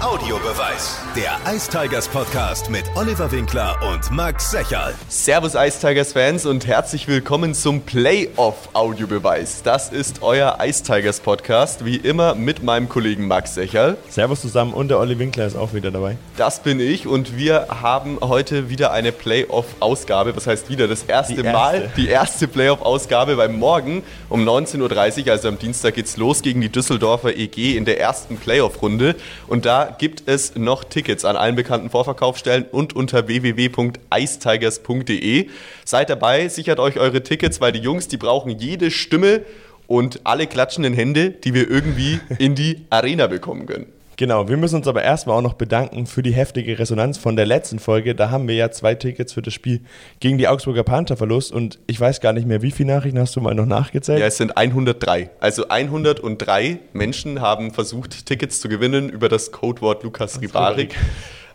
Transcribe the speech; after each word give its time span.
Audiobeweis. 0.00 0.96
Der 1.16 1.40
Ice 1.52 1.68
Tigers 1.68 2.06
Podcast 2.06 2.70
mit 2.70 2.84
Oliver 2.94 3.32
Winkler 3.32 3.76
und 3.92 4.12
Max 4.12 4.52
Secherl. 4.52 4.94
Servus 5.08 5.56
Ice 5.56 5.80
Tigers 5.80 6.12
Fans 6.12 6.46
und 6.46 6.68
herzlich 6.68 7.08
willkommen 7.08 7.52
zum 7.52 7.80
Playoff 7.80 8.68
Audiobeweis. 8.74 9.64
Das 9.64 9.90
ist 9.90 10.22
euer 10.22 10.56
Ice 10.62 10.84
Tigers 10.84 11.18
Podcast, 11.18 11.84
wie 11.84 11.96
immer 11.96 12.36
mit 12.36 12.62
meinem 12.62 12.88
Kollegen 12.88 13.26
Max 13.26 13.54
Secherl. 13.54 13.96
Servus 14.08 14.40
zusammen 14.40 14.72
und 14.72 14.86
der 14.86 15.00
Olli 15.00 15.18
Winkler 15.18 15.46
ist 15.46 15.56
auch 15.56 15.74
wieder 15.74 15.90
dabei. 15.90 16.16
Das 16.36 16.62
bin 16.62 16.78
ich 16.78 17.08
und 17.08 17.36
wir 17.36 17.66
haben 17.82 18.18
heute 18.20 18.70
wieder 18.70 18.92
eine 18.92 19.10
Playoff 19.10 19.66
Ausgabe. 19.80 20.36
Was 20.36 20.46
heißt 20.46 20.70
wieder? 20.70 20.86
Das 20.86 21.02
erste, 21.02 21.34
Die 21.34 21.40
erste. 21.40 21.52
Mal 21.52 21.90
die 21.96 22.08
erste 22.08 22.46
Playoff 22.46 22.82
Ausgabe, 22.82 23.36
weil 23.36 23.48
morgen 23.48 24.04
um 24.28 24.48
19.30 24.48 25.26
Uhr, 25.26 25.32
also 25.32 25.48
am 25.48 25.58
Dienstag, 25.58 25.94
geht's 25.94 26.16
los 26.16 26.42
gegen 26.42 26.60
die 26.60 26.68
Düsseldorfer 26.68 27.34
EG 27.36 27.76
in 27.76 27.84
der 27.84 27.98
ersten 28.00 28.36
Playoff 28.36 28.80
Runde 28.80 29.16
und 29.48 29.66
da 29.66 29.87
gibt 29.98 30.22
es 30.26 30.56
noch 30.56 30.84
Tickets 30.84 31.24
an 31.24 31.36
allen 31.36 31.56
bekannten 31.56 31.88
Vorverkaufsstellen 31.90 32.66
und 32.70 32.94
unter 32.94 33.26
www.icetigers.de. 33.28 35.48
Seid 35.84 36.10
dabei, 36.10 36.48
sichert 36.48 36.80
euch 36.80 36.98
eure 36.98 37.22
Tickets, 37.22 37.60
weil 37.60 37.72
die 37.72 37.80
Jungs, 37.80 38.08
die 38.08 38.16
brauchen 38.16 38.58
jede 38.58 38.90
Stimme 38.90 39.42
und 39.86 40.20
alle 40.24 40.46
klatschenden 40.46 40.94
Hände, 40.94 41.30
die 41.30 41.52
wir 41.54 41.70
irgendwie 41.70 42.20
in 42.38 42.54
die 42.54 42.86
Arena 42.90 43.26
bekommen 43.26 43.66
können. 43.66 43.86
Genau, 44.18 44.48
wir 44.48 44.56
müssen 44.56 44.74
uns 44.74 44.88
aber 44.88 45.04
erstmal 45.04 45.36
auch 45.36 45.42
noch 45.42 45.54
bedanken 45.54 46.06
für 46.08 46.24
die 46.24 46.32
heftige 46.32 46.76
Resonanz 46.76 47.18
von 47.18 47.36
der 47.36 47.46
letzten 47.46 47.78
Folge. 47.78 48.16
Da 48.16 48.32
haben 48.32 48.48
wir 48.48 48.56
ja 48.56 48.72
zwei 48.72 48.96
Tickets 48.96 49.32
für 49.32 49.42
das 49.42 49.54
Spiel 49.54 49.80
gegen 50.18 50.38
die 50.38 50.48
Augsburger 50.48 50.82
Panther 50.82 51.16
verlost 51.16 51.52
und 51.52 51.78
ich 51.86 52.00
weiß 52.00 52.20
gar 52.20 52.32
nicht 52.32 52.44
mehr, 52.44 52.60
wie 52.60 52.72
viele 52.72 52.92
Nachrichten 52.94 53.20
hast 53.20 53.36
du 53.36 53.40
mal 53.40 53.54
noch 53.54 53.64
nachgezählt? 53.64 54.18
Ja, 54.18 54.26
es 54.26 54.36
sind 54.36 54.56
103. 54.56 55.30
Also 55.38 55.68
103 55.68 56.80
Menschen 56.94 57.40
haben 57.40 57.70
versucht, 57.70 58.26
Tickets 58.26 58.60
zu 58.60 58.68
gewinnen 58.68 59.08
über 59.08 59.28
das 59.28 59.52
Codewort 59.52 60.02
Lukas 60.02 60.40
Ribarik. 60.40 60.96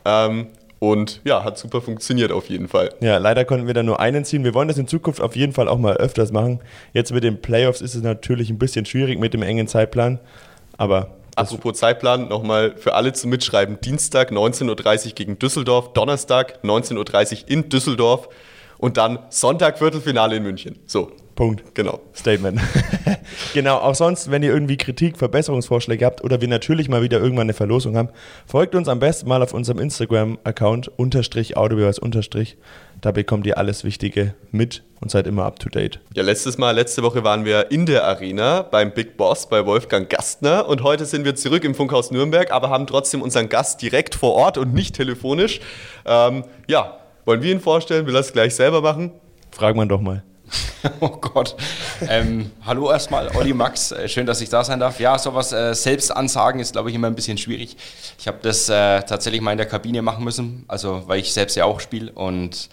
Ähm, 0.06 0.48
und 0.80 1.20
ja, 1.26 1.44
hat 1.44 1.58
super 1.58 1.82
funktioniert 1.82 2.32
auf 2.32 2.48
jeden 2.48 2.70
Fall. 2.70 2.92
Ja, 3.02 3.18
leider 3.18 3.44
konnten 3.44 3.68
wir 3.68 3.74
da 3.74 3.84
nur 3.84 4.00
einen 4.00 4.24
ziehen. 4.24 4.46
Wir 4.46 4.54
wollen 4.54 4.70
das 4.70 4.78
in 4.78 4.88
Zukunft 4.88 5.20
auf 5.20 5.36
jeden 5.36 5.52
Fall 5.52 5.68
auch 5.68 5.80
mal 5.80 5.98
öfters 5.98 6.32
machen. 6.32 6.62
Jetzt 6.94 7.12
mit 7.12 7.26
den 7.26 7.42
Playoffs 7.42 7.82
ist 7.82 7.94
es 7.94 8.04
natürlich 8.04 8.50
ein 8.50 8.58
bisschen 8.58 8.86
schwierig 8.86 9.20
mit 9.20 9.34
dem 9.34 9.42
engen 9.42 9.68
Zeitplan, 9.68 10.20
aber 10.78 11.10
Apropos 11.36 11.78
Zeitplan, 11.80 12.28
nochmal 12.28 12.76
für 12.78 12.94
alle 12.94 13.14
zum 13.14 13.32
Mitschreiben. 13.32 13.82
Dienstag 13.82 14.32
19.30 14.32 15.08
Uhr 15.08 15.14
gegen 15.14 15.40
Düsseldorf, 15.40 15.94
Donnerstag 15.94 16.60
19.30 16.64 17.44
Uhr 17.44 17.50
in 17.50 17.70
Düsseldorf 17.70 18.30
und 18.78 18.98
dann 18.98 19.20
Sonntag 19.30 19.80
Viertelfinale 19.80 20.36
in 20.36 20.44
München. 20.44 20.80
So, 20.86 21.12
Punkt. 21.36 21.64
genau. 21.74 22.00
Statement. 22.16 22.60
genau, 23.54 23.78
auch 23.78 23.96
sonst, 23.96 24.30
wenn 24.30 24.44
ihr 24.44 24.54
irgendwie 24.54 24.78
Kritik, 24.78 25.18
Verbesserungsvorschläge 25.18 26.06
habt 26.06 26.24
oder 26.24 26.42
wir 26.42 26.48
natürlich 26.48 26.90
mal 26.90 27.02
wieder 27.02 27.20
irgendwann 27.20 27.46
eine 27.46 27.54
Verlosung 27.54 27.98
haben, 27.98 28.10
folgt 28.46 28.76
uns 28.76 28.88
am 28.88 29.00
besten 29.00 29.28
mal 29.28 29.42
auf 29.42 29.54
unserem 29.54 29.80
Instagram-Account 29.80 30.92
unterstrich 31.00 31.58
Audiobeweis 31.58 31.98
unterstrich. 31.98 32.58
Da 33.02 33.12
bekommt 33.12 33.46
ihr 33.48 33.58
alles 33.58 33.84
Wichtige 33.84 34.36
mit 34.52 34.84
und 35.02 35.12
seid 35.12 35.28
immer 35.28 35.44
up 35.44 35.60
to 35.60 35.70
date. 35.70 36.00
Ja, 36.14 36.24
letztes 36.24 36.58
Mal, 36.58 36.72
letzte 36.72 37.04
Woche 37.04 37.24
waren 37.24 37.44
wir 37.44 37.72
in 37.72 37.86
der 37.86 38.06
Arena 38.06 38.62
beim 38.62 38.94
Big 38.94 39.18
Boss 39.18 39.50
bei 39.50 39.66
Wolfgang 39.66 40.10
Gastner 40.10 40.68
und 40.70 40.84
heute 40.84 41.06
sind 41.06 41.26
wir 41.26 41.36
zurück 41.36 41.64
im 41.66 41.76
Funkhaus 41.76 42.12
Nürnberg, 42.12 42.52
aber 42.52 42.70
haben 42.70 42.88
trotzdem 42.88 43.22
unseren 43.22 43.50
Gast 43.50 43.82
direkt 43.82 44.16
vor 44.16 44.34
Ort 44.34 44.58
und 44.58 44.74
nicht 44.74 44.96
telefonisch. 44.96 45.60
Ähm, 46.06 46.46
ja, 46.68 47.00
wollen 47.26 47.42
wir 47.42 47.52
ihn 47.52 47.60
vorstellen? 47.60 48.06
Will 48.06 48.16
er 48.16 48.22
es 48.22 48.32
gleich 48.32 48.56
selber 48.56 48.82
machen? 48.82 49.12
Frag 49.52 49.76
man 49.76 49.90
doch 49.90 50.02
mal. 50.02 50.24
Oh 51.00 51.10
Gott. 51.10 51.56
Ähm, 52.08 52.52
hallo 52.66 52.92
erstmal, 52.92 53.36
Olli 53.36 53.54
Max. 53.54 53.92
Äh, 53.92 54.08
Schön, 54.08 54.26
dass 54.26 54.42
ich 54.42 54.50
da 54.50 54.64
sein 54.64 54.80
darf. 54.80 55.00
Ja, 55.00 55.18
sowas 55.18 55.52
äh, 55.52 55.74
selbst 55.74 56.12
ansagen 56.12 56.60
ist, 56.60 56.74
glaube 56.74 56.90
ich, 56.90 56.96
immer 56.96 57.08
ein 57.08 57.16
bisschen 57.16 57.38
schwierig. 57.38 57.78
Ich 58.20 58.28
habe 58.28 58.40
das 58.42 58.70
äh, 58.70 59.02
tatsächlich 59.04 59.42
mal 59.42 59.52
in 59.52 59.58
der 59.58 59.68
Kabine 59.68 60.02
machen 60.02 60.24
müssen, 60.24 60.66
also 60.68 61.04
weil 61.08 61.20
ich 61.20 61.34
selbst 61.34 61.56
ja 61.56 61.66
auch 61.66 61.80
spiele. 61.80 62.12
Und 62.12 62.70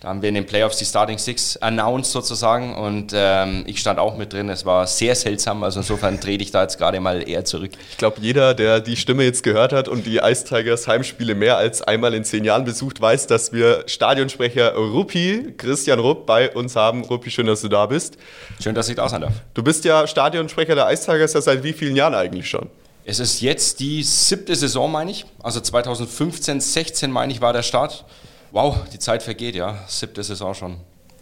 da 0.00 0.08
haben 0.08 0.22
wir 0.22 0.28
in 0.28 0.34
den 0.34 0.46
Playoffs 0.46 0.78
die 0.78 0.84
Starting 0.84 1.18
Six 1.18 1.56
announced 1.58 2.12
sozusagen. 2.12 2.74
Und 2.74 3.12
ähm, 3.14 3.64
ich 3.66 3.80
stand 3.80 3.98
auch 3.98 4.16
mit 4.16 4.32
drin. 4.32 4.48
Es 4.48 4.64
war 4.64 4.86
sehr 4.86 5.14
seltsam. 5.14 5.62
Also 5.62 5.80
insofern 5.80 6.20
drehe 6.20 6.38
ich 6.38 6.50
da 6.50 6.62
jetzt 6.62 6.78
gerade 6.78 7.00
mal 7.00 7.28
eher 7.28 7.44
zurück. 7.44 7.72
Ich 7.90 7.96
glaube, 7.96 8.20
jeder, 8.20 8.54
der 8.54 8.80
die 8.80 8.96
Stimme 8.96 9.24
jetzt 9.24 9.42
gehört 9.42 9.72
hat 9.72 9.88
und 9.88 10.06
die 10.06 10.18
Ice 10.18 10.44
Tigers 10.44 10.86
Heimspiele 10.86 11.34
mehr 11.34 11.56
als 11.56 11.82
einmal 11.82 12.14
in 12.14 12.24
zehn 12.24 12.44
Jahren 12.44 12.64
besucht, 12.64 13.00
weiß, 13.00 13.26
dass 13.26 13.52
wir 13.52 13.84
Stadionsprecher 13.86 14.74
Ruppi, 14.74 15.54
Christian 15.56 15.98
Rupp, 15.98 16.26
bei 16.26 16.50
uns 16.54 16.76
haben. 16.76 17.04
Ruppi, 17.04 17.30
schön, 17.30 17.46
dass 17.46 17.60
du 17.60 17.68
da 17.68 17.86
bist. 17.86 18.18
Schön, 18.62 18.74
dass 18.74 18.88
ich 18.88 18.96
da 18.96 19.08
sein 19.08 19.20
darf. 19.20 19.34
Du 19.54 19.62
bist 19.62 19.84
ja 19.84 20.06
Stadionsprecher 20.06 20.74
der 20.74 20.90
Ice 20.92 21.04
Tigers 21.04 21.32
ja 21.32 21.40
seit 21.40 21.62
wie 21.62 21.72
vielen 21.72 21.96
Jahren 21.96 22.14
eigentlich 22.14 22.48
schon? 22.48 22.68
Es 23.04 23.20
ist 23.20 23.40
jetzt 23.40 23.80
die 23.80 24.02
siebte 24.02 24.54
Saison, 24.54 24.92
meine 24.92 25.10
ich. 25.10 25.24
Also 25.42 25.60
2015, 25.60 26.60
16, 26.60 27.10
meine 27.10 27.32
ich, 27.32 27.40
war 27.40 27.54
der 27.54 27.62
Start. 27.62 28.04
Wow, 28.50 28.76
die 28.92 28.98
Zeit 28.98 29.22
vergeht, 29.22 29.54
ja. 29.54 29.78
Siebte 29.86 30.22
Saison 30.22 30.54
schon. 30.54 30.76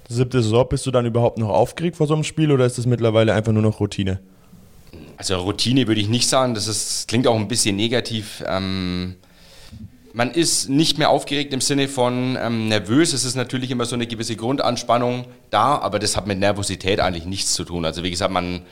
Siebte 0.08 0.42
Saison, 0.42 0.68
bist 0.68 0.86
du 0.86 0.90
dann 0.90 1.06
überhaupt 1.06 1.38
noch 1.38 1.48
aufgeregt 1.48 1.96
vor 1.96 2.06
so 2.06 2.14
einem 2.14 2.24
Spiel 2.24 2.52
oder 2.52 2.64
ist 2.64 2.78
das 2.78 2.86
mittlerweile 2.86 3.34
einfach 3.34 3.52
nur 3.52 3.62
noch 3.62 3.80
Routine? 3.80 4.20
Also 5.16 5.36
Routine 5.38 5.88
würde 5.88 6.00
ich 6.00 6.08
nicht 6.08 6.28
sagen, 6.28 6.54
das 6.54 6.68
ist, 6.68 7.08
klingt 7.08 7.26
auch 7.26 7.34
ein 7.34 7.48
bisschen 7.48 7.74
negativ. 7.74 8.44
Ähm, 8.46 9.16
man 10.12 10.30
ist 10.30 10.68
nicht 10.68 10.98
mehr 10.98 11.10
aufgeregt 11.10 11.52
im 11.52 11.60
Sinne 11.60 11.88
von 11.88 12.38
ähm, 12.40 12.68
nervös. 12.68 13.12
Es 13.12 13.24
ist 13.24 13.34
natürlich 13.34 13.70
immer 13.70 13.84
so 13.84 13.96
eine 13.96 14.06
gewisse 14.06 14.36
Grundanspannung 14.36 15.26
da, 15.50 15.78
aber 15.78 15.98
das 15.98 16.16
hat 16.16 16.26
mit 16.26 16.38
Nervosität 16.38 17.00
eigentlich 17.00 17.26
nichts 17.26 17.54
zu 17.54 17.64
tun. 17.64 17.84
Also 17.84 18.02
wie 18.02 18.10
gesagt, 18.10 18.32
man, 18.32 18.62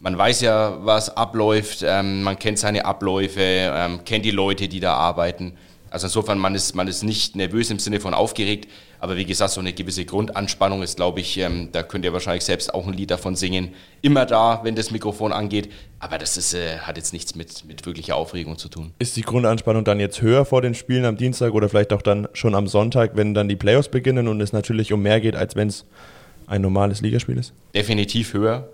man 0.00 0.16
weiß 0.16 0.42
ja, 0.42 0.78
was 0.84 1.14
abläuft, 1.16 1.84
ähm, 1.86 2.22
man 2.22 2.38
kennt 2.38 2.58
seine 2.58 2.84
Abläufe, 2.84 3.40
ähm, 3.40 4.04
kennt 4.04 4.24
die 4.24 4.30
Leute, 4.30 4.68
die 4.68 4.80
da 4.80 4.94
arbeiten. 4.94 5.54
Also 5.90 6.06
insofern, 6.06 6.38
man 6.38 6.54
ist, 6.54 6.74
man 6.74 6.88
ist 6.88 7.04
nicht 7.04 7.36
nervös 7.36 7.70
im 7.70 7.78
Sinne 7.78 8.00
von 8.00 8.12
aufgeregt, 8.12 8.68
aber 8.98 9.16
wie 9.16 9.24
gesagt, 9.24 9.52
so 9.52 9.60
eine 9.60 9.72
gewisse 9.72 10.04
Grundanspannung 10.04 10.82
ist, 10.82 10.96
glaube 10.96 11.20
ich, 11.20 11.38
ähm, 11.38 11.68
da 11.72 11.82
könnt 11.82 12.04
ihr 12.04 12.12
wahrscheinlich 12.12 12.44
selbst 12.44 12.74
auch 12.74 12.86
ein 12.86 12.92
Lied 12.92 13.10
davon 13.10 13.36
singen, 13.36 13.72
immer 14.02 14.26
da, 14.26 14.60
wenn 14.64 14.74
das 14.74 14.90
Mikrofon 14.90 15.32
angeht, 15.32 15.70
aber 15.98 16.18
das 16.18 16.36
ist, 16.36 16.54
äh, 16.54 16.78
hat 16.78 16.96
jetzt 16.96 17.12
nichts 17.12 17.34
mit, 17.34 17.64
mit 17.66 17.86
wirklicher 17.86 18.16
Aufregung 18.16 18.58
zu 18.58 18.68
tun. 18.68 18.92
Ist 18.98 19.16
die 19.16 19.22
Grundanspannung 19.22 19.84
dann 19.84 20.00
jetzt 20.00 20.20
höher 20.22 20.44
vor 20.44 20.60
den 20.60 20.74
Spielen 20.74 21.04
am 21.04 21.16
Dienstag 21.16 21.52
oder 21.52 21.68
vielleicht 21.68 21.92
auch 21.92 22.02
dann 22.02 22.28
schon 22.32 22.54
am 22.54 22.66
Sonntag, 22.66 23.12
wenn 23.14 23.34
dann 23.34 23.48
die 23.48 23.56
Playoffs 23.56 23.88
beginnen 23.88 24.28
und 24.28 24.40
es 24.40 24.52
natürlich 24.52 24.92
um 24.92 25.02
mehr 25.02 25.20
geht, 25.20 25.36
als 25.36 25.56
wenn 25.56 25.68
es 25.68 25.84
ein 26.46 26.62
normales 26.62 27.00
Ligaspiel 27.00 27.38
ist? 27.38 27.52
Definitiv 27.74 28.34
höher. 28.34 28.68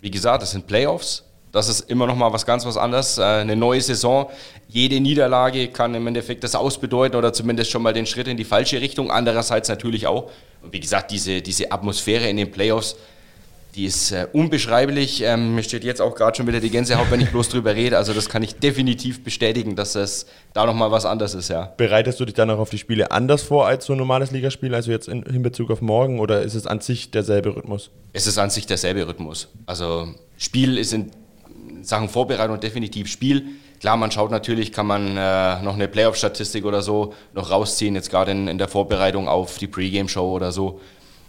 Wie 0.00 0.10
gesagt, 0.10 0.42
das 0.42 0.52
sind 0.52 0.66
Playoffs. 0.66 1.24
Das 1.52 1.68
ist 1.68 1.90
immer 1.90 2.06
noch 2.06 2.16
mal 2.16 2.32
was 2.32 2.46
ganz 2.46 2.64
was 2.64 2.76
anderes. 2.76 3.18
Äh, 3.18 3.22
Eine 3.22 3.56
neue 3.56 3.80
Saison. 3.80 4.30
Jede 4.68 5.00
Niederlage 5.00 5.68
kann 5.68 5.94
im 5.94 6.06
Endeffekt 6.06 6.44
das 6.44 6.54
ausbedeuten 6.54 7.18
oder 7.18 7.32
zumindest 7.32 7.70
schon 7.70 7.82
mal 7.82 7.92
den 7.92 8.06
Schritt 8.06 8.28
in 8.28 8.36
die 8.36 8.44
falsche 8.44 8.80
Richtung. 8.80 9.10
Andererseits 9.10 9.68
natürlich 9.68 10.06
auch. 10.06 10.30
Und 10.62 10.72
wie 10.72 10.80
gesagt, 10.80 11.10
diese, 11.10 11.42
diese 11.42 11.72
Atmosphäre 11.72 12.28
in 12.28 12.36
den 12.36 12.50
Playoffs, 12.50 12.96
die 13.74 13.84
ist 13.84 14.10
äh, 14.10 14.26
unbeschreiblich. 14.32 15.22
Ähm, 15.22 15.54
mir 15.54 15.62
steht 15.62 15.84
jetzt 15.84 16.00
auch 16.00 16.14
gerade 16.14 16.36
schon 16.36 16.46
wieder 16.46 16.60
die 16.60 16.70
Gänsehaut, 16.70 17.10
wenn 17.10 17.20
ich 17.20 17.30
bloß 17.30 17.48
drüber 17.50 17.74
rede. 17.74 17.96
Also 17.98 18.12
das 18.12 18.28
kann 18.28 18.42
ich 18.42 18.56
definitiv 18.56 19.22
bestätigen, 19.22 19.76
dass 19.76 19.92
das 19.92 20.26
da 20.52 20.66
noch 20.66 20.74
mal 20.74 20.90
was 20.90 21.04
anderes 21.06 21.34
ist, 21.34 21.48
ja. 21.48 21.72
Bereitest 21.76 22.18
du 22.18 22.24
dich 22.24 22.34
dann 22.34 22.50
auch 22.50 22.58
auf 22.58 22.70
die 22.70 22.78
Spiele 22.78 23.12
anders 23.12 23.42
vor 23.42 23.66
als 23.66 23.86
so 23.86 23.92
ein 23.92 23.98
normales 23.98 24.32
Ligaspiel, 24.32 24.74
also 24.74 24.90
jetzt 24.90 25.08
in, 25.08 25.22
in 25.22 25.42
Bezug 25.42 25.70
auf 25.70 25.80
morgen 25.82 26.18
oder 26.18 26.42
ist 26.42 26.54
es 26.54 26.66
an 26.66 26.80
sich 26.80 27.10
derselbe 27.12 27.54
Rhythmus? 27.54 27.90
Es 28.12 28.26
ist 28.26 28.38
an 28.38 28.50
sich 28.50 28.66
derselbe 28.66 29.06
Rhythmus. 29.06 29.48
Also 29.66 30.08
Spiel 30.36 30.76
ist 30.76 30.92
in 30.92 31.12
Sachen 31.82 32.08
Vorbereitung 32.08 32.60
definitiv 32.60 33.08
Spiel. 33.08 33.46
Klar, 33.80 33.96
man 33.96 34.10
schaut 34.10 34.30
natürlich, 34.30 34.72
kann 34.72 34.86
man 34.86 35.16
äh, 35.16 35.62
noch 35.62 35.74
eine 35.74 35.88
Playoff-Statistik 35.88 36.64
oder 36.64 36.82
so 36.82 37.14
noch 37.32 37.50
rausziehen, 37.50 37.94
jetzt 37.94 38.10
gerade 38.10 38.32
in, 38.32 38.48
in 38.48 38.58
der 38.58 38.68
Vorbereitung 38.68 39.26
auf 39.28 39.58
die 39.58 39.66
Pre-Game-Show 39.66 40.30
oder 40.30 40.52
so. 40.52 40.80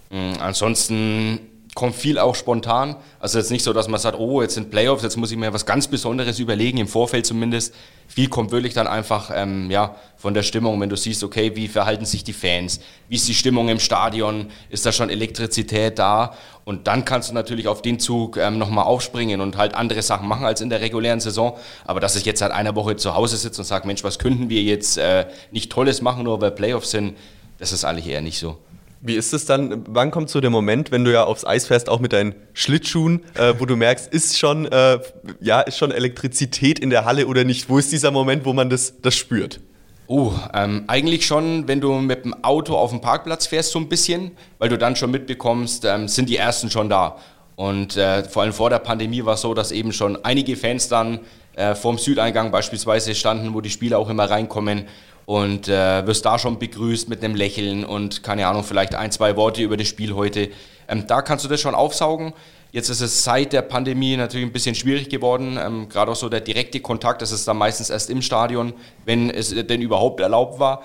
Mm, 0.09 0.33
ansonsten 0.39 1.39
kommt 1.73 1.95
viel 1.95 2.19
auch 2.19 2.35
spontan. 2.35 2.97
Also 3.19 3.37
jetzt 3.37 3.49
nicht 3.49 3.63
so, 3.63 3.71
dass 3.71 3.87
man 3.87 3.99
sagt, 3.99 4.19
oh, 4.19 4.41
jetzt 4.41 4.55
sind 4.55 4.71
Playoffs, 4.71 5.03
jetzt 5.03 5.15
muss 5.15 5.31
ich 5.31 5.37
mir 5.37 5.53
was 5.53 5.65
ganz 5.65 5.87
Besonderes 5.87 6.37
überlegen, 6.39 6.77
im 6.77 6.87
Vorfeld 6.87 7.25
zumindest. 7.25 7.73
Viel 8.07 8.27
kommt 8.27 8.51
wirklich 8.51 8.73
dann 8.73 8.87
einfach 8.87 9.31
ähm, 9.33 9.71
ja, 9.71 9.95
von 10.17 10.33
der 10.33 10.43
Stimmung, 10.43 10.81
wenn 10.81 10.89
du 10.89 10.97
siehst, 10.97 11.23
okay, 11.23 11.55
wie 11.55 11.69
verhalten 11.69 12.03
sich 12.05 12.25
die 12.25 12.33
Fans, 12.33 12.81
wie 13.07 13.15
ist 13.15 13.27
die 13.27 13.33
Stimmung 13.33 13.69
im 13.69 13.79
Stadion, 13.79 14.47
ist 14.69 14.85
da 14.85 14.91
schon 14.91 15.09
Elektrizität 15.09 15.97
da? 15.97 16.33
Und 16.65 16.87
dann 16.87 17.05
kannst 17.05 17.29
du 17.29 17.33
natürlich 17.33 17.69
auf 17.69 17.81
den 17.81 17.99
Zug 17.99 18.35
ähm, 18.35 18.57
nochmal 18.57 18.83
aufspringen 18.83 19.39
und 19.39 19.57
halt 19.57 19.73
andere 19.73 20.01
Sachen 20.01 20.27
machen 20.27 20.45
als 20.45 20.59
in 20.59 20.69
der 20.69 20.81
regulären 20.81 21.21
Saison. 21.21 21.57
Aber 21.85 22.01
dass 22.01 22.17
ich 22.17 22.25
jetzt 22.25 22.39
seit 22.39 22.51
einer 22.51 22.75
Woche 22.75 22.97
zu 22.97 23.15
Hause 23.15 23.37
sitze 23.37 23.61
und 23.61 23.65
sage, 23.65 23.87
Mensch, 23.87 24.03
was 24.03 24.19
könnten 24.19 24.49
wir 24.49 24.61
jetzt 24.61 24.97
äh, 24.97 25.25
nicht 25.51 25.71
Tolles 25.71 26.01
machen, 26.01 26.25
nur 26.25 26.41
weil 26.41 26.51
Playoffs 26.51 26.91
sind, 26.91 27.17
das 27.59 27.71
ist 27.71 27.85
eigentlich 27.85 28.07
eher 28.07 28.21
nicht 28.21 28.39
so. 28.39 28.57
Wie 29.03 29.15
ist 29.15 29.33
es 29.33 29.45
dann, 29.45 29.83
wann 29.87 30.11
kommt 30.11 30.29
so 30.29 30.41
der 30.41 30.51
Moment, 30.51 30.91
wenn 30.91 31.03
du 31.03 31.11
ja 31.11 31.23
aufs 31.23 31.43
Eis 31.43 31.65
fährst, 31.65 31.89
auch 31.89 31.99
mit 31.99 32.13
deinen 32.13 32.35
Schlittschuhen, 32.53 33.21
äh, 33.33 33.55
wo 33.57 33.65
du 33.65 33.75
merkst, 33.75 34.13
ist 34.13 34.37
schon, 34.37 34.67
äh, 34.67 34.99
ja, 35.39 35.61
ist 35.61 35.77
schon 35.77 35.91
Elektrizität 35.91 36.77
in 36.77 36.91
der 36.91 37.03
Halle 37.05 37.25
oder 37.25 37.43
nicht? 37.43 37.67
Wo 37.67 37.79
ist 37.79 37.91
dieser 37.91 38.11
Moment, 38.11 38.45
wo 38.45 38.53
man 38.53 38.69
das, 38.69 39.01
das 39.01 39.15
spürt? 39.15 39.59
Oh, 40.05 40.33
ähm, 40.53 40.83
eigentlich 40.87 41.25
schon, 41.25 41.67
wenn 41.67 41.81
du 41.81 41.93
mit 41.93 42.25
dem 42.25 42.43
Auto 42.43 42.75
auf 42.75 42.91
dem 42.91 43.01
Parkplatz 43.01 43.47
fährst, 43.47 43.71
so 43.71 43.79
ein 43.79 43.89
bisschen, 43.89 44.31
weil 44.59 44.69
du 44.69 44.77
dann 44.77 44.95
schon 44.95 45.09
mitbekommst, 45.09 45.85
ähm, 45.85 46.07
sind 46.07 46.29
die 46.29 46.37
ersten 46.37 46.69
schon 46.69 46.89
da. 46.89 47.17
Und 47.55 47.97
äh, 47.97 48.23
vor 48.23 48.43
allem 48.43 48.53
vor 48.53 48.69
der 48.69 48.79
Pandemie 48.79 49.25
war 49.25 49.33
es 49.35 49.41
so, 49.41 49.53
dass 49.53 49.71
eben 49.71 49.93
schon 49.93 50.23
einige 50.23 50.55
Fans 50.55 50.89
dann 50.89 51.21
äh, 51.55 51.75
vorm 51.75 51.97
Südeingang 51.97 52.51
beispielsweise 52.51 53.15
standen, 53.15 53.53
wo 53.53 53.61
die 53.61 53.69
Spieler 53.69 53.99
auch 53.99 54.09
immer 54.09 54.29
reinkommen 54.29 54.85
und 55.25 55.67
äh, 55.67 56.05
wirst 56.05 56.25
da 56.25 56.39
schon 56.39 56.59
begrüßt 56.59 57.09
mit 57.09 57.23
einem 57.23 57.35
Lächeln 57.35 57.85
und 57.85 58.23
keine 58.23 58.47
Ahnung, 58.47 58.63
vielleicht 58.63 58.95
ein, 58.95 59.11
zwei 59.11 59.35
Worte 59.35 59.61
über 59.61 59.77
das 59.77 59.87
Spiel 59.87 60.13
heute. 60.13 60.49
Ähm, 60.87 61.07
da 61.07 61.21
kannst 61.21 61.45
du 61.45 61.49
das 61.49 61.61
schon 61.61 61.75
aufsaugen. 61.75 62.33
Jetzt 62.71 62.89
ist 62.89 63.01
es 63.01 63.23
seit 63.23 63.51
der 63.51 63.63
Pandemie 63.63 64.15
natürlich 64.15 64.45
ein 64.45 64.53
bisschen 64.53 64.75
schwierig 64.75 65.09
geworden, 65.09 65.59
ähm, 65.61 65.89
gerade 65.89 66.11
auch 66.11 66.15
so 66.15 66.29
der 66.29 66.39
direkte 66.39 66.79
Kontakt, 66.79 67.21
das 67.21 67.31
ist 67.31 67.47
dann 67.47 67.57
meistens 67.57 67.89
erst 67.89 68.09
im 68.09 68.21
Stadion, 68.21 68.73
wenn 69.05 69.29
es 69.29 69.53
denn 69.53 69.81
überhaupt 69.81 70.21
erlaubt 70.21 70.59
war. 70.59 70.83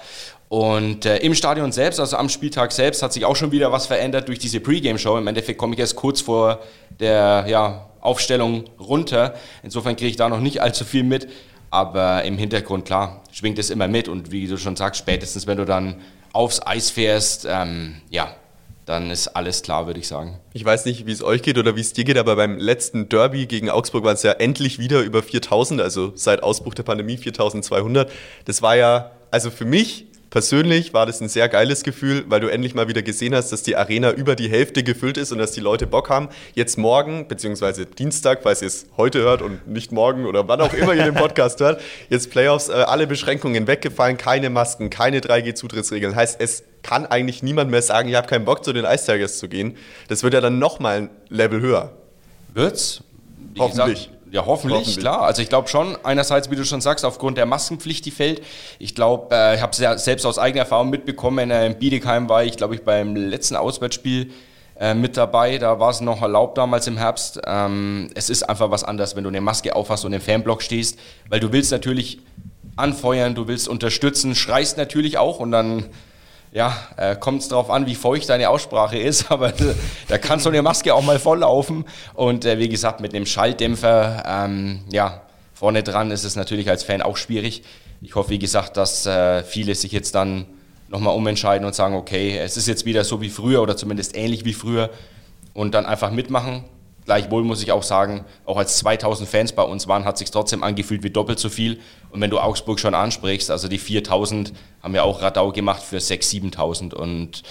Und 0.49 1.07
äh, 1.07 1.19
im 1.19 1.35
Stadion 1.35 1.73
selbst, 1.73 1.99
also 1.99 2.17
am 2.17 2.29
Spieltag 2.29 2.71
selbst, 2.73 3.03
hat 3.03 3.13
sich 3.13 3.25
auch 3.25 3.35
schon 3.35 3.51
wieder 3.51 3.73
was 3.73 3.87
verändert 3.87 4.29
durch 4.29 4.39
diese 4.39 4.61
Pre-Game-Show. 4.61 5.19
Im 5.19 5.27
Endeffekt 5.27 5.59
komme 5.59 5.75
ich 5.75 5.81
erst 5.81 5.97
kurz 5.97 6.21
vor 6.21 6.61
der 7.01 7.47
ja, 7.49 7.87
Aufstellung 8.01 8.65
runter. 8.79 9.35
Insofern 9.63 9.97
kriege 9.97 10.11
ich 10.11 10.17
da 10.17 10.29
noch 10.29 10.41
nicht 10.41 10.63
allzu 10.63 10.85
viel 10.85 11.03
mit. 11.03 11.29
Aber 11.71 12.25
im 12.25 12.39
Hintergrund, 12.39 12.85
klar, 12.85 13.23
schwingt 13.33 13.59
es 13.59 13.71
immer 13.71 13.89
mit. 13.89 14.09
Und 14.09 14.31
wie 14.31 14.47
du 14.47 14.57
schon 14.57 14.77
sagst, 14.77 15.01
spätestens 15.01 15.47
wenn 15.47 15.59
du 15.59 15.65
dann 15.65 15.97
aufs 16.33 16.65
Eis 16.65 16.91
fährst, 16.91 17.47
ähm, 17.49 18.01
ja, 18.11 18.35
dann 18.87 19.11
ist 19.11 19.29
alles 19.29 19.63
klar, 19.63 19.87
würde 19.87 19.99
ich 19.99 20.07
sagen. 20.07 20.39
Ich 20.53 20.65
weiß 20.65 20.85
nicht, 20.85 21.07
wie 21.07 21.13
es 21.13 21.23
euch 21.23 21.43
geht 21.43 21.59
oder 21.59 21.75
wie 21.75 21.81
es 21.81 21.93
dir 21.93 22.05
geht, 22.05 22.19
aber 22.19 22.37
beim 22.37 22.57
letzten 22.57 23.09
Derby 23.09 23.47
gegen 23.47 23.69
Augsburg 23.69 24.05
waren 24.05 24.15
es 24.15 24.23
ja 24.23 24.33
endlich 24.33 24.79
wieder 24.79 25.01
über 25.01 25.25
4000, 25.25 25.81
also 25.81 26.13
seit 26.15 26.43
Ausbruch 26.43 26.75
der 26.75 26.85
Pandemie 26.85 27.17
4200. 27.17 28.11
Das 28.45 28.63
war 28.63 28.77
ja, 28.77 29.11
also 29.33 29.51
für 29.51 29.65
mich 29.65 30.07
Persönlich 30.37 30.93
war 30.93 31.07
das 31.07 31.23
ein 31.23 31.31
sehr 31.31 31.49
geiles 31.49 31.83
Gefühl, 31.83 32.27
weil 32.29 32.41
du 32.41 32.49
endlich 32.49 32.75
mal 32.75 32.89
wieder 32.89 33.01
gesehen 33.01 33.35
hast, 33.35 33.53
dass 33.53 33.63
die 33.63 33.75
Arena 33.75 34.11
über 34.11 34.37
die 34.37 34.51
Hälfte 34.51 34.83
gefüllt 34.83 35.17
ist 35.17 35.33
und 35.33 35.39
dass 35.39 35.53
die 35.53 35.61
Leute 35.61 35.87
Bock 35.87 36.11
haben. 36.11 36.29
Jetzt 36.53 36.77
morgen, 36.77 37.27
beziehungsweise 37.27 37.87
Dienstag, 37.87 38.41
falls 38.43 38.61
ihr 38.61 38.69
es 38.69 38.85
heute 38.99 39.21
hört 39.21 39.41
und 39.41 39.67
nicht 39.67 39.93
morgen 39.93 40.27
oder 40.27 40.47
wann 40.47 40.61
auch 40.61 40.75
immer 40.75 40.93
ihr 40.93 41.05
den 41.05 41.15
Podcast 41.15 41.61
hört, 41.61 41.81
jetzt 42.11 42.31
Playoffs, 42.31 42.69
äh, 42.69 42.73
alle 42.73 43.07
Beschränkungen 43.07 43.67
weggefallen, 43.67 44.19
keine 44.19 44.51
Masken, 44.51 44.91
keine 44.91 45.21
3G-Zutrittsregeln. 45.21 46.15
Heißt, 46.15 46.39
es 46.39 46.65
kann 46.83 47.07
eigentlich 47.07 47.43
niemand 47.43 47.71
mehr 47.71 47.81
sagen, 47.81 48.11
ich 48.11 48.15
habe 48.15 48.29
keinen 48.29 48.45
Bock 48.45 48.63
zu 48.63 48.75
den 48.75 48.85
Ice 48.85 49.11
Tigers 49.11 49.39
zu 49.39 49.49
gehen. 49.49 49.79
Das 50.09 50.23
wird 50.23 50.35
ja 50.35 50.43
dann 50.43 50.59
nochmal 50.59 50.99
ein 50.99 51.11
Level 51.31 51.63
höher. 51.63 51.93
Wird's? 52.53 53.03
Wie 53.55 53.61
Hoffentlich. 53.61 54.01
Gesagt, 54.01 54.16
ja, 54.37 54.45
hoffentlich, 54.45 54.81
hoffentlich, 54.81 54.99
klar. 54.99 55.23
Also 55.23 55.41
ich 55.41 55.49
glaube 55.49 55.69
schon, 55.69 55.97
einerseits, 56.05 56.51
wie 56.51 56.57
du 56.57 56.65
schon 56.65 56.83
sagst, 56.83 57.07
aufgrund 57.07 57.39
der 57.39 57.47
Maskenpflicht, 57.47 58.05
die 58.05 58.11
fällt. 58.11 58.43
Ich 58.79 58.95
glaube, 58.95 59.35
äh, 59.35 59.57
ich 59.57 59.63
habe 59.63 59.73
es 59.73 59.79
ja 59.79 59.97
selbst 59.97 60.27
aus 60.27 60.39
eigener 60.39 60.61
Erfahrung 60.61 60.91
mitbekommen. 60.91 61.51
In 61.51 61.79
Bietigheim 61.79 62.29
war 62.29 62.45
ich, 62.45 62.59
glaube 62.59 62.75
ich, 62.75 62.83
beim 62.83 63.17
letzten 63.17 63.57
Auswärtsspiel 63.57 64.31
äh, 64.79 64.93
mit 64.93 65.17
dabei. 65.17 65.57
Da 65.57 65.81
war 65.81 65.89
es 65.89 66.03
noch 66.03 66.21
erlaubt 66.21 66.59
damals 66.59 66.87
im 66.87 66.99
Herbst. 66.99 67.41
Ähm, 67.47 68.11
es 68.15 68.29
ist 68.29 68.43
einfach 68.43 68.71
was 68.71 68.85
anderes, 68.85 69.17
wenn 69.17 69.25
du 69.25 69.31
eine 69.31 69.41
Maske 69.41 69.75
aufhast 69.75 70.05
und 70.05 70.13
im 70.13 70.21
Fanblock 70.21 70.61
stehst, 70.61 70.99
weil 71.31 71.41
du 71.41 71.51
willst 71.53 71.73
natürlich 71.73 72.19
anfeuern, 72.77 73.35
du 73.35 73.49
willst 73.49 73.69
unterstützen, 73.69 74.35
schreist 74.35 74.77
natürlich 74.77 75.17
auch 75.17 75.41
und 75.41 75.51
dann 75.51 75.87
ja, 76.57 76.75
äh, 76.97 77.17
kommt 77.17 77.43
es 77.43 77.49
darauf 77.49 77.69
an, 77.69 77.85
wie 77.85 77.95
feucht 77.95 78.31
deine 78.31 78.49
Aussprache 78.49 78.97
ist, 78.97 79.31
aber 79.31 79.53
da 80.09 80.17
kann 80.17 80.41
so 80.41 80.49
eine 80.49 80.63
Maske 80.63 80.95
auch 80.95 81.05
mal 81.05 81.19
volllaufen. 81.19 81.85
Und 82.15 82.47
äh, 82.47 82.59
wie 82.59 82.71
gesagt, 82.71 83.01
mit 83.01 83.15
einem 83.15 83.27
Schalldämpfer, 83.27 84.23
ähm, 84.27 84.81
ja, 84.91 85.21
vorne 85.53 85.83
dran 85.83 86.11
ist 86.11 86.25
es 86.25 86.35
natürlich 86.35 86.71
als 86.71 86.83
Fan 86.83 87.03
auch 87.03 87.19
schwierig. 87.19 87.63
Ich 88.01 88.15
hoffe, 88.15 88.31
wie 88.31 88.39
gesagt, 88.39 88.79
dass 88.79 89.05
äh, 89.05 89.43
viele 89.43 89.75
sich 89.75 89.93
jetzt 89.93 90.15
dann 90.15 90.47
nochmal 90.89 91.15
umentscheiden 91.15 91.67
und 91.67 91.75
sagen, 91.75 91.95
okay, 91.95 92.39
es 92.39 92.57
ist 92.57 92.69
jetzt 92.69 92.87
wieder 92.87 93.05
so 93.05 93.21
wie 93.21 93.29
früher 93.29 93.61
oder 93.61 93.77
zumindest 93.77 94.17
ähnlich 94.17 94.47
wie 94.47 94.55
früher 94.55 94.89
und 95.53 95.75
dann 95.75 95.85
einfach 95.85 96.11
mitmachen. 96.11 96.65
Gleichwohl 97.07 97.45
muss 97.45 97.63
ich 97.63 97.73
auch 97.73 97.85
sagen, 97.85 98.25
auch 98.45 98.57
als 98.57 98.77
2000 98.79 99.29
Fans 99.29 99.53
bei 99.53 99.63
uns 99.63 99.89
waren, 99.89 100.05
hat 100.05 100.19
sich 100.19 100.31
trotzdem 100.31 100.63
angefühlt 100.63 101.03
wie 101.05 101.11
doppelt 101.11 101.39
so 101.39 101.49
viel. 101.49 101.79
Und 102.11 102.21
wenn 102.21 102.31
du 102.31 102.39
Augsburg 102.39 102.81
schon 102.81 102.95
ansprichst, 102.95 103.51
also 103.51 103.69
die 103.69 103.79
4000 103.79 104.53
haben 104.83 104.95
ja 104.95 105.05
auch 105.05 105.23
Radau 105.23 105.53
gemacht 105.53 105.83
für 105.83 105.99
6.000, 105.99 106.57
7.000. 106.57 106.95
Und 106.95 107.45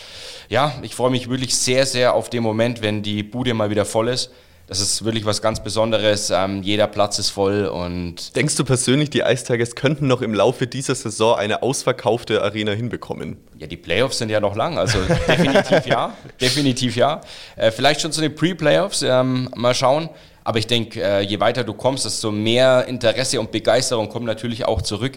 ja, 0.49 0.73
ich 0.81 0.93
freue 0.93 1.09
mich 1.09 1.29
wirklich 1.29 1.55
sehr, 1.55 1.85
sehr 1.85 2.13
auf 2.13 2.29
den 2.29 2.43
Moment, 2.43 2.81
wenn 2.81 3.01
die 3.01 3.23
Bude 3.23 3.53
mal 3.53 3.69
wieder 3.69 3.85
voll 3.85 4.09
ist 4.09 4.29
das 4.67 4.79
ist 4.79 5.05
wirklich 5.05 5.25
was 5.25 5.41
ganz 5.41 5.61
Besonderes. 5.61 6.31
Ähm, 6.31 6.63
jeder 6.63 6.87
Platz 6.87 7.19
ist 7.19 7.29
voll 7.29 7.65
und. 7.65 8.35
Denkst 8.35 8.55
du 8.55 8.65
persönlich, 8.65 9.09
die 9.11 9.19
Ice 9.19 9.45
Tigers 9.45 9.75
könnten 9.75 10.07
noch 10.07 10.21
im 10.21 10.33
Laufe 10.33 10.65
dieser 10.65 10.95
Saison 10.95 11.35
eine 11.35 11.61
ausverkaufte 11.61 12.41
Arena 12.41 12.71
hinbekommen? 12.71 13.37
Ja, 13.59 13.67
die 13.67 13.77
Playoffs 13.77 14.17
sind 14.17 14.29
ja 14.29 14.39
noch 14.39 14.55
lang, 14.55 14.77
also 14.77 14.97
definitiv 15.27 15.85
ja. 15.85 16.15
Definitiv 16.41 16.95
ja. 16.95 17.21
Äh, 17.55 17.71
vielleicht 17.71 18.01
schon 18.01 18.11
zu 18.11 18.21
den 18.21 18.33
Pre-Playoffs, 18.33 19.03
ähm, 19.03 19.49
mal 19.55 19.75
schauen. 19.75 20.09
Aber 20.43 20.59
ich 20.59 20.67
denke, 20.67 21.01
äh, 21.01 21.21
je 21.21 21.39
weiter 21.39 21.63
du 21.63 21.73
kommst, 21.73 22.05
desto 22.05 22.31
mehr 22.31 22.85
Interesse 22.87 23.39
und 23.39 23.51
Begeisterung 23.51 24.09
kommen 24.09 24.25
natürlich 24.25 24.65
auch 24.65 24.81
zurück. 24.81 25.13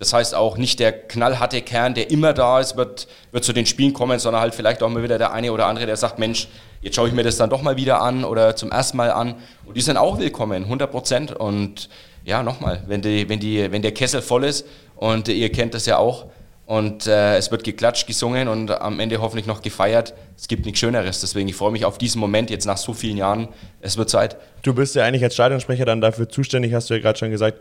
Das 0.00 0.14
heißt 0.14 0.34
auch 0.34 0.56
nicht 0.56 0.80
der 0.80 0.92
knallharte 0.92 1.60
Kern, 1.60 1.92
der 1.92 2.10
immer 2.10 2.32
da 2.32 2.58
ist, 2.58 2.74
wird, 2.74 3.06
wird 3.32 3.44
zu 3.44 3.52
den 3.52 3.66
Spielen 3.66 3.92
kommen, 3.92 4.18
sondern 4.18 4.40
halt 4.40 4.54
vielleicht 4.54 4.82
auch 4.82 4.88
mal 4.88 5.02
wieder 5.02 5.18
der 5.18 5.32
eine 5.32 5.52
oder 5.52 5.66
andere, 5.66 5.84
der 5.84 5.96
sagt, 5.96 6.18
Mensch, 6.18 6.48
jetzt 6.80 6.96
schaue 6.96 7.08
ich 7.08 7.14
mir 7.14 7.22
das 7.22 7.36
dann 7.36 7.50
doch 7.50 7.60
mal 7.60 7.76
wieder 7.76 8.00
an 8.00 8.24
oder 8.24 8.56
zum 8.56 8.72
ersten 8.72 8.96
Mal 8.96 9.10
an. 9.10 9.34
Und 9.66 9.76
die 9.76 9.82
sind 9.82 9.98
auch 9.98 10.18
willkommen, 10.18 10.64
100 10.64 10.90
Prozent. 10.90 11.32
Und 11.32 11.90
ja, 12.24 12.42
nochmal, 12.42 12.82
wenn, 12.86 13.02
die, 13.02 13.28
wenn, 13.28 13.40
die, 13.40 13.70
wenn 13.70 13.82
der 13.82 13.92
Kessel 13.92 14.22
voll 14.22 14.44
ist 14.44 14.66
und 14.96 15.28
ihr 15.28 15.52
kennt 15.52 15.74
das 15.74 15.84
ja 15.84 15.98
auch 15.98 16.28
und 16.64 17.06
äh, 17.06 17.36
es 17.36 17.50
wird 17.50 17.62
geklatscht, 17.62 18.06
gesungen 18.06 18.48
und 18.48 18.70
am 18.70 19.00
Ende 19.00 19.20
hoffentlich 19.20 19.46
noch 19.46 19.60
gefeiert, 19.60 20.14
es 20.34 20.48
gibt 20.48 20.64
nichts 20.64 20.80
Schöneres. 20.80 21.20
Deswegen, 21.20 21.46
ich 21.50 21.56
freue 21.56 21.72
mich 21.72 21.84
auf 21.84 21.98
diesen 21.98 22.20
Moment 22.20 22.48
jetzt 22.48 22.64
nach 22.64 22.78
so 22.78 22.94
vielen 22.94 23.18
Jahren. 23.18 23.48
Es 23.82 23.98
wird 23.98 24.08
Zeit. 24.08 24.38
Du 24.62 24.72
bist 24.72 24.94
ja 24.94 25.04
eigentlich 25.04 25.24
als 25.24 25.34
Stadionsprecher 25.34 25.84
dann 25.84 26.00
dafür 26.00 26.26
zuständig, 26.26 26.72
hast 26.72 26.88
du 26.88 26.94
ja 26.94 27.00
gerade 27.00 27.18
schon 27.18 27.30
gesagt 27.30 27.58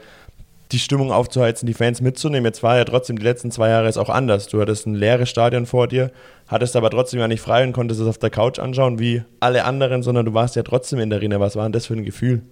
die 0.71 0.79
Stimmung 0.79 1.11
aufzuheizen, 1.11 1.65
die 1.65 1.73
Fans 1.73 1.99
mitzunehmen. 1.99 2.45
Jetzt 2.45 2.61
war 2.61 2.77
ja 2.77 2.85
trotzdem 2.85 3.17
die 3.17 3.25
letzten 3.25 3.51
zwei 3.51 3.69
Jahre 3.69 3.87
jetzt 3.87 3.97
auch 3.97 4.09
anders. 4.09 4.47
Du 4.47 4.61
hattest 4.61 4.85
ein 4.85 4.93
leeres 4.93 5.29
Stadion 5.29 5.65
vor 5.65 5.87
dir, 5.87 6.11
hattest 6.47 6.75
aber 6.75 6.91
trotzdem 6.91 7.19
ja 7.19 7.27
nicht 7.27 7.41
frei 7.41 7.63
und 7.63 7.73
konntest 7.73 7.99
es 7.99 8.07
auf 8.07 8.19
der 8.19 8.29
Couch 8.29 8.59
anschauen 8.59 8.99
wie 8.99 9.23
alle 9.39 9.65
anderen, 9.65 10.03
sondern 10.03 10.25
du 10.25 10.33
warst 10.33 10.55
ja 10.55 10.63
trotzdem 10.63 10.99
in 10.99 11.09
der 11.09 11.17
Arena. 11.17 11.39
Was 11.39 11.55
war 11.55 11.63
denn 11.63 11.71
das 11.71 11.87
für 11.87 11.95
ein 11.95 12.05
Gefühl? 12.05 12.43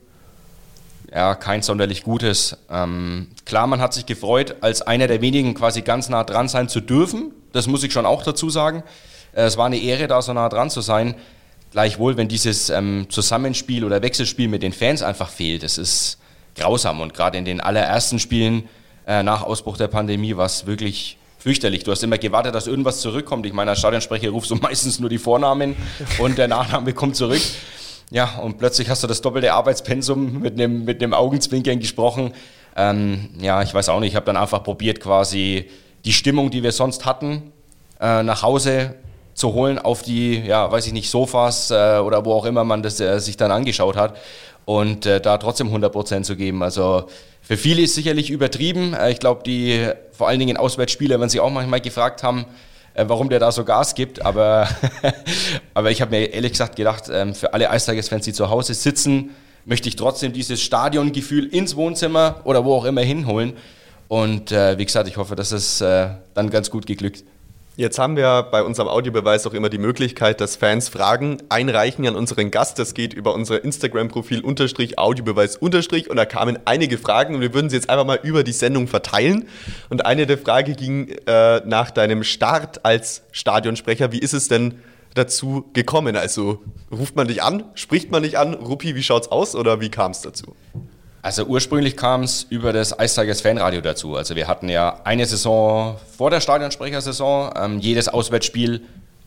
Ja, 1.13 1.35
kein 1.35 1.61
sonderlich 1.61 2.03
gutes. 2.03 2.57
Ähm, 2.69 3.27
klar, 3.45 3.67
man 3.67 3.79
hat 3.79 3.93
sich 3.93 4.05
gefreut, 4.05 4.55
als 4.61 4.81
einer 4.81 5.07
der 5.07 5.21
wenigen 5.21 5.53
quasi 5.53 5.81
ganz 5.81 6.09
nah 6.09 6.23
dran 6.23 6.49
sein 6.49 6.67
zu 6.67 6.81
dürfen. 6.81 7.31
Das 7.53 7.67
muss 7.67 7.83
ich 7.83 7.93
schon 7.93 8.05
auch 8.05 8.23
dazu 8.23 8.49
sagen. 8.49 8.83
Äh, 9.33 9.43
es 9.43 9.57
war 9.57 9.67
eine 9.67 9.77
Ehre, 9.77 10.07
da 10.07 10.21
so 10.21 10.33
nah 10.33 10.49
dran 10.49 10.69
zu 10.69 10.81
sein. 10.81 11.15
Gleichwohl, 11.71 12.17
wenn 12.17 12.27
dieses 12.27 12.69
ähm, 12.69 13.05
Zusammenspiel 13.09 13.85
oder 13.85 14.01
Wechselspiel 14.01 14.47
mit 14.47 14.63
den 14.63 14.73
Fans 14.73 15.01
einfach 15.01 15.29
fehlt, 15.29 15.63
das 15.63 15.77
ist 15.77 16.17
grausam. 16.57 17.01
Und 17.01 17.13
gerade 17.13 17.37
in 17.37 17.45
den 17.45 17.61
allerersten 17.61 18.19
Spielen 18.19 18.67
äh, 19.07 19.23
nach 19.23 19.43
Ausbruch 19.43 19.77
der 19.77 19.87
Pandemie 19.87 20.35
war 20.35 20.45
es 20.45 20.65
wirklich 20.65 21.17
fürchterlich. 21.37 21.83
Du 21.83 21.91
hast 21.91 22.03
immer 22.03 22.17
gewartet, 22.17 22.53
dass 22.55 22.67
irgendwas 22.67 22.99
zurückkommt. 22.99 23.45
Ich 23.45 23.53
meine, 23.53 23.71
als 23.71 23.79
Stadionsprecher 23.79 24.29
rufst 24.31 24.51
du 24.51 24.55
meistens 24.61 24.99
nur 24.99 25.09
die 25.09 25.17
Vornamen 25.17 25.75
und 26.19 26.37
der 26.37 26.47
Nachname 26.47 26.93
kommt 26.93 27.15
zurück. 27.15 27.41
Ja, 28.09 28.37
und 28.41 28.57
plötzlich 28.57 28.89
hast 28.89 29.03
du 29.03 29.07
das 29.07 29.21
doppelte 29.21 29.53
Arbeitspensum 29.53 30.39
mit 30.39 30.53
einem 30.53 30.85
mit 30.85 31.03
Augenzwinkern 31.13 31.79
gesprochen. 31.79 32.33
Ähm, 32.75 33.29
ja, 33.39 33.61
ich 33.61 33.73
weiß 33.73 33.89
auch 33.89 33.99
nicht. 33.99 34.11
Ich 34.11 34.15
habe 34.15 34.25
dann 34.25 34.37
einfach 34.37 34.63
probiert, 34.63 34.99
quasi 34.99 35.69
die 36.05 36.13
Stimmung, 36.13 36.49
die 36.49 36.63
wir 36.63 36.71
sonst 36.71 37.05
hatten, 37.05 37.51
äh, 37.99 38.23
nach 38.23 38.43
Hause 38.43 38.95
zu 39.33 39.53
holen 39.53 39.77
auf 39.77 40.01
die, 40.01 40.39
ja, 40.39 40.71
weiß 40.71 40.87
ich 40.87 40.93
nicht, 40.93 41.09
Sofas 41.09 41.69
äh, 41.69 41.99
oder 41.99 42.25
wo 42.25 42.33
auch 42.33 42.45
immer 42.45 42.63
man 42.63 42.81
das 42.81 42.99
äh, 42.99 43.19
sich 43.19 43.37
dann 43.37 43.51
angeschaut 43.51 43.95
hat 43.95 44.15
und 44.67 45.05
äh, 45.05 45.21
da 45.21 45.37
trotzdem 45.37 45.73
100% 45.73 46.23
zu 46.23 46.35
geben. 46.35 46.61
Also 46.61 47.05
für 47.41 47.55
viele 47.55 47.83
ist 47.83 47.95
sicherlich 47.95 48.29
übertrieben. 48.29 48.93
Äh, 48.93 49.11
ich 49.11 49.19
glaube, 49.19 49.41
die 49.45 49.87
vor 50.11 50.27
allen 50.27 50.39
Dingen 50.39 50.57
Auswärtsspieler 50.57 51.19
werden 51.21 51.29
sich 51.29 51.39
auch 51.39 51.49
manchmal 51.49 51.79
gefragt 51.79 52.21
haben, 52.21 52.43
äh, 52.93 53.05
warum 53.07 53.29
der 53.29 53.39
da 53.39 53.49
so 53.53 53.63
Gas 53.63 53.95
gibt. 53.95 54.25
Aber, 54.25 54.67
aber 55.73 55.89
ich 55.89 56.01
habe 56.01 56.11
mir 56.11 56.33
ehrlich 56.33 56.51
gesagt 56.51 56.75
gedacht, 56.75 57.05
ähm, 57.09 57.33
für 57.33 57.53
alle 57.53 57.69
Eistagesfans, 57.69 58.25
die 58.25 58.33
zu 58.33 58.49
Hause 58.49 58.73
sitzen, 58.73 59.29
möchte 59.63 59.87
ich 59.87 59.95
trotzdem 59.95 60.33
dieses 60.33 60.61
Stadiongefühl 60.61 61.45
ins 61.45 61.77
Wohnzimmer 61.77 62.41
oder 62.43 62.65
wo 62.65 62.75
auch 62.75 62.85
immer 62.85 63.01
hinholen. 63.01 63.53
Und 64.09 64.51
äh, 64.51 64.77
wie 64.77 64.85
gesagt, 64.85 65.07
ich 65.07 65.15
hoffe, 65.15 65.37
dass 65.37 65.53
es 65.53 65.79
äh, 65.79 66.09
dann 66.33 66.49
ganz 66.49 66.69
gut 66.69 66.85
geglückt. 66.85 67.23
Jetzt 67.79 67.99
haben 67.99 68.15
wir 68.15 68.41
bei 68.41 68.63
unserem 68.63 68.87
Audiobeweis 68.87 69.45
auch 69.45 69.53
immer 69.53 69.69
die 69.69 69.77
Möglichkeit, 69.77 70.41
dass 70.41 70.55
Fans 70.55 70.89
Fragen 70.89 71.43
einreichen 71.49 72.07
an 72.07 72.15
unseren 72.15 72.49
Gast. 72.49 72.79
Das 72.79 72.95
geht 72.95 73.13
über 73.13 73.35
unser 73.35 73.63
Instagram-Profil 73.63 74.41
unterstrich 74.41 74.97
Audiobeweis 74.97 75.57
unterstrich 75.57 76.09
und 76.09 76.15
da 76.17 76.25
kamen 76.25 76.57
einige 76.65 76.97
Fragen 76.97 77.35
und 77.35 77.41
wir 77.41 77.53
würden 77.53 77.69
sie 77.69 77.75
jetzt 77.75 77.87
einfach 77.91 78.07
mal 78.07 78.19
über 78.23 78.43
die 78.43 78.51
Sendung 78.51 78.87
verteilen. 78.87 79.47
Und 79.89 80.07
eine 80.07 80.25
der 80.25 80.39
Fragen 80.39 80.75
ging 80.75 81.09
äh, 81.27 81.61
nach 81.67 81.91
deinem 81.91 82.23
Start 82.23 82.83
als 82.83 83.21
Stadionsprecher. 83.31 84.11
Wie 84.11 84.19
ist 84.21 84.33
es 84.33 84.47
denn 84.47 84.79
dazu 85.13 85.69
gekommen? 85.73 86.15
Also 86.15 86.63
ruft 86.91 87.15
man 87.15 87.27
dich 87.27 87.43
an, 87.43 87.63
spricht 87.75 88.09
man 88.09 88.23
dich 88.23 88.39
an, 88.39 88.55
Ruppi, 88.55 88.95
wie 88.95 89.03
schaut's 89.03 89.27
aus 89.27 89.55
oder 89.55 89.81
wie 89.81 89.89
kam 89.89 90.13
es 90.13 90.21
dazu? 90.21 90.55
Also 91.27 91.43
ursprünglich 91.43 91.97
kam 91.97 92.23
es 92.23 92.43
über 92.49 92.71
das 92.71 92.97
Eistigers 92.97 93.41
Fanradio 93.41 93.81
dazu. 93.81 94.15
Also 94.15 94.37
wir 94.37 94.47
hatten 94.47 94.69
ja 94.69 95.01
eine 95.03 95.25
Saison 95.25 95.97
vor 96.17 96.29
der 96.29 96.39
Stadionsprechersaison, 96.39 97.51
ähm, 97.53 97.79
jedes 97.79 98.07
Auswärtsspiel 98.07 98.79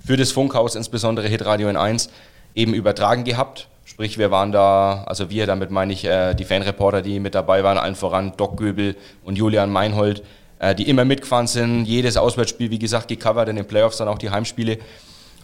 für 0.02 0.16
das 0.16 0.32
Funkhaus, 0.32 0.76
insbesondere 0.76 1.28
Hitradio 1.28 1.68
in 1.68 1.76
1, 1.76 2.08
eben 2.54 2.72
übertragen 2.72 3.24
gehabt. 3.24 3.68
Sprich, 3.84 4.16
wir 4.16 4.30
waren 4.30 4.50
da, 4.50 5.04
also 5.08 5.28
wir, 5.28 5.46
damit 5.46 5.70
meine 5.70 5.92
ich 5.92 6.06
äh, 6.06 6.32
die 6.32 6.46
Fanreporter, 6.46 7.02
die 7.02 7.20
mit 7.20 7.34
dabei 7.34 7.62
waren, 7.64 7.76
allen 7.76 7.96
voran 7.96 8.32
Doc 8.34 8.56
Göbel 8.56 8.96
und 9.22 9.36
Julian 9.36 9.70
Meinhold, 9.70 10.22
äh, 10.58 10.74
die 10.74 10.88
immer 10.88 11.04
mitgefahren 11.04 11.48
sind, 11.48 11.84
jedes 11.84 12.16
Auswärtsspiel, 12.16 12.70
wie 12.70 12.78
gesagt, 12.78 13.08
gecovert, 13.08 13.50
in 13.50 13.56
den 13.56 13.66
Playoffs 13.66 13.98
dann 13.98 14.08
auch 14.08 14.16
die 14.16 14.30
Heimspiele. 14.30 14.78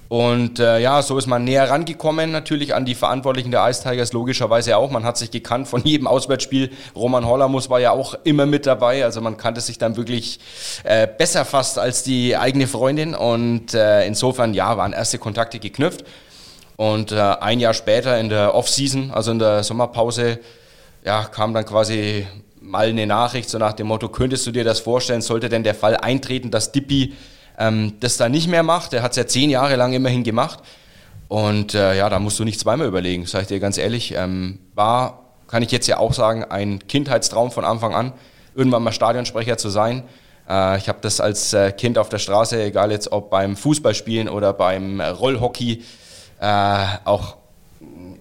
Und 0.09 0.61
äh, 0.61 0.79
ja, 0.79 1.03
so 1.03 1.19
ist 1.19 1.27
man 1.27 1.45
näher 1.45 1.69
rangekommen 1.69 2.31
natürlich 2.31 2.75
an 2.75 2.85
die 2.85 2.95
Verantwortlichen 2.95 3.51
der 3.51 3.69
Ice 3.69 3.83
Tigers, 3.83 4.13
logischerweise 4.13 4.77
auch. 4.77 4.91
Man 4.91 5.05
hat 5.05 5.17
sich 5.17 5.31
gekannt 5.31 5.69
von 5.69 5.81
jedem 5.85 6.07
Auswärtsspiel. 6.07 6.71
Roman 6.95 7.27
Hollermus 7.27 7.71
war 7.71 7.81
ja 7.81 7.91
auch 7.91 8.15
immer 8.25 8.47
mit 8.47 8.67
dabei, 8.67 9.05
also 9.05 9.21
man 9.21 9.37
kannte 9.37 9.61
sich 9.61 9.79
dann 9.79 9.97
wirklich 9.97 10.39
äh, 10.85 11.07
besser 11.07 11.45
fast 11.45 11.79
als 11.79 12.03
die 12.03 12.37
eigene 12.37 12.67
Freundin. 12.67 13.15
Und 13.15 13.75
äh, 13.75 14.07
insofern, 14.07 14.55
ja, 14.55 14.77
waren 14.77 14.93
erste 14.93 15.19
Kontakte 15.19 15.59
geknüpft. 15.59 16.05
Und 16.77 17.11
äh, 17.13 17.17
ein 17.17 17.59
Jahr 17.59 17.75
später 17.75 18.19
in 18.21 18.29
der 18.29 18.55
Off-Season, 18.55 19.11
also 19.11 19.33
in 19.33 19.39
der 19.39 19.65
Sommerpause, 19.65 20.39
ja, 21.05 21.25
kam 21.25 21.55
dann 21.55 21.65
quasi 21.65 22.27
mal 22.61 22.89
eine 22.89 23.07
Nachricht 23.07 23.49
so 23.49 23.59
nach 23.59 23.73
dem 23.73 23.87
Motto, 23.87 24.09
könntest 24.09 24.47
du 24.47 24.51
dir 24.51 24.65
das 24.65 24.81
vorstellen, 24.81 25.23
sollte 25.23 25.49
denn 25.49 25.63
der 25.63 25.75
Fall 25.75 25.97
eintreten, 25.97 26.51
dass 26.51 26.73
Dippy 26.73 27.15
ähm, 27.59 27.95
das 28.01 28.17
da 28.17 28.29
nicht 28.29 28.49
mehr 28.49 28.63
macht. 28.63 28.93
Er 28.93 29.03
hat 29.03 29.13
es 29.13 29.17
ja 29.17 29.27
zehn 29.27 29.51
Jahre 29.51 29.77
lang 29.77 29.93
immerhin 29.93 30.25
gemacht. 30.25 30.61
Und 31.29 31.75
äh, 31.75 31.97
ja, 31.97 32.09
da 32.09 32.19
musst 32.19 32.39
du 32.39 32.45
nicht 32.45 32.61
zweimal 32.61 32.87
überlegen, 32.87 33.27
sage 33.27 33.43
ich 33.43 33.49
dir 33.49 33.61
ganz 33.61 33.79
ehrlich. 33.79 34.15
Ähm, 34.17 34.61
war, 34.75 35.25
kann 35.49 35.63
ich 35.63 35.73
jetzt 35.73 35.87
ja 35.89 35.99
auch 35.99 36.13
sagen, 36.13 36.45
ein 36.45 36.87
Kindheitstraum 36.87 37.51
von 37.51 37.65
Anfang 37.65 37.95
an, 37.95 38.13
irgendwann 38.55 38.83
mal 38.83 38.93
Stadionsprecher 38.93 39.59
zu 39.59 39.69
sein. 39.69 40.05
Äh, 40.49 40.79
ich 40.79 40.89
habe 40.89 40.99
das 41.01 41.21
als 41.21 41.53
äh, 41.53 41.73
Kind 41.73 41.99
auf 41.99 42.09
der 42.09 42.19
Straße, 42.19 42.63
egal 42.63 42.93
jetzt 42.93 43.11
ob 43.11 43.31
beim 43.31 43.57
Fußballspielen 43.57 44.29
oder 44.29 44.53
beim 44.53 45.01
Rollhockey, 45.01 45.83
äh, 46.41 46.85
auch 47.05 47.37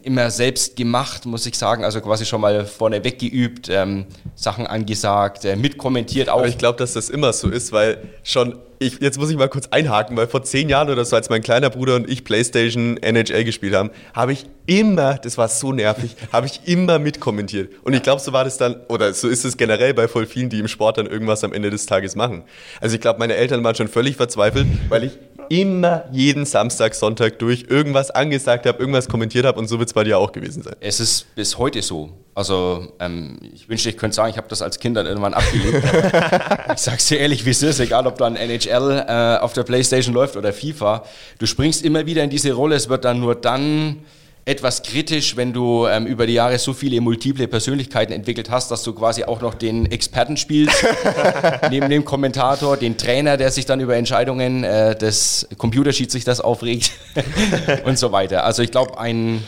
immer 0.06 0.30
selbst 0.30 0.76
gemacht, 0.76 1.26
muss 1.26 1.46
ich 1.46 1.58
sagen. 1.58 1.84
Also 1.84 2.00
quasi 2.00 2.26
schon 2.26 2.42
mal 2.42 2.66
vorneweg 2.66 3.20
geübt, 3.20 3.70
ähm, 3.70 4.06
Sachen 4.36 4.68
angesagt, 4.68 5.46
äh, 5.46 5.56
mitkommentiert 5.56 6.30
auch. 6.30 6.40
Aber 6.40 6.48
ich 6.48 6.58
glaube, 6.58 6.78
dass 6.78 6.94
das 6.94 7.10
immer 7.10 7.34
so 7.34 7.50
ist, 7.50 7.72
weil 7.72 7.98
schon, 8.24 8.60
ich, 8.80 9.00
jetzt 9.02 9.18
muss 9.18 9.32
ich 9.32 9.38
mal 9.38 9.50
kurz 9.50 9.68
einhaken, 9.72 10.16
weil 10.16 10.28
vor 10.28 10.44
zehn 10.44 10.70
Jahren 10.70 10.90
oder 10.90 11.06
so, 11.06 11.16
als 11.16 11.30
mein 11.30 11.42
kleiner 11.42 11.70
Bruder 11.70 11.96
und 11.96 12.10
ich 12.10 12.24
PlayStation 12.24 12.98
NHL 12.98 13.44
gespielt 13.44 13.74
haben, 13.74 13.90
habe 14.14 14.34
ich 14.34 14.46
immer, 14.68 15.16
das 15.16 15.38
war 15.38 15.48
so 15.48 15.72
nervig, 15.72 16.16
habe 16.32 16.46
ich 16.46 16.62
immer 16.66 17.00
mitkommentiert. 17.00 17.72
Und 17.84 17.94
ich 17.94 18.04
glaube, 18.04 18.22
so 18.22 18.32
war 18.32 18.44
das 18.44 18.58
dann, 18.58 18.76
oder 18.88 19.14
so 19.14 19.28
ist 19.28 19.44
es 19.44 19.58
generell 19.58 19.94
bei 19.94 20.08
voll 20.08 20.28
vielen, 20.28 20.50
die 20.50 20.60
im 20.60 20.68
Sport 20.68 21.00
dann 21.00 21.08
irgendwas 21.08 21.44
am 21.44 21.52
Ende 21.52 21.72
des 21.72 21.88
Tages 21.88 22.16
machen. 22.16 22.44
Also 22.80 22.96
ich 22.96 23.02
glaube, 23.02 23.20
meine 23.20 23.36
Eltern 23.36 23.64
waren 23.64 23.76
schon 23.76 23.88
völlig 23.88 24.18
verzweifelt, 24.18 24.68
weil 24.90 25.06
ich 25.06 25.18
immer 25.50 26.06
jeden 26.12 26.46
Samstag, 26.46 26.96
Sonntag 26.96 27.40
durch 27.40 27.66
irgendwas 27.70 28.12
angesagt 28.12 28.66
habe, 28.66 28.80
irgendwas 28.80 29.08
kommentiert 29.08 29.46
habe 29.46 29.60
und 29.60 29.68
so 29.68 29.80
wird 29.80 29.90
es 29.90 29.94
bei 29.94 30.04
dir 30.04 30.18
auch 30.18 30.32
gewesen 30.32 30.64
sein. 30.64 30.76
Es 30.80 31.00
ist 31.00 31.34
bis 31.36 31.58
heute 31.58 31.82
so. 31.82 32.12
Also 32.34 32.92
ähm, 33.00 33.38
ich 33.54 33.70
wünschte, 33.70 33.90
ich 33.90 33.98
könnte 33.98 34.16
sagen, 34.16 34.30
ich 34.30 34.38
habe 34.38 34.48
das 34.50 34.62
als 34.62 34.80
Kind 34.80 34.98
dann 34.98 35.06
irgendwann 35.06 35.34
abgelegt. 35.34 35.84
ich 36.76 36.82
sag's 36.82 37.08
dir 37.08 37.20
ehrlich, 37.20 37.46
wie 37.46 37.52
es 37.52 37.64
ist, 37.64 37.80
egal 37.80 38.06
ob 38.08 38.18
dann 38.18 38.36
NHL 38.36 39.06
äh, 39.08 39.38
auf 39.38 39.54
der 39.54 39.64
Playstation 39.64 40.14
läuft 40.14 40.36
oder 40.36 40.52
FIFA, 40.52 41.06
du 41.40 41.46
springst 41.46 41.86
immer 41.86 42.06
wieder 42.06 42.24
in 42.24 42.30
diese 42.30 42.52
Rolle, 42.52 42.76
es 42.76 42.90
wird 42.90 43.06
dann 43.06 43.20
nur 43.22 43.36
dann 43.36 44.04
etwas 44.46 44.84
kritisch, 44.84 45.36
wenn 45.36 45.54
du 45.54 45.88
ähm, 45.88 46.06
über 46.06 46.28
die 46.28 46.34
Jahre 46.34 46.60
so 46.60 46.74
viele 46.74 47.02
multiple 47.02 47.48
Persönlichkeiten 47.48 48.14
entwickelt 48.14 48.52
hast, 48.52 48.70
dass 48.70 48.84
du 48.84 48.94
quasi 48.94 49.24
auch 49.24 49.42
noch 49.42 49.56
den 49.56 49.88
Experten 49.92 50.38
spielst, 50.38 50.86
neben 51.72 51.90
dem 51.90 52.06
Kommentator, 52.06 52.78
den 52.78 52.96
Trainer, 52.96 53.38
der 53.38 53.50
sich 53.50 53.66
dann 53.66 53.80
über 53.80 53.96
Entscheidungen 53.96 54.64
äh, 54.64 54.96
des 54.96 55.48
Computerschiedsrichters 55.58 56.42
aufregt 56.42 56.92
und 57.86 57.98
so 57.98 58.12
weiter. 58.12 58.46
Also 58.46 58.62
ich 58.62 58.70
glaube, 58.70 59.00
ein 59.00 59.44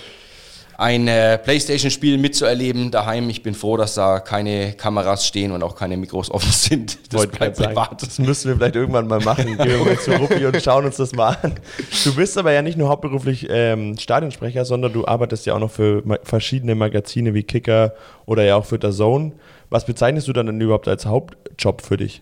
ein 0.78 1.08
äh, 1.08 1.40
Playstation-Spiel 1.40 2.20
mitzuerleben 2.20 2.92
daheim. 2.92 3.30
Ich 3.32 3.42
bin 3.42 3.56
froh, 3.56 3.78
dass 3.78 3.96
da 3.96 4.20
keine 4.20 4.74
Kameras 4.74 5.26
stehen 5.26 5.52
und 5.52 5.64
auch 5.64 5.76
keine 5.76 5.98
Mikros 5.98 6.30
offen 6.30 6.52
sind. 6.52 7.00
Das 7.12 7.22
Wollte 7.22 7.38
bleibt 7.38 7.58
privat. 7.58 8.04
Das 8.04 8.20
müssen 8.20 8.50
wir 8.50 8.58
vielleicht 8.58 8.76
irgendwann 8.76 9.08
mal 9.08 9.20
machen. 9.20 9.46
Gehen 9.58 9.58
wir 9.58 9.86
mal 9.86 10.00
zu 10.00 10.12
Ruppi 10.12 10.46
und 10.46 10.62
schauen 10.62 10.86
uns 10.86 10.98
das 10.98 11.14
mal 11.14 11.36
an. 11.42 11.56
Du 12.04 12.16
bist 12.16 12.38
aber 12.38 12.52
ja 12.52 12.62
nicht 12.62 12.78
nur 12.78 12.90
hauptberuflich 12.90 13.48
ähm, 13.50 13.98
Stadionsprecher, 13.98 14.66
sondern 14.66 14.94
du 14.94 15.08
arbeitest 15.08 15.48
ja 15.48 15.56
auch 15.56 15.60
noch 15.60 15.72
für 15.72 16.04
ma 16.06 16.18
verschiedene 16.24 16.76
Magazine 16.76 17.34
wie 17.34 17.44
Kicker 17.44 17.94
oder 18.28 18.44
ja 18.44 18.56
auch 18.56 18.66
für 18.66 18.78
der 18.78 18.92
Zone. 18.92 19.32
Was 19.70 19.86
bezeichnest 19.86 20.28
du 20.28 20.34
dann 20.34 20.46
denn 20.46 20.62
überhaupt 20.62 20.88
als 20.88 21.08
Hauptjob 21.08 21.82
für 21.82 21.98
dich? 21.98 22.22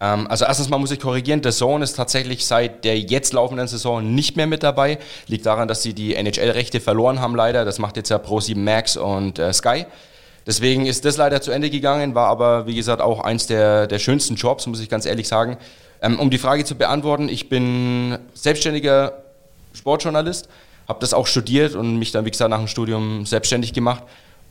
Ähm, 0.00 0.26
also 0.28 0.44
erstens 0.44 0.68
mal 0.68 0.78
muss 0.78 0.90
ich 0.90 1.00
korrigieren, 1.00 1.42
der 1.42 1.52
Zone 1.52 1.84
ist 1.84 1.94
tatsächlich 1.94 2.46
seit 2.46 2.84
der 2.84 2.98
jetzt 2.98 3.32
laufenden 3.32 3.68
Saison 3.68 4.14
nicht 4.14 4.36
mehr 4.36 4.46
mit 4.46 4.62
dabei. 4.62 4.98
Liegt 5.26 5.46
daran, 5.46 5.68
dass 5.68 5.82
sie 5.82 5.94
die 5.94 6.14
NHL-Rechte 6.14 6.80
verloren 6.80 7.20
haben 7.20 7.34
leider. 7.34 7.64
Das 7.64 7.78
macht 7.78 7.96
jetzt 7.96 8.08
ja 8.08 8.16
Pro7 8.16 8.56
Max 8.56 8.96
und 8.96 9.38
äh, 9.38 9.52
Sky. 9.52 9.86
Deswegen 10.46 10.86
ist 10.86 11.04
das 11.04 11.16
leider 11.16 11.42
zu 11.42 11.50
Ende 11.50 11.68
gegangen, 11.68 12.14
war 12.14 12.28
aber 12.28 12.66
wie 12.66 12.74
gesagt 12.74 13.02
auch 13.02 13.20
eins 13.20 13.46
der, 13.46 13.86
der 13.86 13.98
schönsten 13.98 14.36
Jobs, 14.36 14.66
muss 14.66 14.80
ich 14.80 14.88
ganz 14.88 15.04
ehrlich 15.04 15.28
sagen. 15.28 15.58
Ähm, 16.02 16.18
um 16.18 16.30
die 16.30 16.38
Frage 16.38 16.64
zu 16.64 16.76
beantworten, 16.76 17.28
ich 17.28 17.50
bin 17.50 18.18
selbstständiger 18.32 19.22
Sportjournalist, 19.74 20.48
habe 20.88 20.98
das 21.00 21.12
auch 21.12 21.26
studiert 21.26 21.74
und 21.74 21.98
mich 21.98 22.10
dann 22.10 22.24
wie 22.24 22.30
gesagt 22.30 22.50
nach 22.50 22.58
dem 22.58 22.68
Studium 22.68 23.26
selbstständig 23.26 23.74
gemacht 23.74 24.02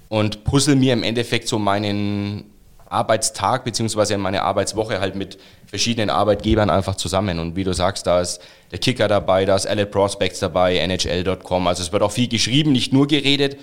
und 0.09 0.43
puzzle 0.43 0.75
mir 0.75 0.93
im 0.93 1.03
Endeffekt 1.03 1.47
so 1.47 1.57
meinen 1.57 2.45
Arbeitstag 2.89 3.63
beziehungsweise 3.63 4.17
meine 4.17 4.43
Arbeitswoche 4.43 4.99
halt 4.99 5.15
mit 5.15 5.37
verschiedenen 5.65 6.09
Arbeitgebern 6.09 6.69
einfach 6.69 6.95
zusammen. 6.95 7.39
Und 7.39 7.55
wie 7.55 7.63
du 7.63 7.73
sagst, 7.73 8.07
da 8.07 8.19
ist 8.21 8.41
der 8.71 8.79
Kicker 8.79 9.07
dabei, 9.07 9.45
da 9.45 9.55
ist 9.55 9.65
Elite 9.65 9.87
Prospects 9.87 10.39
dabei, 10.39 10.77
NHL.com. 10.77 11.67
Also 11.67 11.83
es 11.83 11.91
wird 11.91 12.01
auch 12.01 12.11
viel 12.11 12.27
geschrieben, 12.27 12.71
nicht 12.71 12.91
nur 12.91 13.07
geredet. 13.07 13.57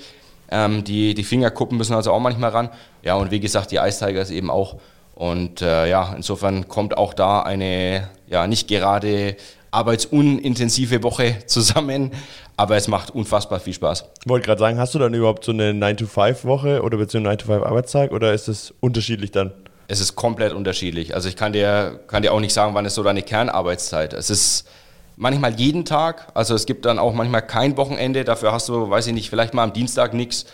Ähm, 0.51 0.85
die, 0.85 1.15
die 1.15 1.25
Fingerkuppen 1.25 1.77
müssen 1.77 1.95
also 1.95 2.13
auch 2.13 2.21
manchmal 2.21 2.51
ran. 2.51 2.71
Ja, 3.03 3.17
und 3.17 3.31
wie 3.31 3.41
gesagt, 3.41 3.73
die 3.73 3.77
Ice 3.77 4.05
Tigers 4.05 4.31
eben 4.31 4.51
auch. 4.51 4.77
Und 5.17 5.63
äh, 5.63 5.89
ja, 5.89 6.13
insofern 6.15 6.69
kommt 6.69 6.97
auch 6.97 7.15
da 7.15 7.41
eine 7.41 8.09
ja 8.29 8.47
nicht 8.47 8.69
gerade 8.69 9.37
arbeitsunintensive 9.71 11.03
Woche 11.03 11.39
zusammen, 11.47 12.13
aber 12.57 12.77
es 12.77 12.89
macht 12.89 13.11
unfassbar 13.11 13.61
viel 13.61 13.75
Spaß. 13.75 14.05
Ich 14.23 14.29
wollte 14.29 14.47
gerade 14.47 14.61
sagen, 14.61 14.79
hast 14.79 14.95
du 14.95 14.99
dann 14.99 15.15
überhaupt 15.15 15.45
so 15.45 15.53
eine 15.53 15.73
9-to-5-Woche 15.73 16.83
oder 16.83 16.99
beziehungsweise 16.99 17.39
9-to-5-Arbeitstag 17.39 18.13
oder 18.13 18.33
ist 18.33 18.49
es 18.49 18.75
unterschiedlich 18.81 19.31
dann? 19.31 19.53
Es 19.89 20.01
ist 20.01 20.17
komplett 20.17 20.53
unterschiedlich. 20.53 21.15
Also 21.15 21.29
ich 21.29 21.37
kann 21.37 21.53
dir, 21.53 22.01
kann 22.09 22.23
dir 22.23 22.33
auch 22.33 22.41
nicht 22.41 22.53
sagen, 22.53 22.75
wann 22.75 22.85
ist 22.85 22.95
so 22.95 23.03
deine 23.03 23.23
Kernarbeitszeit. 23.23 24.15
Es 24.15 24.31
ist 24.31 24.67
manchmal 25.17 25.55
jeden 25.55 25.85
Tag, 25.85 26.29
also 26.35 26.55
es 26.55 26.67
gibt 26.67 26.85
dann 26.85 26.99
auch 26.99 27.15
manchmal 27.15 27.43
kein 27.43 27.77
Wochenende, 27.77 28.25
dafür 28.25 28.53
hast 28.53 28.69
du, 28.69 28.91
weiß 28.91 29.07
ich 29.07 29.15
nicht, 29.15 29.31
vielleicht 29.31 29.55
mal 29.55 29.65
am 29.65 29.73
Dienstag 29.73 30.15
nichts. 30.15 30.47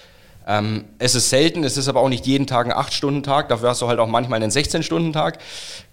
Ähm, 0.47 0.85
es 0.99 1.15
ist 1.15 1.31
selten, 1.31 1.65
es 1.65 1.77
ist 1.77 1.89
aber 1.89 2.01
auch 2.01 2.09
nicht 2.09 2.27
jeden 2.27 2.47
Tag 2.47 2.67
ein 2.67 2.73
8-Stunden-Tag, 2.73 3.49
dafür 3.49 3.71
hast 3.71 3.83
du 3.83 3.89
halt 3.89 4.01
auch 4.01 4.09
manchmal 4.09 4.43
einen 4.43 4.51
16-Stunden-Tag. 4.51 5.39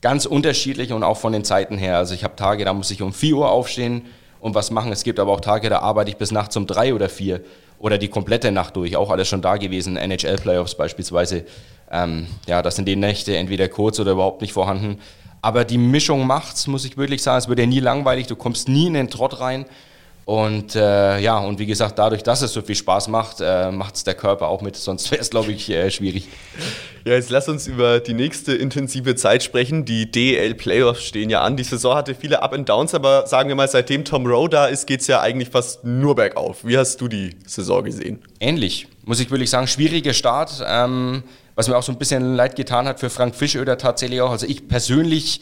Ganz 0.02 0.26
unterschiedlich 0.26 0.92
und 0.92 1.04
auch 1.04 1.18
von 1.18 1.34
den 1.34 1.44
Zeiten 1.44 1.78
her. 1.78 1.98
Also 1.98 2.14
ich 2.14 2.24
habe 2.24 2.36
Tage, 2.36 2.66
da 2.66 2.74
muss 2.74 2.92
ich 2.92 3.02
um 3.02 3.14
4 3.14 3.36
Uhr 3.36 3.52
aufstehen 3.52 4.06
und 4.40 4.56
was 4.56 4.72
machen. 4.72 4.92
Es 4.92 5.04
gibt 5.04 5.20
aber 5.20 5.32
auch 5.32 5.42
Tage, 5.42 5.70
da 5.70 5.80
arbeite 5.80 6.10
ich 6.10 6.18
bis 6.18 6.32
nachts 6.32 6.56
um 6.58 6.66
3 6.66 6.94
oder 6.94 7.10
4 7.10 7.42
oder 7.80 7.98
die 7.98 8.08
komplette 8.08 8.52
Nacht 8.52 8.76
durch. 8.76 8.96
Auch 8.96 9.10
alles 9.10 9.28
schon 9.28 9.42
da 9.42 9.58
gewesen, 9.58 9.98
NHL-Playoffs 9.98 10.76
beispielsweise. 10.76 11.46
Ähm, 11.92 12.28
ja, 12.48 12.62
das 12.62 12.76
sind 12.76 12.86
die 12.86 12.96
Nächte 12.96 13.36
entweder 13.36 13.68
kurz 13.68 14.00
oder 14.00 14.12
überhaupt 14.12 14.42
nicht 14.42 14.54
vorhanden. 14.54 15.00
Aber 15.42 15.64
die 15.64 15.78
Mischung 15.78 16.28
macht's, 16.28 16.68
muss 16.68 16.86
ich 16.86 16.98
wirklich 16.98 17.24
sagen. 17.24 17.38
Es 17.38 17.48
wird 17.48 17.60
ja 17.60 17.66
nie 17.66 17.80
langweilig, 17.80 18.28
du 18.28 18.36
kommst 18.36 18.68
nie 18.68 18.88
in 18.88 18.94
den 18.94 19.10
Trott 19.10 19.40
rein. 19.40 19.66
Und 20.30 20.76
äh, 20.76 21.18
ja, 21.22 21.40
und 21.40 21.58
wie 21.58 21.66
gesagt, 21.66 21.98
dadurch, 21.98 22.22
dass 22.22 22.44
es 22.44 22.54
so 22.54 22.62
viel 22.62 22.76
Spaß 22.76 23.08
macht, 23.08 23.38
äh, 23.42 23.72
macht 23.72 23.96
es 23.96 24.04
der 24.04 24.14
Körper 24.14 24.48
auch 24.50 24.62
mit, 24.62 24.76
sonst 24.76 25.10
wäre 25.10 25.20
es, 25.20 25.32
glaube 25.32 25.52
ich, 25.52 25.72
äh, 25.72 25.90
schwierig. 25.90 26.28
Ja, 27.04 27.14
jetzt 27.14 27.32
lass 27.32 27.50
uns 27.50 27.66
über 27.66 28.00
die 28.00 28.14
nächste 28.14 28.54
intensive 28.54 29.16
Zeit 29.16 29.42
sprechen. 29.42 29.86
Die 29.86 30.12
DL 30.12 30.54
Playoffs 30.54 31.04
stehen 31.04 31.32
ja 31.32 31.42
an. 31.42 31.58
Die 31.58 31.64
Saison 31.64 31.96
hatte 31.96 32.14
viele 32.14 32.44
Up 32.44 32.54
and 32.54 32.70
Downs, 32.70 32.94
aber 32.94 33.26
sagen 33.26 33.50
wir 33.50 33.56
mal, 33.56 33.68
seitdem 33.68 34.06
Tom 34.06 34.28
Rowe 34.28 34.50
da 34.50 34.68
ist, 34.68 34.86
geht 34.86 35.02
es 35.02 35.08
ja 35.08 35.20
eigentlich 35.20 35.50
fast 35.50 35.84
nur 35.84 36.14
bergauf. 36.14 36.58
Wie 36.64 36.78
hast 36.78 37.02
du 37.02 37.08
die 37.08 37.32
Saison 37.48 37.84
gesehen? 37.84 38.22
Ähnlich, 38.40 38.88
muss 39.06 39.20
ich 39.20 39.32
wirklich 39.32 39.50
sagen. 39.50 39.66
Schwieriger 39.66 40.14
Start, 40.14 40.64
ähm, 40.64 41.24
was 41.56 41.68
mir 41.68 41.76
auch 41.76 41.82
so 41.82 41.92
ein 41.92 41.98
bisschen 41.98 42.36
leid 42.36 42.56
getan 42.56 42.88
hat 42.88 43.00
für 43.00 43.10
Frank 43.10 43.34
Fischöder 43.34 43.80
tatsächlich 43.80 44.22
auch. 44.22 44.30
Also 44.30 44.46
ich 44.46 44.68
persönlich 44.68 45.42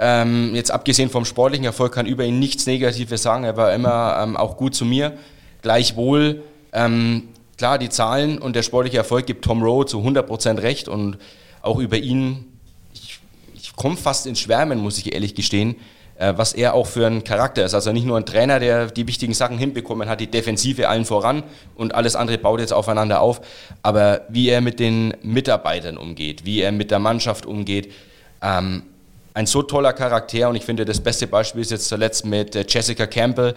ähm, 0.00 0.54
jetzt 0.54 0.70
abgesehen 0.70 1.10
vom 1.10 1.26
sportlichen 1.26 1.66
Erfolg 1.66 1.92
kann 1.92 2.06
über 2.06 2.24
ihn 2.24 2.38
nichts 2.38 2.66
Negatives 2.66 3.22
sagen. 3.22 3.44
Er 3.44 3.58
war 3.58 3.74
immer 3.74 4.18
ähm, 4.22 4.36
auch 4.36 4.56
gut 4.56 4.74
zu 4.74 4.86
mir. 4.86 5.12
Gleichwohl, 5.60 6.42
ähm, 6.72 7.28
klar, 7.58 7.78
die 7.78 7.90
Zahlen 7.90 8.38
und 8.38 8.56
der 8.56 8.62
sportliche 8.62 8.96
Erfolg 8.96 9.26
gibt 9.26 9.44
Tom 9.44 9.62
Rowe 9.62 9.84
zu 9.84 9.98
100% 9.98 10.62
recht 10.62 10.88
und 10.88 11.18
auch 11.60 11.78
über 11.78 11.98
ihn, 11.98 12.46
ich, 12.94 13.20
ich 13.54 13.76
komme 13.76 13.98
fast 13.98 14.26
ins 14.26 14.40
Schwärmen, 14.40 14.78
muss 14.78 14.96
ich 14.96 15.12
ehrlich 15.12 15.34
gestehen, 15.34 15.76
äh, 16.16 16.32
was 16.34 16.54
er 16.54 16.72
auch 16.72 16.86
für 16.86 17.06
ein 17.06 17.22
Charakter 17.22 17.62
ist. 17.66 17.74
Also 17.74 17.92
nicht 17.92 18.06
nur 18.06 18.16
ein 18.16 18.24
Trainer, 18.24 18.58
der 18.58 18.86
die 18.86 19.06
wichtigen 19.06 19.34
Sachen 19.34 19.58
hinbekommen 19.58 20.08
hat, 20.08 20.20
die 20.20 20.30
Defensive 20.30 20.88
allen 20.88 21.04
voran 21.04 21.42
und 21.74 21.94
alles 21.94 22.16
andere 22.16 22.38
baut 22.38 22.60
jetzt 22.60 22.72
aufeinander 22.72 23.20
auf, 23.20 23.42
aber 23.82 24.22
wie 24.30 24.48
er 24.48 24.62
mit 24.62 24.80
den 24.80 25.12
Mitarbeitern 25.22 25.98
umgeht, 25.98 26.46
wie 26.46 26.62
er 26.62 26.72
mit 26.72 26.90
der 26.90 27.00
Mannschaft 27.00 27.44
umgeht, 27.44 27.92
ähm, 28.40 28.84
ein 29.34 29.46
so 29.46 29.62
toller 29.62 29.92
Charakter 29.92 30.48
und 30.48 30.56
ich 30.56 30.64
finde, 30.64 30.84
das 30.84 31.00
beste 31.00 31.26
Beispiel 31.26 31.62
ist 31.62 31.70
jetzt 31.70 31.88
zuletzt 31.88 32.24
mit 32.24 32.54
äh, 32.56 32.64
Jessica 32.68 33.06
Campbell, 33.06 33.54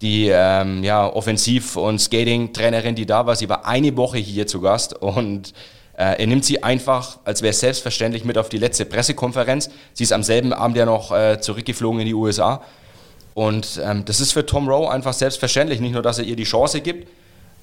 die 0.00 0.28
ähm, 0.28 0.82
ja, 0.82 1.06
Offensiv- 1.06 1.76
und 1.76 2.00
Skating-Trainerin, 2.00 2.94
die 2.94 3.06
da 3.06 3.24
war. 3.24 3.36
Sie 3.36 3.48
war 3.48 3.66
eine 3.66 3.96
Woche 3.96 4.18
hier 4.18 4.46
zu 4.46 4.60
Gast 4.60 4.94
und 4.94 5.52
äh, 5.96 6.20
er 6.20 6.26
nimmt 6.26 6.44
sie 6.44 6.62
einfach, 6.62 7.18
als 7.24 7.42
wäre 7.42 7.50
es 7.50 7.60
selbstverständlich, 7.60 8.24
mit 8.24 8.36
auf 8.36 8.48
die 8.48 8.58
letzte 8.58 8.84
Pressekonferenz. 8.84 9.70
Sie 9.92 10.02
ist 10.02 10.12
am 10.12 10.22
selben 10.22 10.52
Abend 10.52 10.76
ja 10.76 10.86
noch 10.86 11.12
äh, 11.12 11.40
zurückgeflogen 11.40 12.00
in 12.00 12.06
die 12.06 12.14
USA. 12.14 12.62
Und 13.34 13.80
ähm, 13.82 14.04
das 14.04 14.20
ist 14.20 14.32
für 14.32 14.44
Tom 14.44 14.68
Rowe 14.68 14.90
einfach 14.90 15.12
selbstverständlich. 15.12 15.80
Nicht 15.80 15.92
nur, 15.92 16.02
dass 16.02 16.18
er 16.18 16.24
ihr 16.24 16.36
die 16.36 16.44
Chance 16.44 16.80
gibt, 16.80 17.08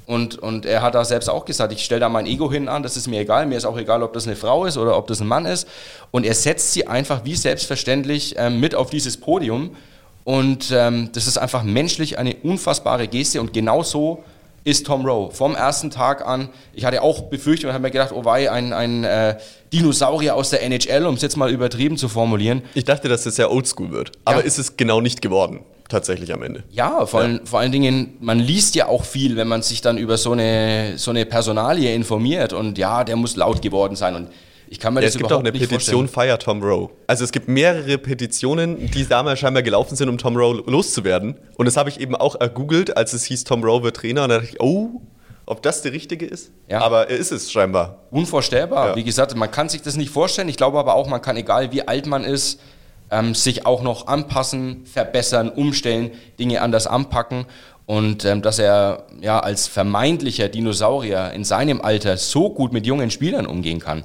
und, 0.09 0.39
und 0.39 0.65
er 0.65 0.81
hat 0.81 0.95
da 0.95 1.05
selbst 1.05 1.29
auch 1.29 1.45
gesagt, 1.45 1.71
ich 1.71 1.85
stelle 1.85 1.99
da 1.99 2.09
mein 2.09 2.25
Ego 2.25 2.51
hin 2.51 2.67
an, 2.67 2.81
das 2.81 2.97
ist 2.97 3.07
mir 3.07 3.19
egal. 3.19 3.45
Mir 3.45 3.57
ist 3.57 3.65
auch 3.65 3.77
egal, 3.77 4.01
ob 4.01 4.11
das 4.13 4.25
eine 4.25 4.35
Frau 4.35 4.65
ist 4.65 4.75
oder 4.75 4.97
ob 4.97 5.05
das 5.05 5.21
ein 5.21 5.27
Mann 5.27 5.45
ist. 5.45 5.67
Und 6.09 6.25
er 6.25 6.33
setzt 6.33 6.73
sie 6.73 6.87
einfach 6.87 7.25
wie 7.25 7.35
selbstverständlich 7.35 8.33
ähm, 8.35 8.59
mit 8.59 8.73
auf 8.73 8.89
dieses 8.89 9.17
Podium. 9.17 9.75
Und 10.23 10.71
ähm, 10.75 11.11
das 11.13 11.27
ist 11.27 11.37
einfach 11.37 11.61
menschlich 11.61 12.17
eine 12.17 12.35
unfassbare 12.37 13.07
Geste. 13.07 13.39
Und 13.39 13.53
genau 13.53 13.83
so 13.83 14.23
ist 14.63 14.87
Tom 14.87 15.05
Rowe. 15.05 15.31
Vom 15.31 15.53
ersten 15.53 15.91
Tag 15.91 16.25
an, 16.25 16.49
ich 16.73 16.85
hatte 16.85 17.03
auch 17.03 17.25
befürchtet 17.25 17.67
und 17.67 17.73
habe 17.73 17.83
mir 17.83 17.91
gedacht, 17.91 18.11
oh 18.11 18.25
wei, 18.25 18.51
ein, 18.51 18.73
ein 18.73 19.03
äh, 19.03 19.37
Dinosaurier 19.71 20.33
aus 20.33 20.49
der 20.49 20.63
NHL, 20.63 21.05
um 21.05 21.13
es 21.13 21.21
jetzt 21.21 21.37
mal 21.37 21.51
übertrieben 21.51 21.97
zu 21.97 22.09
formulieren. 22.09 22.63
Ich 22.73 22.85
dachte, 22.85 23.09
dass 23.09 23.25
das 23.25 23.35
sehr 23.35 23.51
oldschool 23.51 23.91
wird. 23.91 24.13
Aber 24.25 24.39
ja. 24.39 24.45
ist 24.47 24.57
es 24.57 24.75
genau 24.75 25.01
nicht 25.01 25.21
geworden 25.21 25.59
tatsächlich 25.89 26.33
am 26.33 26.43
Ende. 26.43 26.63
Ja, 26.71 27.05
vor, 27.05 27.21
ja. 27.21 27.25
Allen, 27.25 27.45
vor 27.45 27.59
allen 27.59 27.71
Dingen, 27.71 28.17
man 28.21 28.39
liest 28.39 28.75
ja 28.75 28.87
auch 28.87 29.03
viel, 29.03 29.35
wenn 29.35 29.47
man 29.47 29.61
sich 29.61 29.81
dann 29.81 29.97
über 29.97 30.17
so 30.17 30.31
eine, 30.31 30.97
so 30.97 31.11
eine 31.11 31.25
Personalie 31.25 31.93
informiert 31.93 32.53
und 32.53 32.77
ja, 32.77 33.03
der 33.03 33.15
muss 33.15 33.35
laut 33.35 33.61
geworden 33.61 33.95
sein 33.95 34.15
und 34.15 34.29
ich 34.71 34.79
kann 34.79 34.93
mir 34.93 34.99
ja, 35.01 35.07
das 35.07 35.15
Es 35.15 35.17
gibt 35.17 35.31
auch 35.31 35.39
eine 35.39 35.51
Petition 35.51 36.07
Fire 36.07 36.37
Tom 36.37 36.61
Rowe. 36.61 36.91
Also 37.07 37.23
es 37.23 37.31
gibt 37.31 37.47
mehrere 37.47 37.97
Petitionen, 37.97 38.89
die 38.91 39.07
damals 39.07 39.39
scheinbar 39.39 39.63
gelaufen 39.63 39.95
sind, 39.95 40.09
um 40.09 40.19
Tom 40.19 40.37
Rowe 40.37 40.63
loszuwerden. 40.67 41.35
Und 41.57 41.65
das 41.65 41.75
habe 41.75 41.89
ich 41.89 41.99
eben 41.99 42.15
auch 42.15 42.39
ergoogelt, 42.39 42.95
als 42.95 43.13
es 43.13 43.23
hieß, 43.25 43.45
Tom 43.45 43.63
Rowe 43.63 43.83
wird 43.83 43.95
Trainer. 43.95 44.23
Und 44.23 44.29
da 44.29 44.37
dachte 44.37 44.51
ich, 44.53 44.61
oh, 44.61 45.01
ob 45.47 45.63
das 45.63 45.81
der 45.81 45.91
richtige 45.91 46.27
ist? 46.27 46.51
Ja. 46.69 46.81
Aber 46.81 47.09
er 47.09 47.17
ist 47.17 47.31
es 47.31 47.51
scheinbar. 47.51 48.03
Unvorstellbar. 48.11 48.89
Ja. 48.89 48.95
Wie 48.95 49.03
gesagt, 49.03 49.35
man 49.35 49.49
kann 49.49 49.69
sich 49.69 49.81
das 49.81 49.97
nicht 49.97 50.11
vorstellen. 50.11 50.47
Ich 50.49 50.57
glaube 50.57 50.77
aber 50.77 50.93
auch, 50.93 51.07
man 51.07 51.23
kann, 51.23 51.35
egal 51.35 51.71
wie 51.71 51.87
alt 51.87 52.05
man 52.05 52.23
ist, 52.23 52.59
ähm, 53.11 53.35
sich 53.35 53.65
auch 53.65 53.81
noch 53.81 54.07
anpassen, 54.07 54.85
verbessern, 54.85 55.49
umstellen, 55.49 56.11
Dinge 56.39 56.61
anders 56.61 56.87
anpacken. 56.87 57.45
Und 57.85 58.23
ähm, 58.23 58.41
dass 58.41 58.59
er 58.59 59.07
ja 59.19 59.39
als 59.39 59.67
vermeintlicher 59.67 60.47
Dinosaurier 60.47 61.31
in 61.31 61.43
seinem 61.43 61.81
Alter 61.81 62.17
so 62.17 62.51
gut 62.51 62.71
mit 62.71 62.85
jungen 62.85 63.09
Spielern 63.09 63.47
umgehen 63.47 63.79
kann, 63.79 64.03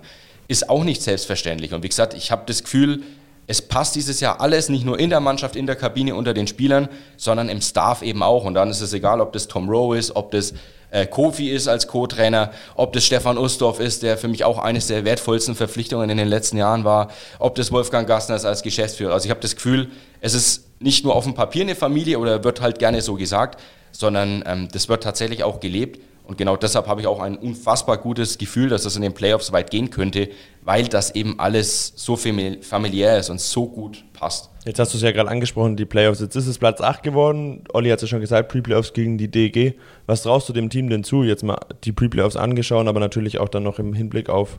ist 0.48 0.70
auch 0.70 0.84
nicht 0.84 1.02
selbstverständlich. 1.02 1.72
Und 1.74 1.82
wie 1.82 1.88
gesagt, 1.88 2.14
ich 2.14 2.30
habe 2.30 2.44
das 2.46 2.62
Gefühl, 2.62 3.02
es 3.46 3.62
passt 3.62 3.94
dieses 3.94 4.20
Jahr 4.20 4.40
alles, 4.40 4.68
nicht 4.68 4.84
nur 4.84 4.98
in 4.98 5.10
der 5.10 5.20
Mannschaft, 5.20 5.56
in 5.56 5.66
der 5.66 5.76
Kabine, 5.76 6.14
unter 6.14 6.34
den 6.34 6.46
Spielern, 6.46 6.88
sondern 7.16 7.48
im 7.48 7.60
Staff 7.60 8.02
eben 8.02 8.22
auch. 8.22 8.44
Und 8.44 8.54
dann 8.54 8.70
ist 8.70 8.80
es 8.80 8.92
egal, 8.92 9.20
ob 9.20 9.32
das 9.32 9.48
Tom 9.48 9.68
Rowe 9.68 9.98
ist, 9.98 10.16
ob 10.16 10.30
das 10.30 10.54
äh, 10.90 11.06
Kofi 11.06 11.50
ist 11.50 11.68
als 11.68 11.86
Co-Trainer, 11.88 12.52
ob 12.76 12.92
das 12.92 13.04
Stefan 13.04 13.36
Ustorf 13.36 13.80
ist, 13.80 14.02
der 14.02 14.16
für 14.16 14.28
mich 14.28 14.44
auch 14.44 14.58
eines 14.58 14.86
der 14.86 15.04
wertvollsten 15.04 15.54
Verpflichtungen 15.54 16.08
in 16.08 16.16
den 16.16 16.28
letzten 16.28 16.56
Jahren 16.56 16.84
war, 16.84 17.08
ob 17.38 17.56
das 17.56 17.72
Wolfgang 17.72 18.06
Gassner 18.06 18.36
ist 18.36 18.44
als 18.44 18.62
Geschäftsführer. 18.62 19.12
Also 19.12 19.26
ich 19.26 19.30
habe 19.30 19.40
das 19.40 19.56
Gefühl, 19.56 19.90
es 20.20 20.34
ist 20.34 20.64
nicht 20.80 21.04
nur 21.04 21.14
auf 21.14 21.24
dem 21.24 21.34
Papier 21.34 21.62
eine 21.62 21.74
Familie 21.74 22.18
oder 22.18 22.44
wird 22.44 22.60
halt 22.60 22.78
gerne 22.78 23.02
so 23.02 23.14
gesagt, 23.14 23.60
sondern 23.90 24.42
ähm, 24.46 24.68
das 24.72 24.88
wird 24.88 25.02
tatsächlich 25.02 25.44
auch 25.44 25.60
gelebt. 25.60 26.00
Und 26.26 26.38
genau 26.38 26.56
deshalb 26.56 26.86
habe 26.86 27.02
ich 27.02 27.06
auch 27.06 27.20
ein 27.20 27.36
unfassbar 27.36 27.98
gutes 27.98 28.38
Gefühl, 28.38 28.70
dass 28.70 28.84
das 28.84 28.96
in 28.96 29.02
den 29.02 29.12
Playoffs 29.12 29.52
weit 29.52 29.70
gehen 29.70 29.90
könnte, 29.90 30.30
weil 30.62 30.88
das 30.88 31.14
eben 31.14 31.38
alles 31.38 31.92
so 31.96 32.16
familiär 32.16 33.18
ist 33.18 33.28
und 33.28 33.40
so 33.40 33.68
gut 33.68 34.04
passt. 34.14 34.48
Jetzt 34.64 34.78
hast 34.78 34.94
du 34.94 34.96
es 34.96 35.02
ja 35.02 35.12
gerade 35.12 35.28
angesprochen, 35.28 35.76
die 35.76 35.84
Playoffs. 35.84 36.20
Jetzt 36.20 36.34
ist 36.34 36.46
es 36.46 36.56
Platz 36.56 36.80
8 36.80 37.02
geworden. 37.02 37.64
Olli 37.74 37.90
hat 37.90 37.98
es 37.98 38.02
ja 38.02 38.08
schon 38.08 38.20
gesagt, 38.20 38.48
Pre-Playoffs 38.48 38.94
gegen 38.94 39.18
die 39.18 39.30
DEG. 39.30 39.78
Was 40.06 40.22
traust 40.22 40.48
du 40.48 40.54
dem 40.54 40.70
Team 40.70 40.88
denn 40.88 41.04
zu? 41.04 41.24
Jetzt 41.24 41.42
mal 41.42 41.58
die 41.84 41.92
Pre-Playoffs 41.92 42.36
angeschaut, 42.36 42.86
aber 42.86 43.00
natürlich 43.00 43.38
auch 43.38 43.50
dann 43.50 43.62
noch 43.62 43.78
im 43.78 43.92
Hinblick 43.92 44.30
auf 44.30 44.58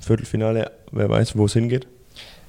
Viertelfinale. 0.00 0.72
Wer 0.90 1.08
weiß, 1.08 1.36
wo 1.36 1.44
es 1.44 1.52
hingeht? 1.52 1.86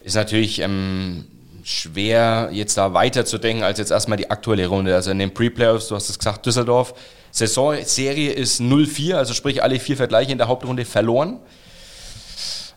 Ist 0.04 0.16
natürlich 0.16 0.60
ähm, 0.62 1.26
schwer, 1.64 2.50
jetzt 2.52 2.76
da 2.78 2.96
weiterzudenken 2.96 3.64
als 3.64 3.78
jetzt 3.78 3.92
erstmal 3.92 4.18
die 4.18 4.32
aktuelle 4.32 4.66
Runde. 4.66 4.96
Also 4.96 5.12
in 5.12 5.20
den 5.20 5.32
Pre-Playoffs, 5.32 5.90
du 5.90 5.96
hast 5.96 6.10
es 6.10 6.18
gesagt, 6.18 6.48
Düsseldorf. 6.48 6.96
Saisonserie 7.32 8.32
ist 8.32 8.62
0-4, 8.62 9.16
also 9.16 9.34
sprich 9.34 9.64
alle 9.64 9.80
vier 9.80 9.98
Vergleiche 9.98 10.32
in 10.32 10.38
der 10.38 10.48
Hauptrunde 10.48 10.86
verloren 10.86 11.40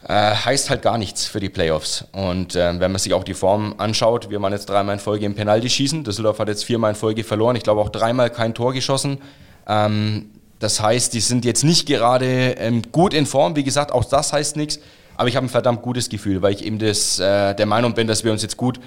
äh, 0.06 0.34
heißt 0.34 0.70
halt 0.70 0.82
gar 0.82 0.98
nichts 0.98 1.26
für 1.26 1.40
die 1.40 1.48
Playoffs. 1.48 2.04
Und 2.12 2.54
äh, 2.56 2.78
wenn 2.78 2.92
man 2.92 2.98
sich 2.98 3.14
auch 3.14 3.24
die 3.24 3.34
Form 3.34 3.74
anschaut, 3.78 4.30
wir 4.30 4.40
waren 4.40 4.52
jetzt 4.52 4.66
dreimal 4.66 4.94
in 4.94 5.00
Folge 5.00 5.24
im 5.24 5.34
Penalty 5.34 5.70
schießen. 5.70 6.04
Düsseldorf 6.04 6.38
hat 6.38 6.48
jetzt 6.48 6.64
viermal 6.64 6.90
in 6.90 6.96
Folge 6.96 7.24
verloren. 7.24 7.56
Ich 7.56 7.62
glaube 7.62 7.80
auch 7.80 7.88
dreimal 7.88 8.30
kein 8.30 8.54
Tor 8.54 8.72
geschossen. 8.72 9.18
Ähm, 9.66 10.30
das 10.58 10.80
heißt, 10.80 11.14
die 11.14 11.20
sind 11.20 11.44
jetzt 11.44 11.64
nicht 11.64 11.86
gerade 11.86 12.52
ähm, 12.58 12.82
gut 12.92 13.14
in 13.14 13.26
Form. 13.26 13.56
Wie 13.56 13.64
gesagt, 13.64 13.92
auch 13.92 14.04
das 14.04 14.32
heißt 14.32 14.56
nichts. 14.56 14.78
Aber 15.16 15.28
ich 15.28 15.36
habe 15.36 15.46
ein 15.46 15.50
verdammt 15.50 15.82
gutes 15.82 16.08
Gefühl, 16.08 16.42
weil 16.42 16.54
ich 16.54 16.64
eben 16.64 16.78
das, 16.78 17.18
äh, 17.18 17.54
der 17.54 17.66
Meinung 17.66 17.94
bin, 17.94 18.06
dass 18.06 18.24
wir 18.24 18.32
uns 18.32 18.42
jetzt 18.42 18.56
gut 18.56 18.80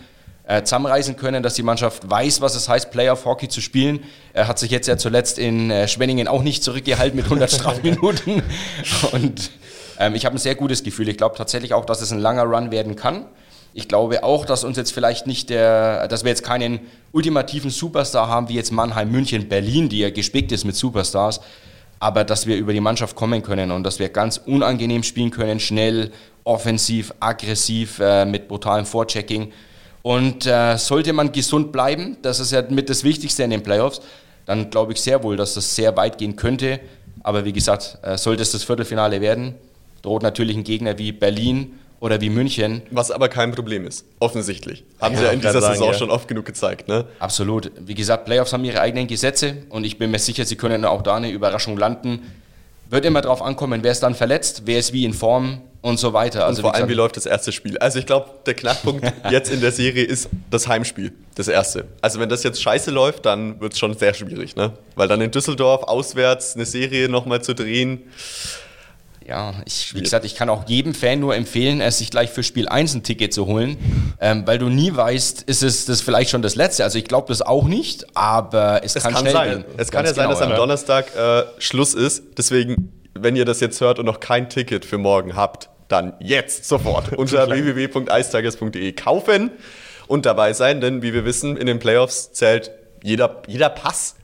äh, 0.48 0.64
zusammenreißen 0.64 1.18
können, 1.18 1.44
dass 1.44 1.56
die 1.56 1.64
Mannschaft 1.64 2.10
weiß, 2.10 2.42
was 2.42 2.56
es 2.56 2.70
heißt, 2.70 2.90
Playoff-Hockey 2.92 3.50
zu 3.50 3.62
spielen. 3.62 4.00
Er 4.34 4.48
hat 4.48 4.60
sich 4.60 4.72
jetzt 4.72 4.88
ja 4.88 4.98
zuletzt 4.98 5.40
in 5.40 5.70
äh, 5.70 5.88
Schwenningen 5.88 6.28
auch 6.28 6.42
nicht 6.42 6.64
zurückgehalten 6.64 7.18
mit 7.18 7.26
100 7.26 7.52
Strafminuten. 7.52 8.42
Und 9.12 9.52
ähm, 10.00 10.16
ich 10.16 10.26
habe 10.26 10.36
ein 10.36 10.40
sehr 10.40 10.56
gutes 10.56 10.84
Gefühl. 10.84 11.10
Ich 11.10 11.18
glaube 11.18 11.36
tatsächlich 11.36 11.74
auch, 11.74 11.86
dass 11.86 12.02
es 12.02 12.12
ein 12.12 12.20
langer 12.20 12.44
Run 12.44 12.72
werden 12.72 12.96
kann. 12.96 13.26
Ich 13.74 13.88
glaube 13.88 14.24
auch, 14.24 14.46
dass 14.46 14.64
uns 14.64 14.78
jetzt 14.78 14.92
vielleicht 14.92 15.28
nicht 15.28 15.50
der, 15.50 16.08
dass 16.08 16.24
wir 16.24 16.30
jetzt 16.30 16.44
keinen 16.44 16.80
ultimativen 17.12 17.70
Superstar 17.70 18.28
haben 18.28 18.50
wie 18.50 18.56
jetzt 18.56 18.72
Mannheim, 18.72 19.12
München, 19.12 19.50
Berlin, 19.50 19.90
die 19.90 20.00
ja 20.00 20.10
gespickt 20.10 20.52
ist 20.52 20.64
mit 20.64 20.76
Superstars, 20.76 21.42
aber 22.00 22.24
dass 22.24 22.48
wir 22.48 22.56
über 22.58 22.74
die 22.74 22.80
Mannschaft 22.80 23.16
kommen 23.16 23.44
können 23.44 23.72
und 23.72 23.84
dass 23.84 24.00
wir 24.00 24.10
ganz 24.10 24.38
unangenehm 24.38 25.04
spielen 25.04 25.30
können, 25.30 25.60
schnell, 25.60 26.12
offensiv, 26.44 27.14
aggressiv, 27.20 28.00
äh, 28.00 28.26
mit 28.26 28.48
brutalem 28.48 28.86
Vorchecking. 28.86 29.52
Und 30.08 30.46
äh, 30.46 30.78
sollte 30.78 31.12
man 31.12 31.34
gesund 31.34 31.74
bleiben, 31.74 32.16
das 32.22 32.40
ist 32.40 32.54
ja 32.54 32.62
mit 32.70 32.90
das 32.90 33.04
Wichtigste 33.04 33.44
in 33.44 33.50
den 33.50 33.62
Playoffs, 33.62 34.00
dann 34.46 34.70
glaube 34.70 34.94
ich 34.94 35.02
sehr 35.02 35.22
wohl, 35.22 35.36
dass 35.36 35.56
das 35.56 35.76
sehr 35.76 35.98
weit 35.98 36.18
gehen 36.18 36.38
könnte. 36.38 36.80
Aber 37.24 37.44
wie 37.44 37.52
gesagt, 37.52 37.98
äh, 38.04 38.18
sollte 38.18 38.42
es 38.42 38.54
das 38.54 38.64
Viertelfinale 38.64 39.20
werden, 39.20 39.56
droht 40.04 40.24
natürlich 40.24 40.56
ein 40.56 40.64
Gegner 40.64 40.98
wie 40.98 41.12
Berlin 41.12 41.74
oder 42.00 42.22
wie 42.22 42.30
München. 42.30 42.84
Was 42.90 43.12
aber 43.12 43.28
kein 43.28 43.52
Problem 43.52 43.86
ist, 43.86 44.06
offensichtlich. 44.20 44.86
Haben 45.02 45.16
ja, 45.16 45.20
sie 45.20 45.26
ja 45.26 45.32
in 45.32 45.42
dieser 45.42 45.60
sagen, 45.60 45.74
Saison 45.74 45.92
ja. 45.92 45.94
schon 45.98 46.10
oft 46.10 46.30
genug 46.30 46.46
gezeigt, 46.46 46.88
ne? 46.88 47.04
Absolut. 47.20 47.70
Wie 47.78 47.94
gesagt, 47.94 48.24
Playoffs 48.24 48.54
haben 48.54 48.64
ihre 48.64 48.80
eigenen 48.80 49.08
Gesetze 49.08 49.58
und 49.68 49.84
ich 49.84 49.98
bin 49.98 50.10
mir 50.10 50.20
sicher, 50.20 50.46
sie 50.46 50.56
können 50.56 50.86
auch 50.86 51.02
da 51.02 51.18
eine 51.18 51.30
Überraschung 51.32 51.76
landen. 51.76 52.32
Wird 52.90 53.04
immer 53.04 53.20
darauf 53.20 53.42
ankommen, 53.42 53.84
wer 53.84 53.92
ist 53.92 54.04
dann 54.04 54.16
verletzt, 54.16 54.62
wer 54.64 54.80
ist 54.80 54.94
wie 54.94 55.04
in 55.04 55.14
Form 55.14 55.64
und 55.88 55.98
so 55.98 56.14
weiter. 56.14 56.46
Also 56.46 56.60
und 56.60 56.62
vor 56.64 56.74
wie 56.74 56.76
allem, 56.76 56.90
wie 56.90 56.94
läuft 56.94 57.18
das 57.18 57.26
erste 57.26 57.52
Spiel? 57.52 57.78
Also 57.78 58.00
ich 58.00 58.06
glaube, 58.06 58.30
der 58.46 58.54
Knackpunkt 58.54 59.06
jetzt 59.32 59.52
in 59.52 59.62
der 59.62 59.72
Serie 59.72 60.04
ist 60.04 60.30
das 60.52 60.68
Heimspiel, 60.68 61.14
das 61.36 61.48
erste. 61.48 61.86
Also 62.02 62.20
wenn 62.20 62.30
das 62.30 62.44
jetzt 62.44 62.62
scheiße 62.62 62.92
läuft, 62.92 63.26
dann 63.26 63.60
wird 63.60 63.74
es 63.74 63.80
schon 63.80 63.98
sehr 63.98 64.14
schwierig, 64.14 64.56
ne? 64.56 64.74
Weil 64.96 65.08
dann 65.08 65.22
in 65.22 65.32
Düsseldorf 65.32 65.84
auswärts 65.84 66.56
eine 66.56 66.66
Serie 66.66 67.10
nochmal 67.10 67.42
zu 67.42 67.56
drehen, 67.56 68.04
ja, 69.28 69.56
ich, 69.66 69.94
wie 69.94 70.02
gesagt, 70.02 70.24
ich 70.24 70.36
kann 70.36 70.48
auch 70.48 70.70
jedem 70.70 70.94
Fan 70.94 71.20
nur 71.20 71.36
empfehlen, 71.36 71.82
es 71.82 71.98
sich 71.98 72.12
gleich 72.12 72.30
für 72.30 72.44
Spiel 72.44 72.70
1 72.70 72.96
ein 72.96 73.04
Ticket 73.04 73.34
zu 73.34 73.46
holen, 73.46 73.76
ähm, 74.22 74.48
weil 74.48 74.58
du 74.58 74.70
nie 74.70 74.96
weißt, 74.96 75.42
ist 75.42 75.64
es 75.64 75.86
das 75.86 76.00
vielleicht 76.00 76.30
schon 76.30 76.42
das 76.42 76.56
letzte. 76.56 76.86
Also 76.86 76.98
ich 76.98 77.04
glaube 77.04 77.28
das 77.28 77.42
auch 77.42 77.66
nicht, 77.66 78.06
aber 78.16 78.86
es, 78.86 78.96
es 78.96 79.04
kann, 79.04 79.14
kann 79.14 79.22
schnell 79.22 79.34
sein. 79.34 79.50
Gehen. 79.50 79.66
Es 79.76 79.92
kann 79.92 80.06
ja 80.06 80.14
sein, 80.14 80.30
genau, 80.30 80.40
dass 80.40 80.50
am 80.50 80.56
Donnerstag 80.56 81.14
äh, 81.14 81.44
Schluss 81.58 81.94
ist. 81.94 82.24
Deswegen, 82.38 82.94
wenn 83.14 83.36
ihr 83.36 83.44
das 83.44 83.60
jetzt 83.60 83.82
hört 83.82 84.00
und 84.00 84.06
noch 84.06 84.22
kein 84.22 84.50
Ticket 84.50 84.86
für 84.86 84.98
morgen 84.98 85.36
habt, 85.36 85.70
dann 85.88 86.14
jetzt 86.20 86.66
sofort 86.66 87.14
unter 87.18 87.50
www.eistigers.de 87.50 88.92
kaufen 88.94 89.52
und 90.08 90.26
dabei 90.26 90.54
sein, 90.54 90.82
denn 90.82 91.02
wie 91.02 91.14
wir 91.14 91.26
wissen, 91.26 91.58
in 91.58 91.68
den 91.68 91.80
Playoffs 91.80 92.32
zählt 92.32 92.72
jeder, 93.04 93.42
jeder 93.48 93.70
Pass, 93.70 94.16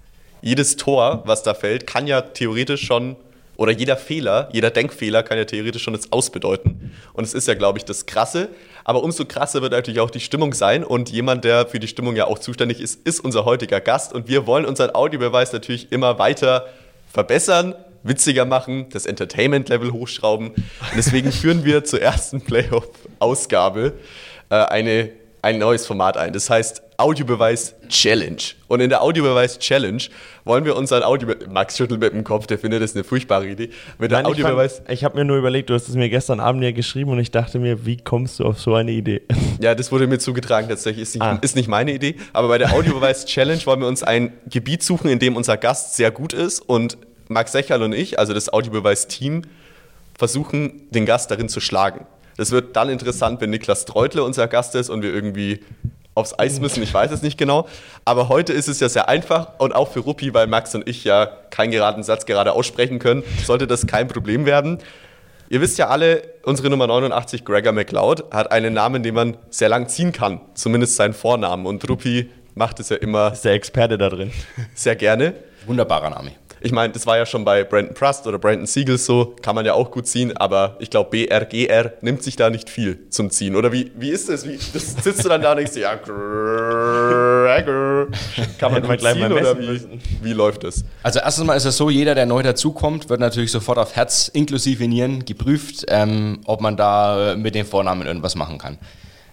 jedes 0.41 0.75
Tor, 0.75 1.23
was 1.25 1.43
da 1.43 1.53
fällt, 1.53 1.87
kann 1.87 2.07
ja 2.07 2.21
theoretisch 2.21 2.85
schon 2.85 3.15
oder 3.55 3.71
jeder 3.71 3.97
Fehler, 3.97 4.49
jeder 4.51 4.71
Denkfehler 4.71 5.23
kann 5.23 5.37
ja 5.37 5.45
theoretisch 5.45 5.83
schon 5.83 5.93
das 5.93 6.11
Ausbedeuten. 6.11 6.91
Und 7.13 7.23
es 7.23 7.33
ist 7.33 7.47
ja, 7.47 7.53
glaube 7.53 7.77
ich, 7.77 7.85
das 7.85 8.05
Krasse. 8.05 8.49
Aber 8.83 9.03
umso 9.03 9.25
krasser 9.25 9.61
wird 9.61 9.71
natürlich 9.71 9.99
auch 9.99 10.09
die 10.09 10.19
Stimmung 10.19 10.53
sein. 10.53 10.83
Und 10.83 11.11
jemand, 11.11 11.43
der 11.45 11.67
für 11.67 11.79
die 11.79 11.87
Stimmung 11.87 12.15
ja 12.15 12.25
auch 12.25 12.39
zuständig 12.39 12.81
ist, 12.81 13.05
ist 13.07 13.19
unser 13.19 13.45
heutiger 13.45 13.79
Gast. 13.79 14.11
Und 14.11 14.27
wir 14.27 14.47
wollen 14.47 14.65
unseren 14.65 14.95
Audiobeweis 14.95 15.53
natürlich 15.53 15.91
immer 15.91 16.17
weiter 16.17 16.65
verbessern, 17.11 17.75
witziger 18.03 18.45
machen, 18.45 18.87
das 18.91 19.05
Entertainment-Level 19.05 19.91
hochschrauben. 19.93 20.49
Und 20.49 20.57
deswegen 20.95 21.31
führen 21.31 21.63
wir 21.65 21.83
zur 21.83 22.01
ersten 22.01 22.41
Playoff-Ausgabe 22.41 23.93
äh, 24.49 24.55
eine 24.55 25.09
ein 25.41 25.57
neues 25.59 25.85
Format 25.85 26.15
ein. 26.15 26.31
Das 26.31 26.49
heißt 26.49 26.81
Audiobeweis 26.95 27.75
Challenge. 27.89 28.37
Und 28.69 28.79
in 28.79 28.89
der 28.89 29.01
Audiobeweis 29.03 29.59
Challenge 29.59 30.01
wollen 30.45 30.63
wir 30.63 30.77
unseren 30.77 31.03
Audio. 31.03 31.27
Max 31.49 31.75
schüttelt 31.75 31.99
mit 31.99 32.13
dem 32.13 32.23
Kopf, 32.23 32.47
der 32.47 32.57
findet 32.57 32.81
das 32.81 32.95
eine 32.95 33.03
furchtbare 33.03 33.45
Idee. 33.49 33.69
Mit 33.99 34.09
der 34.11 34.19
Nein, 34.21 34.25
ich 34.31 34.31
Audiobeweis. 34.39 34.77
fand- 34.77 34.89
ich 34.91 35.03
habe 35.03 35.17
mir 35.17 35.25
nur 35.25 35.35
überlegt, 35.35 35.69
du 35.69 35.73
hast 35.73 35.89
es 35.89 35.95
mir 35.95 36.07
gestern 36.07 36.39
Abend 36.39 36.63
ja 36.63 36.71
geschrieben 36.71 37.11
und 37.11 37.19
ich 37.19 37.29
dachte 37.29 37.59
mir, 37.59 37.85
wie 37.85 37.97
kommst 37.97 38.39
du 38.39 38.45
auf 38.45 38.57
so 38.61 38.73
eine 38.75 38.91
Idee? 38.91 39.21
Ja, 39.59 39.75
das 39.75 39.91
wurde 39.91 40.07
mir 40.07 40.17
zugetragen 40.17 40.69
tatsächlich. 40.69 41.03
Ist 41.03 41.15
nicht, 41.15 41.23
Ah. 41.23 41.39
ist 41.41 41.57
nicht 41.57 41.67
meine 41.67 41.91
Idee. 41.91 42.15
Aber 42.31 42.47
bei 42.47 42.57
der 42.57 42.71
Audiobeweis 42.71 43.25
Challenge 43.25 43.59
wollen 43.65 43.81
wir 43.81 43.87
uns 43.89 44.01
ein 44.01 44.31
Gebiet 44.49 44.81
suchen, 44.81 45.09
in 45.09 45.19
dem 45.19 45.35
unser 45.35 45.57
Gast 45.57 45.97
sehr 45.97 46.09
gut 46.11 46.31
ist. 46.31 46.61
Und 46.61 46.97
Max 47.33 47.51
Secherl 47.51 47.83
und 47.83 47.93
ich, 47.93 48.19
also 48.19 48.33
das 48.33 48.51
Audiobeweis-Team, 48.51 49.43
versuchen, 50.17 50.89
den 50.91 51.05
Gast 51.05 51.31
darin 51.31 51.49
zu 51.49 51.59
schlagen. 51.59 52.05
Das 52.37 52.51
wird 52.51 52.75
dann 52.75 52.89
interessant, 52.89 53.41
wenn 53.41 53.49
Niklas 53.49 53.85
Treutle 53.85 54.23
unser 54.23 54.47
Gast 54.47 54.75
ist 54.75 54.89
und 54.89 55.01
wir 55.01 55.13
irgendwie 55.13 55.59
aufs 56.15 56.37
Eis 56.37 56.59
müssen. 56.59 56.83
Ich 56.83 56.93
weiß 56.93 57.11
es 57.11 57.21
nicht 57.21 57.37
genau. 57.37 57.67
Aber 58.05 58.29
heute 58.29 58.53
ist 58.53 58.67
es 58.67 58.79
ja 58.79 58.89
sehr 58.89 59.09
einfach 59.09 59.59
und 59.59 59.73
auch 59.75 59.91
für 59.91 59.99
Ruppi, 59.99 60.33
weil 60.33 60.47
Max 60.47 60.73
und 60.75 60.87
ich 60.87 61.03
ja 61.03 61.25
keinen 61.49 61.71
geraden 61.71 62.03
Satz 62.03 62.25
gerade 62.25 62.53
aussprechen 62.53 62.99
können, 62.99 63.23
sollte 63.45 63.67
das 63.67 63.87
kein 63.87 64.07
Problem 64.07 64.45
werden. 64.45 64.79
Ihr 65.49 65.61
wisst 65.61 65.77
ja 65.77 65.87
alle, 65.87 66.23
unsere 66.43 66.69
Nummer 66.69 66.87
89, 66.87 67.45
Gregor 67.45 67.73
McLeod, 67.73 68.31
hat 68.31 68.51
einen 68.51 68.73
Namen, 68.73 69.03
den 69.03 69.13
man 69.13 69.37
sehr 69.49 69.69
lang 69.69 69.87
ziehen 69.87 70.11
kann. 70.11 70.41
Zumindest 70.55 70.95
seinen 70.95 71.13
Vornamen. 71.13 71.65
Und 71.65 71.87
Ruppi 71.87 72.29
macht 72.55 72.79
es 72.79 72.89
ja 72.89 72.97
immer 72.97 73.33
ist 73.33 73.45
der 73.45 73.53
Experte 73.53 73.97
da 73.97 74.09
drin. 74.09 74.31
sehr 74.73 74.95
gerne. 74.95 75.33
Wunderbarer 75.65 76.09
Name. 76.09 76.31
Ich 76.65 76.71
meine, 76.71 76.93
das 76.93 77.05
war 77.05 77.17
ja 77.17 77.25
schon 77.25 77.43
bei 77.43 77.65
Brandon 77.65 77.93
Prust 77.93 78.25
oder 78.25 78.39
Brandon 78.39 78.65
Siegel 78.65 78.97
so, 78.97 79.35
kann 79.41 79.53
man 79.53 79.65
ja 79.65 79.73
auch 79.73 79.91
gut 79.91 80.07
ziehen, 80.07 80.37
aber 80.37 80.77
ich 80.79 80.89
glaube, 80.89 81.09
BRGR 81.09 81.91
nimmt 81.99 82.23
sich 82.23 82.37
da 82.37 82.49
nicht 82.49 82.69
viel 82.69 83.09
zum 83.09 83.31
Ziehen. 83.31 83.57
Oder 83.57 83.73
wie, 83.73 83.91
wie 83.95 84.11
ist 84.11 84.29
das? 84.29 84.47
Wie, 84.47 84.57
das 84.73 84.95
sitzt 85.03 85.25
du 85.25 85.29
dann 85.29 85.41
da 85.41 85.51
und 85.51 85.57
denkst, 85.57 85.73
dir, 85.73 85.81
ja, 85.81 85.95
Gregor. 85.95 88.07
Kann 88.57 88.71
man 88.71 88.81
gut 88.81 88.97
gleich 88.97 89.19
mal 89.19 89.27
ziehen 89.27 89.33
oder 89.33 89.55
messen 89.55 89.61
wie, 89.61 89.67
müssen. 89.67 90.01
wie 90.21 90.31
läuft 90.31 90.63
das? 90.63 90.85
Also 91.03 91.19
erstens 91.19 91.45
mal 91.45 91.55
ist 91.55 91.65
es 91.65 91.75
so, 91.75 91.89
jeder, 91.89 92.15
der 92.15 92.25
neu 92.25 92.41
dazukommt, 92.41 93.09
wird 93.09 93.19
natürlich 93.19 93.51
sofort 93.51 93.77
auf 93.77 93.97
Herz 93.97 94.29
inklusive 94.29 94.87
Nieren 94.87 95.25
geprüft, 95.25 95.83
ähm, 95.89 96.39
ob 96.45 96.61
man 96.61 96.77
da 96.77 97.35
mit 97.37 97.55
den 97.55 97.65
Vornamen 97.65 98.07
irgendwas 98.07 98.35
machen 98.35 98.57
kann. 98.57 98.77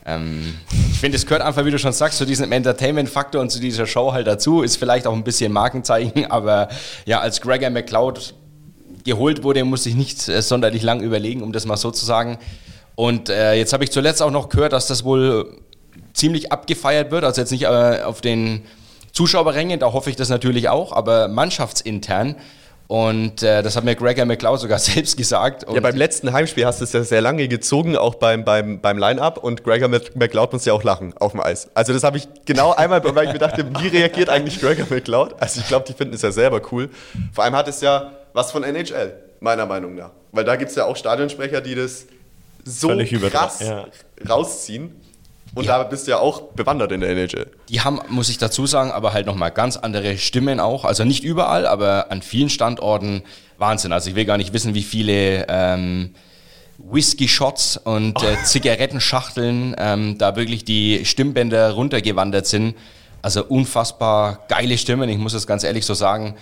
Ähm, 0.06 0.54
ich 0.90 0.98
finde, 0.98 1.16
es 1.16 1.26
gehört 1.26 1.42
einfach, 1.42 1.64
wie 1.64 1.70
du 1.70 1.78
schon 1.78 1.92
sagst, 1.92 2.18
zu 2.18 2.24
diesem 2.24 2.52
Entertainment-Faktor 2.52 3.40
und 3.40 3.50
zu 3.50 3.60
dieser 3.60 3.86
Show 3.86 4.12
halt 4.12 4.26
dazu. 4.26 4.62
Ist 4.62 4.76
vielleicht 4.76 5.06
auch 5.06 5.14
ein 5.14 5.24
bisschen 5.24 5.52
Markenzeichen, 5.52 6.26
aber 6.30 6.68
ja, 7.06 7.20
als 7.20 7.40
Gregor 7.40 7.70
McLeod 7.70 8.34
geholt 9.04 9.42
wurde, 9.42 9.64
musste 9.64 9.88
ich 9.88 9.94
nicht 9.94 10.28
äh, 10.28 10.42
sonderlich 10.42 10.82
lang 10.82 11.00
überlegen, 11.00 11.42
um 11.42 11.52
das 11.52 11.66
mal 11.66 11.76
so 11.76 11.90
zu 11.90 12.04
sagen. 12.04 12.38
Und 12.96 13.28
äh, 13.28 13.54
jetzt 13.54 13.72
habe 13.72 13.84
ich 13.84 13.90
zuletzt 13.90 14.22
auch 14.22 14.30
noch 14.30 14.48
gehört, 14.48 14.72
dass 14.72 14.86
das 14.86 15.04
wohl 15.04 15.58
ziemlich 16.12 16.52
abgefeiert 16.52 17.10
wird. 17.10 17.24
Also 17.24 17.40
jetzt 17.40 17.50
nicht 17.50 17.64
äh, 17.64 18.02
auf 18.02 18.20
den 18.20 18.62
Zuschauerrängen, 19.12 19.80
da 19.80 19.92
hoffe 19.92 20.10
ich 20.10 20.16
das 20.16 20.28
natürlich 20.28 20.68
auch, 20.68 20.92
aber 20.92 21.28
mannschaftsintern. 21.28 22.36
Und 22.90 23.44
äh, 23.44 23.62
das 23.62 23.76
hat 23.76 23.84
mir 23.84 23.94
Gregor 23.94 24.24
McLeod 24.24 24.58
sogar 24.58 24.78
selbst 24.80 25.16
gesagt. 25.16 25.62
Und 25.62 25.76
Ja, 25.76 25.80
beim 25.80 25.94
letzten 25.94 26.32
Heimspiel 26.32 26.66
hast 26.66 26.80
du 26.80 26.84
es 26.84 26.92
ja 26.92 27.04
sehr 27.04 27.20
lange 27.20 27.46
gezogen, 27.46 27.96
auch 27.96 28.16
beim, 28.16 28.44
beim, 28.44 28.80
beim 28.80 28.98
Line-Up 28.98 29.38
und 29.38 29.62
Gregor 29.62 29.88
Mc- 29.88 30.10
McLeod 30.16 30.52
muss 30.52 30.64
ja 30.64 30.72
auch 30.72 30.82
lachen 30.82 31.14
auf 31.20 31.30
dem 31.30 31.40
Eis. 31.40 31.68
Also 31.74 31.92
das 31.92 32.02
habe 32.02 32.16
ich 32.18 32.26
genau 32.46 32.72
einmal, 32.74 33.00
weil 33.14 33.28
ich 33.28 33.32
mir 33.32 33.38
dachte, 33.38 33.64
wie 33.78 33.86
reagiert 33.86 34.28
eigentlich 34.28 34.58
Gregor 34.60 34.86
McLeod? 34.90 35.40
Also 35.40 35.60
ich 35.60 35.68
glaube, 35.68 35.84
die 35.86 35.92
finden 35.92 36.14
es 36.14 36.22
ja 36.22 36.32
selber 36.32 36.60
cool. 36.72 36.90
Vor 37.32 37.44
allem 37.44 37.54
hat 37.54 37.68
es 37.68 37.80
ja 37.80 38.10
was 38.32 38.50
von 38.50 38.64
NHL, 38.64 39.12
meiner 39.38 39.66
Meinung 39.66 39.94
nach. 39.94 40.10
Weil 40.32 40.42
da 40.44 40.56
gibt 40.56 40.70
es 40.70 40.76
ja 40.76 40.84
auch 40.86 40.96
Stadionsprecher, 40.96 41.60
die 41.60 41.76
das 41.76 42.06
so 42.64 42.88
Völlig 42.88 43.12
krass 43.30 43.60
ja. 43.60 43.86
rausziehen. 44.28 45.00
Und 45.54 45.68
da 45.68 45.82
bist 45.82 46.06
du 46.06 46.12
ja 46.12 46.18
auch 46.18 46.52
bewandert 46.52 46.92
in 46.92 47.00
der 47.00 47.10
NHL. 47.10 47.50
Die 47.68 47.80
haben, 47.80 48.00
muss 48.08 48.28
ich 48.28 48.38
dazu 48.38 48.66
sagen, 48.66 48.92
aber 48.92 49.12
halt 49.12 49.26
nochmal 49.26 49.50
ganz 49.50 49.76
andere 49.76 50.16
Stimmen 50.16 50.60
auch. 50.60 50.84
Also 50.84 51.04
nicht 51.04 51.24
überall, 51.24 51.66
aber 51.66 52.10
an 52.10 52.22
vielen 52.22 52.50
Standorten 52.50 53.22
Wahnsinn. 53.58 53.92
Also 53.92 54.10
ich 54.10 54.16
will 54.16 54.24
gar 54.24 54.36
nicht 54.36 54.52
wissen, 54.52 54.74
wie 54.74 54.82
viele 54.82 55.46
ähm, 55.48 56.14
Whisky-Shots 56.78 57.78
und 57.78 58.22
äh, 58.22 58.36
Zigarettenschachteln 58.44 59.74
ähm, 59.78 60.18
da 60.18 60.36
wirklich 60.36 60.64
die 60.64 61.04
Stimmbänder 61.04 61.72
runtergewandert 61.72 62.46
sind. 62.46 62.74
Also 63.22 63.44
unfassbar 63.44 64.46
geile 64.48 64.78
Stimmen, 64.78 65.08
ich 65.08 65.18
muss 65.18 65.32
das 65.32 65.46
ganz 65.46 65.64
ehrlich 65.64 65.84
so 65.84 65.94
sagen. 65.94 66.36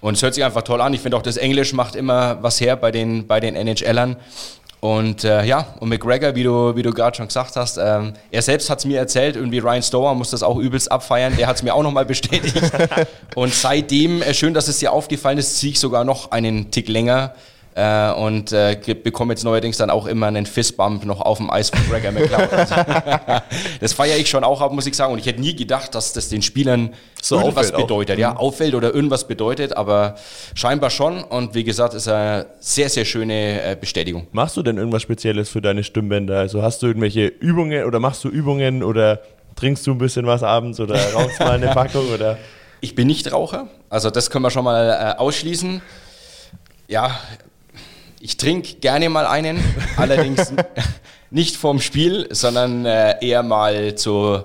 Und 0.00 0.14
es 0.14 0.22
hört 0.22 0.34
sich 0.34 0.44
einfach 0.44 0.62
toll 0.62 0.80
an. 0.80 0.94
Ich 0.94 1.00
finde 1.00 1.16
auch, 1.16 1.22
das 1.22 1.36
Englisch 1.36 1.72
macht 1.72 1.96
immer 1.96 2.42
was 2.42 2.60
her 2.60 2.76
bei 2.76 2.90
den, 2.90 3.26
bei 3.26 3.40
den 3.40 3.54
NHLern. 3.56 4.16
Und 4.84 5.24
äh, 5.24 5.46
ja, 5.46 5.66
und 5.80 5.88
McGregor, 5.88 6.34
wie 6.34 6.42
du, 6.42 6.76
wie 6.76 6.82
du 6.82 6.92
gerade 6.92 7.16
schon 7.16 7.28
gesagt 7.28 7.56
hast, 7.56 7.78
ähm, 7.78 8.12
er 8.30 8.42
selbst 8.42 8.68
hat 8.68 8.80
es 8.80 8.84
mir 8.84 8.98
erzählt, 8.98 9.34
irgendwie 9.34 9.58
Ryan 9.58 9.82
Stower 9.82 10.14
muss 10.14 10.28
das 10.28 10.42
auch 10.42 10.58
übelst 10.58 10.92
abfeiern, 10.92 11.34
der 11.38 11.46
hat 11.46 11.56
es 11.56 11.62
mir 11.62 11.72
auch 11.72 11.82
nochmal 11.82 12.04
bestätigt. 12.04 12.54
und 13.34 13.54
seitdem, 13.54 14.20
äh, 14.20 14.34
schön, 14.34 14.52
dass 14.52 14.68
es 14.68 14.80
dir 14.80 14.92
aufgefallen 14.92 15.38
ist, 15.38 15.56
ziehe 15.56 15.72
ich 15.72 15.80
sogar 15.80 16.04
noch 16.04 16.32
einen 16.32 16.70
Tick 16.70 16.90
länger 16.90 17.32
äh, 17.74 18.12
und 18.12 18.52
äh, 18.52 18.76
bekomme 19.02 19.32
jetzt 19.32 19.42
neuerdings 19.44 19.76
dann 19.76 19.90
auch 19.90 20.06
immer 20.06 20.26
einen 20.26 20.46
Fistbump 20.46 21.04
noch 21.04 21.20
auf 21.20 21.38
dem 21.38 21.50
Eis 21.50 21.70
von 21.70 21.80
Gregor 21.90 22.12
McLeod. 22.12 22.52
Also, 22.52 22.74
das 23.80 23.92
feiere 23.92 24.16
ich 24.16 24.28
schon 24.28 24.44
auch 24.44 24.60
ab, 24.60 24.72
muss 24.72 24.86
ich 24.86 24.94
sagen. 24.94 25.12
Und 25.12 25.18
ich 25.18 25.26
hätte 25.26 25.40
nie 25.40 25.56
gedacht, 25.56 25.94
dass 25.94 26.12
das 26.12 26.28
den 26.28 26.42
Spielern 26.42 26.94
So 27.20 27.36
irgendwas 27.36 27.66
auffällt 27.66 27.74
auch. 27.74 27.86
bedeutet. 27.86 28.18
Ja, 28.18 28.36
auffällt 28.36 28.74
oder 28.74 28.94
irgendwas 28.94 29.26
bedeutet, 29.26 29.76
aber 29.76 30.14
scheinbar 30.54 30.90
schon. 30.90 31.24
Und 31.24 31.54
wie 31.54 31.64
gesagt, 31.64 31.94
ist 31.94 32.06
eine 32.06 32.46
sehr, 32.60 32.88
sehr 32.88 33.04
schöne 33.04 33.60
äh, 33.62 33.76
Bestätigung. 33.80 34.28
Machst 34.32 34.56
du 34.56 34.62
denn 34.62 34.78
irgendwas 34.78 35.02
Spezielles 35.02 35.48
für 35.48 35.60
deine 35.60 35.82
Stimmbänder? 35.82 36.38
Also 36.38 36.62
hast 36.62 36.82
du 36.82 36.86
irgendwelche 36.86 37.26
Übungen 37.26 37.84
oder 37.84 37.98
machst 37.98 38.22
du 38.22 38.28
Übungen 38.28 38.84
oder 38.84 39.20
trinkst 39.56 39.86
du 39.86 39.92
ein 39.92 39.98
bisschen 39.98 40.26
was 40.26 40.42
abends 40.42 40.78
oder 40.78 40.94
rauchst 41.12 41.40
mal 41.40 41.52
eine 41.52 41.68
Packung 41.74 42.06
oder? 42.12 42.38
Ich 42.80 42.94
bin 42.94 43.06
nicht 43.06 43.32
Raucher, 43.32 43.68
also 43.88 44.10
das 44.10 44.30
können 44.30 44.44
wir 44.44 44.50
schon 44.50 44.64
mal 44.64 45.14
äh, 45.16 45.18
ausschließen. 45.18 45.80
Ja, 46.86 47.18
ich 48.24 48.38
trinke 48.38 48.76
gerne 48.76 49.10
mal 49.10 49.26
einen, 49.26 49.62
allerdings 49.98 50.50
nicht 51.30 51.56
vorm 51.56 51.78
Spiel, 51.78 52.26
sondern 52.30 52.86
äh, 52.86 53.22
eher 53.22 53.42
mal 53.42 53.96
zu 53.96 54.42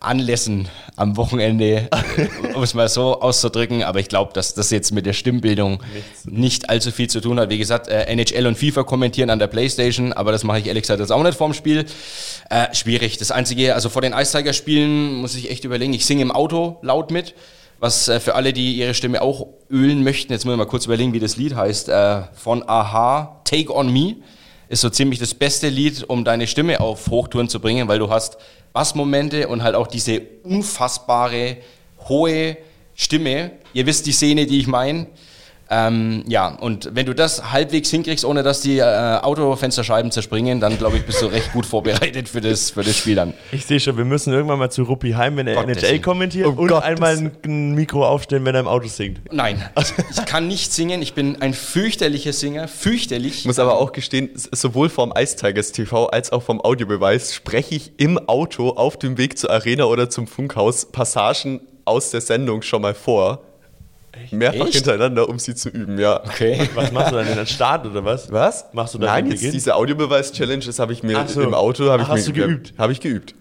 Anlässen 0.00 0.68
am 0.96 1.18
Wochenende, 1.18 1.86
äh, 1.90 2.54
um 2.54 2.62
es 2.62 2.72
mal 2.72 2.88
so 2.88 3.20
auszudrücken. 3.20 3.82
Aber 3.82 4.00
ich 4.00 4.08
glaube, 4.08 4.32
dass 4.32 4.54
das 4.54 4.70
jetzt 4.70 4.90
mit 4.90 5.04
der 5.04 5.12
Stimmbildung 5.12 5.82
nicht 6.24 6.70
allzu 6.70 6.92
viel 6.92 7.10
zu 7.10 7.20
tun 7.20 7.38
hat. 7.38 7.50
Wie 7.50 7.58
gesagt, 7.58 7.88
äh, 7.88 8.04
NHL 8.04 8.46
und 8.46 8.56
FIFA 8.56 8.84
kommentieren 8.84 9.28
an 9.28 9.38
der 9.38 9.48
Playstation, 9.48 10.14
aber 10.14 10.32
das 10.32 10.44
mache 10.44 10.60
ich 10.60 10.66
ehrlich 10.66 10.84
gesagt 10.84 11.00
jetzt 11.00 11.12
auch 11.12 11.22
nicht 11.22 11.36
vorm 11.36 11.52
Spiel. 11.52 11.84
Äh, 12.48 12.74
schwierig. 12.74 13.18
Das 13.18 13.30
Einzige, 13.30 13.74
also 13.74 13.90
vor 13.90 14.00
den 14.00 14.14
Eiszeigerspielen 14.14 15.16
muss 15.16 15.34
ich 15.34 15.50
echt 15.50 15.64
überlegen, 15.64 15.92
ich 15.92 16.06
singe 16.06 16.22
im 16.22 16.32
Auto 16.32 16.78
laut 16.80 17.10
mit. 17.10 17.34
Was 17.80 18.08
äh, 18.08 18.18
für 18.18 18.34
alle, 18.34 18.52
die 18.52 18.76
ihre 18.76 18.94
Stimme 18.94 19.22
auch 19.22 19.46
ölen 19.70 20.02
möchten, 20.02 20.32
jetzt 20.32 20.44
muss 20.44 20.52
ich 20.52 20.58
mal 20.58 20.66
kurz 20.66 20.86
überlegen, 20.86 21.12
wie 21.12 21.20
das 21.20 21.36
Lied 21.36 21.54
heißt, 21.54 21.88
äh, 21.88 22.22
von 22.34 22.68
Aha, 22.68 23.40
Take 23.44 23.74
On 23.74 23.92
Me 23.92 24.16
ist 24.68 24.80
so 24.80 24.90
ziemlich 24.90 25.18
das 25.18 25.32
beste 25.32 25.68
Lied, 25.68 26.04
um 26.08 26.24
deine 26.24 26.46
Stimme 26.46 26.80
auf 26.80 27.08
Hochtouren 27.08 27.48
zu 27.48 27.60
bringen, 27.60 27.88
weil 27.88 27.98
du 27.98 28.10
hast 28.10 28.36
Bassmomente 28.72 29.48
und 29.48 29.62
halt 29.62 29.74
auch 29.74 29.86
diese 29.86 30.22
unfassbare, 30.42 31.58
hohe 32.08 32.56
Stimme. 32.94 33.52
Ihr 33.72 33.86
wisst 33.86 34.06
die 34.06 34.12
Szene, 34.12 34.46
die 34.46 34.58
ich 34.58 34.66
meine. 34.66 35.06
Ähm, 35.70 36.24
ja, 36.26 36.48
und 36.48 36.90
wenn 36.94 37.04
du 37.04 37.14
das 37.14 37.52
halbwegs 37.52 37.90
hinkriegst, 37.90 38.24
ohne 38.24 38.42
dass 38.42 38.60
die 38.60 38.78
äh, 38.78 38.82
Autofensterscheiben 38.82 40.10
zerspringen, 40.10 40.60
dann 40.60 40.78
glaube 40.78 40.96
ich, 40.96 41.04
bist 41.04 41.20
du 41.20 41.26
recht 41.26 41.52
gut 41.52 41.66
vorbereitet 41.66 42.28
für 42.28 42.40
das, 42.40 42.70
für 42.70 42.82
das 42.82 42.96
Spiel 42.96 43.16
dann. 43.16 43.34
Ich 43.52 43.66
sehe 43.66 43.78
schon, 43.78 43.96
wir 43.98 44.06
müssen 44.06 44.32
irgendwann 44.32 44.58
mal 44.58 44.70
zu 44.70 44.84
Ruppi 44.84 45.12
heim, 45.12 45.36
wenn 45.36 45.46
er 45.46 45.56
Gottes 45.56 45.82
NHL 45.82 46.00
kommentiert 46.00 46.46
Um 46.46 46.58
und 46.58 46.68
Gottes 46.68 46.84
einmal 46.84 47.16
ein, 47.18 47.32
ein 47.44 47.74
Mikro 47.74 48.06
aufstellen, 48.06 48.44
wenn 48.46 48.54
er 48.54 48.62
im 48.62 48.68
Auto 48.68 48.88
singt. 48.88 49.20
Nein, 49.30 49.62
ich 49.78 50.24
kann 50.24 50.48
nicht 50.48 50.72
singen. 50.72 51.02
Ich 51.02 51.12
bin 51.14 51.42
ein 51.42 51.52
fürchterlicher 51.52 52.32
Singer. 52.32 52.66
Fürchterlich. 52.68 53.40
Ich 53.40 53.44
muss 53.44 53.58
aber 53.58 53.78
auch 53.78 53.92
gestehen, 53.92 54.30
sowohl 54.34 54.88
vom 54.88 55.12
Ice 55.16 55.36
Tigers 55.36 55.72
TV 55.72 56.06
als 56.06 56.32
auch 56.32 56.42
vom 56.42 56.60
Audiobeweis 56.62 57.34
spreche 57.34 57.74
ich 57.74 57.92
im 57.98 58.18
Auto 58.28 58.70
auf 58.70 58.98
dem 58.98 59.18
Weg 59.18 59.36
zur 59.36 59.50
Arena 59.50 59.84
oder 59.84 60.08
zum 60.08 60.26
Funkhaus 60.26 60.86
Passagen 60.86 61.60
aus 61.84 62.10
der 62.10 62.20
Sendung 62.20 62.62
schon 62.62 62.82
mal 62.82 62.94
vor. 62.94 63.42
Mehrfach 64.30 64.66
Echt? 64.66 64.74
hintereinander, 64.74 65.28
um 65.28 65.38
sie 65.38 65.54
zu 65.54 65.68
üben, 65.68 65.98
ja. 65.98 66.22
Okay. 66.24 66.68
Was 66.74 66.92
machst 66.92 67.12
du 67.12 67.16
dann 67.16 67.26
in 67.28 67.36
den 67.36 67.46
Start 67.46 67.86
oder 67.86 68.04
was? 68.04 68.30
Was? 68.32 68.66
Machst 68.72 68.94
du 68.94 68.98
da 68.98 69.06
Nein, 69.06 69.30
jetzt 69.30 69.42
diese 69.42 69.74
Audiobeweis-Challenge, 69.74 70.64
das 70.64 70.78
habe 70.78 70.92
ich 70.92 71.02
mir 71.02 71.18
Ach 71.18 71.28
so. 71.28 71.42
im 71.42 71.54
Auto 71.54 71.88
habe 71.90 72.02
ich 72.02 72.08
Ach, 72.08 72.12
hast 72.12 72.26
mir 72.28 72.34
du 72.34 72.40
geübt? 72.46 72.74
Habe 72.78 72.92
ich 72.92 73.00
geübt. 73.00 73.34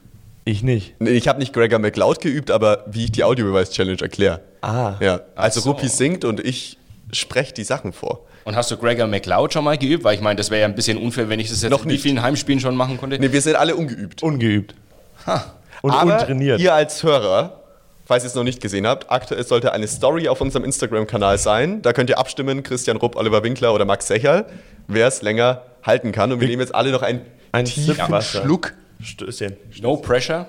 Ich 0.46 0.64
nicht. 0.64 0.96
Nee, 1.00 1.10
ich 1.12 1.28
habe 1.28 1.40
nicht 1.40 1.52
Gregor 1.54 1.80
McLeod 1.80 2.22
geübt, 2.22 2.52
aber 2.52 2.86
wie 2.88 3.06
ich 3.06 3.12
die 3.12 3.24
Audiobeweis-Challenge 3.24 4.00
erkläre. 4.02 4.42
Ah. 4.62 4.94
Ja, 5.02 5.22
also 5.36 5.60
so. 5.60 5.72
Ruppi 5.72 5.88
singt 5.90 6.24
und 6.24 6.40
ich 6.40 6.78
spreche 7.12 7.54
die 7.54 7.64
Sachen 7.66 7.92
vor. 7.94 8.26
Und 8.46 8.56
hast 8.56 8.72
du 8.72 8.78
Gregor 8.78 9.08
McLeod 9.08 9.52
schon 9.52 9.66
mal 9.66 9.78
geübt? 9.78 10.06
Weil 10.06 10.16
ich 10.16 10.22
meine, 10.22 10.38
das 10.38 10.50
wäre 10.50 10.62
ja 10.62 10.68
ein 10.68 10.76
bisschen 10.76 10.98
unfair, 10.98 11.28
wenn 11.28 11.40
ich 11.42 11.50
das 11.50 11.62
jetzt 11.62 11.72
Noch 11.72 11.84
in 11.84 11.90
wie 11.90 11.94
nicht. 11.94 12.02
vielen 12.04 12.22
Heimspielen 12.22 12.62
schon 12.62 12.76
machen 12.78 12.98
konnte. 12.98 13.20
Nee, 13.20 13.32
wir 13.32 13.42
sind 13.42 13.58
alle 13.58 13.76
ungeübt. 13.76 14.24
Ungeübt. 14.24 14.74
Und 15.82 15.92
Aber 15.92 16.14
untrainiert. 16.20 16.62
ihr 16.62 16.74
als 16.74 17.04
Hörer, 17.04 17.62
falls 18.08 18.24
ihr 18.24 18.28
es 18.28 18.36
noch 18.36 18.44
nicht 18.44 18.62
gesehen 18.62 18.88
habt, 18.88 19.12
aktuell 19.12 19.44
sollte 19.46 19.74
eine 19.74 19.88
Story 19.88 20.30
auf 20.30 20.40
unserem 20.42 20.64
Instagram-Kanal 20.64 21.38
sein. 21.38 21.82
Da 21.82 21.94
könnt 21.94 22.10
ihr 22.10 22.18
abstimmen, 22.18 22.64
Christian 22.64 22.98
Rupp, 22.98 23.16
Oliver 23.18 23.44
Winkler 23.44 23.74
oder 23.74 23.86
Max 23.86 24.08
Secherl, 24.08 24.46
wer 24.88 25.08
es 25.08 25.22
länger 25.22 25.64
halten 25.84 26.12
kann. 26.12 26.32
Und 26.32 26.40
wir 26.40 26.48
nehmen 26.48 26.62
jetzt 26.62 26.74
alle 26.74 26.92
noch 26.92 27.02
einen 27.02 27.22
Ein 27.52 27.66
tiefen 27.66 28.10
Wasser. 28.10 28.42
Schluck 28.42 28.74
Stößchen. 29.02 29.58
No 29.82 29.98
pressure. 29.98 30.48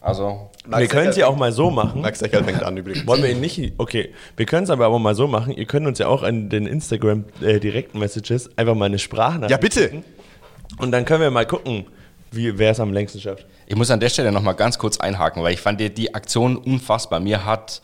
Also, 0.00 0.50
wir 0.66 0.88
können 0.88 1.10
es 1.10 1.16
ja 1.16 1.26
auch 1.26 1.36
mal 1.36 1.52
so 1.52 1.70
machen. 1.70 2.00
Max 2.00 2.20
Secherl 2.20 2.42
fängt 2.42 2.62
an 2.62 2.74
übrigens. 2.76 3.06
Wollen 3.06 3.22
wir 3.22 3.30
ihn 3.30 3.40
nicht. 3.40 3.74
Okay, 3.76 4.14
wir 4.34 4.46
können 4.46 4.64
es 4.64 4.70
aber 4.70 4.88
auch 4.88 4.98
mal 4.98 5.14
so 5.14 5.26
machen. 5.26 5.52
Ihr 5.52 5.66
könnt 5.66 5.86
uns 5.86 5.98
ja 5.98 6.06
auch 6.08 6.22
an 6.22 6.48
den 6.48 6.66
Instagram 6.66 7.26
äh, 7.42 7.60
Direct-Messages 7.60 8.56
einfach 8.56 8.74
mal 8.74 8.86
eine 8.86 8.98
Sprachnachricht. 8.98 9.50
Ja, 9.50 9.58
bitte. 9.58 9.80
schicken. 9.80 10.04
Und 10.78 10.92
dann 10.92 11.04
können 11.04 11.20
wir 11.20 11.30
mal 11.30 11.46
gucken, 11.46 11.86
wie, 12.32 12.58
wer 12.58 12.70
es 12.70 12.80
am 12.80 12.94
längsten 12.94 13.20
schafft. 13.20 13.46
Ich 13.70 13.76
muss 13.76 13.92
an 13.92 14.00
der 14.00 14.08
Stelle 14.08 14.32
nochmal 14.32 14.56
ganz 14.56 14.78
kurz 14.78 14.98
einhaken, 14.98 15.44
weil 15.44 15.54
ich 15.54 15.60
fand 15.60 15.78
die, 15.78 15.94
die 15.94 16.12
Aktion 16.12 16.56
unfassbar. 16.56 17.20
Mir 17.20 17.44
hat. 17.44 17.80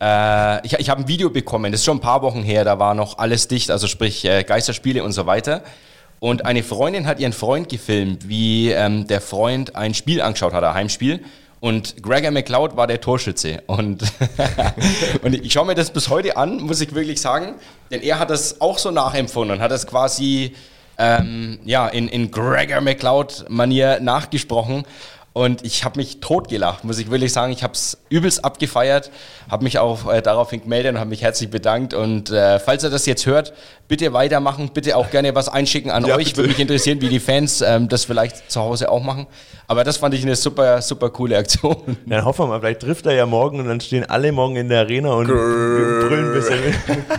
Äh, 0.00 0.66
ich 0.66 0.72
ich 0.72 0.88
habe 0.88 1.02
ein 1.02 1.08
Video 1.08 1.28
bekommen, 1.28 1.70
das 1.70 1.82
ist 1.82 1.84
schon 1.84 1.98
ein 1.98 2.00
paar 2.00 2.22
Wochen 2.22 2.42
her, 2.42 2.64
da 2.64 2.78
war 2.78 2.94
noch 2.94 3.18
alles 3.18 3.46
dicht, 3.46 3.70
also 3.70 3.88
sprich 3.88 4.24
äh, 4.24 4.42
Geisterspiele 4.42 5.04
und 5.04 5.12
so 5.12 5.26
weiter. 5.26 5.62
Und 6.18 6.46
eine 6.46 6.62
Freundin 6.62 7.06
hat 7.06 7.20
ihren 7.20 7.34
Freund 7.34 7.68
gefilmt, 7.68 8.26
wie 8.26 8.70
ähm, 8.70 9.06
der 9.06 9.20
Freund 9.20 9.76
ein 9.76 9.92
Spiel 9.92 10.22
angeschaut 10.22 10.54
hat, 10.54 10.64
ein 10.64 10.72
Heimspiel. 10.72 11.22
Und 11.60 12.02
Gregor 12.02 12.30
McLeod 12.30 12.78
war 12.78 12.86
der 12.86 13.02
Torschütze. 13.02 13.62
Und, 13.66 14.04
und 15.22 15.34
ich 15.34 15.52
schaue 15.52 15.66
mir 15.66 15.74
das 15.74 15.90
bis 15.90 16.08
heute 16.08 16.38
an, 16.38 16.58
muss 16.62 16.80
ich 16.80 16.94
wirklich 16.94 17.20
sagen. 17.20 17.56
Denn 17.90 18.00
er 18.00 18.18
hat 18.18 18.30
das 18.30 18.62
auch 18.62 18.78
so 18.78 18.90
nachempfunden 18.90 19.58
und 19.58 19.62
hat 19.62 19.72
das 19.72 19.86
quasi 19.86 20.54
ähm, 20.98 21.60
ja, 21.64 21.86
in, 21.86 22.08
in 22.08 22.30
Gregor 22.30 22.80
McLeod-Manier 22.80 24.00
nachgesprochen. 24.00 24.84
Und 25.38 25.64
ich 25.64 25.84
habe 25.84 25.98
mich 25.98 26.18
totgelacht, 26.20 26.82
muss 26.84 26.98
ich 26.98 27.10
wirklich 27.10 27.32
sagen. 27.32 27.52
Ich 27.52 27.62
habe 27.62 27.72
es 27.74 27.96
übelst 28.08 28.44
abgefeiert, 28.44 29.10
habe 29.48 29.62
mich 29.62 29.78
auch 29.78 30.12
äh, 30.12 30.20
daraufhin 30.20 30.62
gemeldet 30.62 30.92
und 30.94 30.98
habe 30.98 31.10
mich 31.10 31.22
herzlich 31.22 31.48
bedankt. 31.48 31.94
Und 31.94 32.30
äh, 32.30 32.58
falls 32.58 32.82
ihr 32.82 32.90
das 32.90 33.06
jetzt 33.06 33.24
hört, 33.24 33.52
bitte 33.86 34.12
weitermachen, 34.12 34.70
bitte 34.74 34.96
auch 34.96 35.10
gerne 35.10 35.34
was 35.36 35.48
einschicken 35.48 35.90
an 35.92 36.04
Ja, 36.06 36.16
euch. 36.16 36.24
bitte. 36.26 36.36
Würde 36.38 36.48
mich 36.50 36.58
interessieren, 36.58 37.00
wie 37.00 37.08
die 37.08 37.20
Fans 37.20 37.60
ähm, 37.60 37.88
das 37.88 38.04
vielleicht 38.04 38.50
zu 38.50 38.60
Hause 38.60 38.90
auch 38.90 39.02
machen. 39.02 39.26
Aber 39.68 39.84
das 39.84 39.98
fand 39.98 40.14
ich 40.14 40.22
eine 40.22 40.34
super, 40.34 40.82
super 40.82 41.10
coole 41.10 41.36
Aktion. 41.38 41.96
Dann 42.06 42.24
hoffen 42.24 42.42
wir 42.44 42.46
mal, 42.48 42.60
vielleicht 42.60 42.80
trifft 42.80 43.06
er 43.06 43.12
ja 43.12 43.26
morgen 43.26 43.60
und 43.60 43.68
dann 43.68 43.80
stehen 43.80 44.04
alle 44.10 44.32
morgen 44.32 44.56
in 44.56 44.68
der 44.68 44.80
Arena 44.80 45.12
und 45.12 45.26
brüllen 45.28 46.28
ein 46.28 46.32
bisschen 46.34 46.64
mit. 46.64 46.74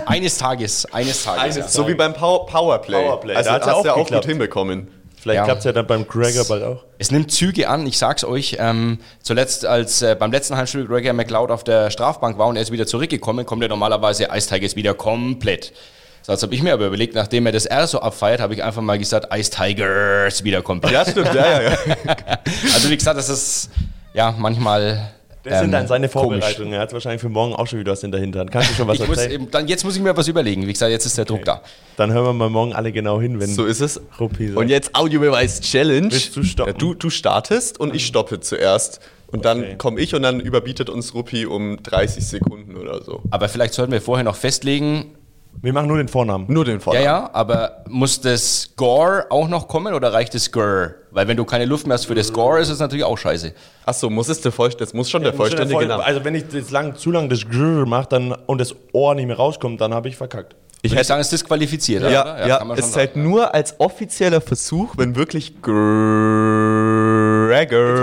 Eines 0.07 0.37
Tages, 0.37 0.85
eines 0.91 1.23
Tages. 1.23 1.55
ja. 1.55 1.67
So 1.67 1.87
wie 1.87 1.93
beim 1.93 2.13
Pow 2.13 2.45
Powerplay. 2.47 3.01
Powerplay, 3.03 3.35
Also 3.35 3.49
da 3.51 3.55
hat's 3.55 3.65
hast 3.67 3.75
ja 3.77 3.81
du 3.81 3.87
ja 3.87 3.93
auch 3.93 3.97
auch 3.97 4.03
geklappt. 4.03 4.23
gut 4.25 4.29
hinbekommen. 4.29 4.87
Vielleicht 5.21 5.37
Ja. 5.39 5.43
klappt 5.43 5.59
es 5.59 5.65
ja 5.65 5.73
dann 5.73 5.85
beim 5.85 6.07
Gregor 6.07 6.45
bald 6.45 6.63
auch. 6.63 6.83
Es 6.97 7.11
nimmt 7.11 7.31
Züge 7.31 7.67
an, 7.67 7.85
ich 7.85 7.97
sag's 7.97 8.23
euch. 8.23 8.55
Ähm, 8.59 8.99
zuletzt, 9.21 9.65
als 9.65 10.01
äh, 10.01 10.15
beim 10.17 10.31
letzten 10.31 10.55
Heimspiel 10.55 10.85
Gregor 10.85 11.11
McLeod 11.13 11.51
auf 11.51 11.63
der 11.63 11.91
Strafbank 11.91 12.37
war 12.37 12.47
und 12.47 12.55
er 12.55 12.61
ist 12.61 12.71
wieder 12.71 12.87
zurückgekommen, 12.87 13.45
kommt 13.45 13.61
er 13.61 13.67
normalerweise 13.69 14.29
Ice 14.33 14.47
Tigers 14.47 14.75
wieder 14.77 14.93
komplett. 14.93 15.73
So, 16.21 16.31
jetzt 16.31 16.43
habe 16.43 16.53
ich 16.55 16.61
mir 16.63 16.73
aber 16.73 16.87
überlegt, 16.87 17.15
nachdem 17.15 17.45
er 17.45 17.51
das 17.51 17.65
R 17.65 17.85
so 17.87 17.99
abfeiert, 18.01 18.39
habe 18.39 18.53
ich 18.53 18.63
einfach 18.63 18.81
mal 18.81 18.97
gesagt, 18.97 19.33
Ice 19.35 19.51
Tigers 19.51 20.43
wieder 20.43 20.61
komplett. 20.61 20.93
Ja, 20.93 21.05
stimmt, 21.05 21.33
ja, 21.33 21.61
ja, 21.61 21.61
ja. 21.71 21.77
Also 22.73 22.89
wie 22.89 22.97
gesagt, 22.97 23.17
das 23.17 23.29
ist 23.29 23.69
ja 24.13 24.33
manchmal. 24.37 25.11
Das 25.43 25.53
ähm, 25.53 25.59
sind 25.61 25.71
dann 25.71 25.87
seine 25.87 26.09
komisch. 26.09 26.39
Vorbereitungen. 26.43 26.73
Er 26.73 26.81
hat 26.81 26.91
wahrscheinlich 26.93 27.21
für 27.21 27.29
morgen 27.29 27.53
auch 27.53 27.65
schon 27.65 27.79
wieder 27.79 27.93
was 27.93 28.03
in 28.03 28.11
der 28.11 28.19
Hinterhand. 28.19 28.51
Kannst 28.51 28.71
du 28.71 28.73
schon 28.75 28.87
was 28.87 28.99
Ich 28.99 29.07
muss, 29.07 29.17
erzählen? 29.17 29.41
eben, 29.41 29.51
dann, 29.51 29.67
jetzt 29.67 29.83
muss 29.85 29.95
ich 29.95 30.01
mir 30.01 30.15
was 30.17 30.27
überlegen. 30.27 30.67
Wie 30.67 30.73
gesagt, 30.73 30.91
jetzt 30.91 31.05
ist 31.05 31.17
der 31.17 31.25
Druck 31.25 31.45
da. 31.45 31.61
Dann 31.97 32.11
hören 32.11 32.25
wir 32.25 32.33
mal 32.33 32.49
morgen 32.49 32.73
alle 32.73 32.91
genau 32.91 33.21
hin, 33.21 33.39
wenn 33.39 33.47
So 33.47 33.65
ist 33.65 33.79
es. 33.79 34.01
Und 34.19 34.67
jetzt 34.69 34.95
Audiobeweis-Challenge. 34.95 36.11
Willst 36.11 36.35
du 36.35 36.43
stoppen? 36.43 36.73
Ja, 36.73 36.77
du, 36.77 36.93
du 36.93 37.09
startest 37.09 37.79
und 37.79 37.95
ich 37.95 38.05
stoppe 38.05 38.39
zuerst. 38.39 38.99
Und 39.27 39.45
Okay. 39.45 39.61
dann 39.61 39.77
komme 39.77 39.99
ich 40.01 40.15
und 40.15 40.23
dann 40.23 40.39
überbietet 40.39 40.89
uns 40.89 41.13
Ruppi 41.13 41.45
um 41.45 41.77
30 41.83 42.25
Sekunden 42.25 42.75
oder 42.75 43.03
so. 43.03 43.21
Aber 43.29 43.47
vielleicht 43.47 43.75
sollten 43.75 43.91
wir 43.91 44.01
vorher 44.01 44.23
noch 44.23 44.35
festlegen, 44.35 45.15
Wir 45.61 45.73
machen 45.73 45.87
nur 45.87 45.97
den 45.97 46.07
Vornamen. 46.07 46.45
Nur 46.47 46.63
den 46.63 46.75
Ja, 46.75 46.79
Vornamen. 46.79 47.05
ja, 47.05 47.29
aber 47.33 47.83
muss 47.89 48.21
das 48.21 48.61
Score 48.61 49.25
auch 49.29 49.49
noch 49.49 49.67
kommen 49.67 49.93
oder 49.93 50.13
reicht 50.13 50.33
das 50.33 50.43
Score? 50.45 50.95
Weil 51.11 51.27
wenn 51.27 51.35
du 51.35 51.43
keine 51.43 51.65
Luft 51.65 51.85
mehr 51.85 51.95
hast 51.95 52.05
für 52.05 52.15
das 52.15 52.27
Score, 52.27 52.59
ist 52.59 52.69
es 52.69 52.79
natürlich 52.79 53.03
auch 53.03 53.17
scheiße. 53.17 53.53
Achso, 53.85 54.09
muss 54.09 54.29
es 54.29 54.39
der 54.41 54.51
Voll 54.53 54.69
das 54.69 54.93
muss 54.93 55.09
schon 55.09 55.21
der 55.23 55.33
vollständige 55.33 55.73
Voll- 55.79 55.87
Name. 55.87 56.05
Also 56.05 56.23
wenn 56.23 56.35
ich 56.35 56.45
das 56.47 56.71
lang, 56.71 56.95
zu 56.95 57.11
lang 57.11 57.27
das 57.29 57.41
Grrr 57.49 57.85
mache 57.85 58.07
dann, 58.09 58.31
und 58.45 58.61
das 58.61 58.73
Ohr 58.93 59.15
nicht 59.15 59.25
mehr 59.27 59.35
rauskommt, 59.35 59.81
dann 59.81 59.93
habe 59.93 60.07
ich 60.07 60.15
verkackt. 60.15 60.55
Ich 60.81 60.93
würde 60.93 61.03
sagen, 61.03 61.19
es 61.19 61.27
ist 61.27 61.41
disqualifiziert, 61.41 62.03
Ja, 62.03 62.21
oder? 62.21 62.47
ja, 62.47 62.63
man 62.63 62.77
es 62.77 62.93
zählt 62.93 63.15
sagen. 63.15 63.29
nur 63.29 63.53
als 63.53 63.77
offizieller 63.81 64.39
Versuch, 64.39 64.93
wenn 64.97 65.13
wirklich 65.17 65.61
Gregor. 65.61 65.77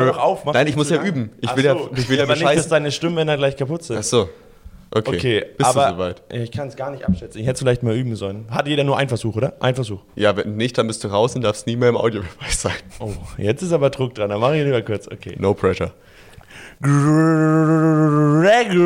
doch 0.08 0.18
auf, 0.18 0.44
Nein, 0.44 0.66
ich 0.66 0.76
muss 0.76 0.90
ja 0.90 0.96
lang. 0.96 1.06
üben. 1.06 1.30
Ich 1.40 1.48
Ach 1.48 1.56
will 1.56 1.64
ja, 1.64 1.72
so. 1.72 1.88
ich 1.96 2.06
will 2.10 2.18
ja 2.18 2.24
aber 2.24 2.34
nicht, 2.34 2.44
dass 2.44 2.68
deine 2.68 2.92
Stimmbänder 2.92 3.38
gleich 3.38 3.56
kaputt 3.56 3.82
sind. 3.84 3.96
Achso. 3.96 4.28
Okay. 4.90 5.16
Okay, 5.16 5.44
Bist 5.58 5.68
aber 5.68 5.86
du 5.86 5.92
soweit? 5.94 6.22
ich 6.32 6.50
kann 6.52 6.68
es 6.68 6.76
gar 6.76 6.90
nicht 6.90 7.04
abschätzen. 7.06 7.40
Ich 7.40 7.46
hätte 7.46 7.54
es 7.54 7.60
vielleicht 7.60 7.82
mal 7.82 7.94
üben 7.96 8.14
sollen. 8.16 8.46
Hat 8.50 8.66
jeder 8.68 8.84
nur 8.84 8.96
einen 8.96 9.08
Versuch, 9.08 9.36
oder? 9.36 9.54
Ein 9.60 9.74
Versuch. 9.74 10.00
Ja, 10.14 10.36
wenn 10.36 10.56
nicht, 10.56 10.78
dann 10.78 10.86
bist 10.86 11.02
du 11.04 11.08
raus 11.08 11.34
und 11.34 11.42
darfst 11.42 11.66
nie 11.66 11.76
mehr 11.76 11.88
im 11.90 11.96
Audiobeweis 11.96 12.62
sein. 12.62 12.72
Oh, 13.00 13.10
jetzt 13.36 13.62
ist 13.62 13.72
aber 13.72 13.90
Druck 13.90 14.14
dran. 14.14 14.30
Dann 14.30 14.40
mache 14.40 14.56
ich 14.56 14.64
lieber 14.64 14.82
kurz. 14.82 15.06
Okay. 15.08 15.34
No 15.38 15.52
pressure. 15.54 15.92
Gregor. 16.80 18.76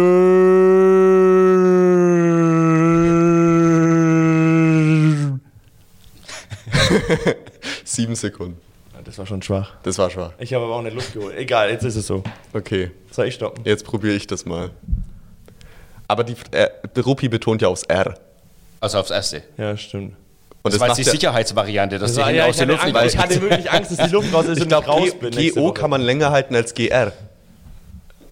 Sieben 7.84 8.14
Sekunden. 8.14 8.58
Das 9.04 9.18
war 9.18 9.26
schon 9.26 9.42
schwach. 9.42 9.74
Das 9.82 9.98
war 9.98 10.10
schwach. 10.10 10.32
Ich 10.38 10.52
habe 10.54 10.64
aber 10.64 10.76
auch 10.76 10.82
nicht 10.82 10.94
Luft 10.94 11.14
geholt. 11.14 11.36
Egal, 11.36 11.70
jetzt 11.70 11.84
ist 11.84 11.96
es 11.96 12.06
so. 12.06 12.22
Okay, 12.52 12.90
Soll 13.10 13.26
ich 13.26 13.34
stoppen? 13.34 13.62
jetzt 13.64 13.84
probiere 13.84 14.14
ich 14.14 14.26
das 14.26 14.44
mal. 14.44 14.70
Aber 16.10 16.24
die 16.24 16.34
äh, 16.50 16.68
Ruppi 17.00 17.28
betont 17.28 17.62
ja 17.62 17.68
aufs 17.68 17.84
R. 17.84 18.14
Also 18.80 18.98
aufs 18.98 19.10
Erste. 19.12 19.42
Ja, 19.56 19.76
stimmt. 19.76 20.14
Und 20.62 20.74
Das 20.74 20.80
war 20.80 20.88
macht 20.88 20.98
jetzt 20.98 21.06
die 21.06 21.10
ja- 21.10 21.12
Sicherheitsvariante, 21.20 21.98
dass 22.00 22.14
die 22.14 22.20
war- 22.20 22.30
ja, 22.32 22.44
aus 22.46 22.50
ich, 22.50 22.56
der 22.58 22.66
Luft 22.66 22.84
Angst, 22.84 23.14
ich 23.14 23.18
hatte 23.20 23.40
wirklich 23.40 23.70
Angst, 23.70 23.92
dass 23.92 24.08
die 24.08 24.12
Luft 24.12 24.34
raus 24.34 24.46
ist 24.46 24.56
Ich 24.58 24.62
und 24.64 24.68
glaube, 24.68 24.86
ich 24.88 25.12
raus 25.12 25.14
bin. 25.20 25.54
GO 25.54 25.72
kann 25.72 25.88
man 25.90 26.00
länger 26.00 26.32
halten 26.32 26.56
als 26.56 26.74
GR. 26.74 27.12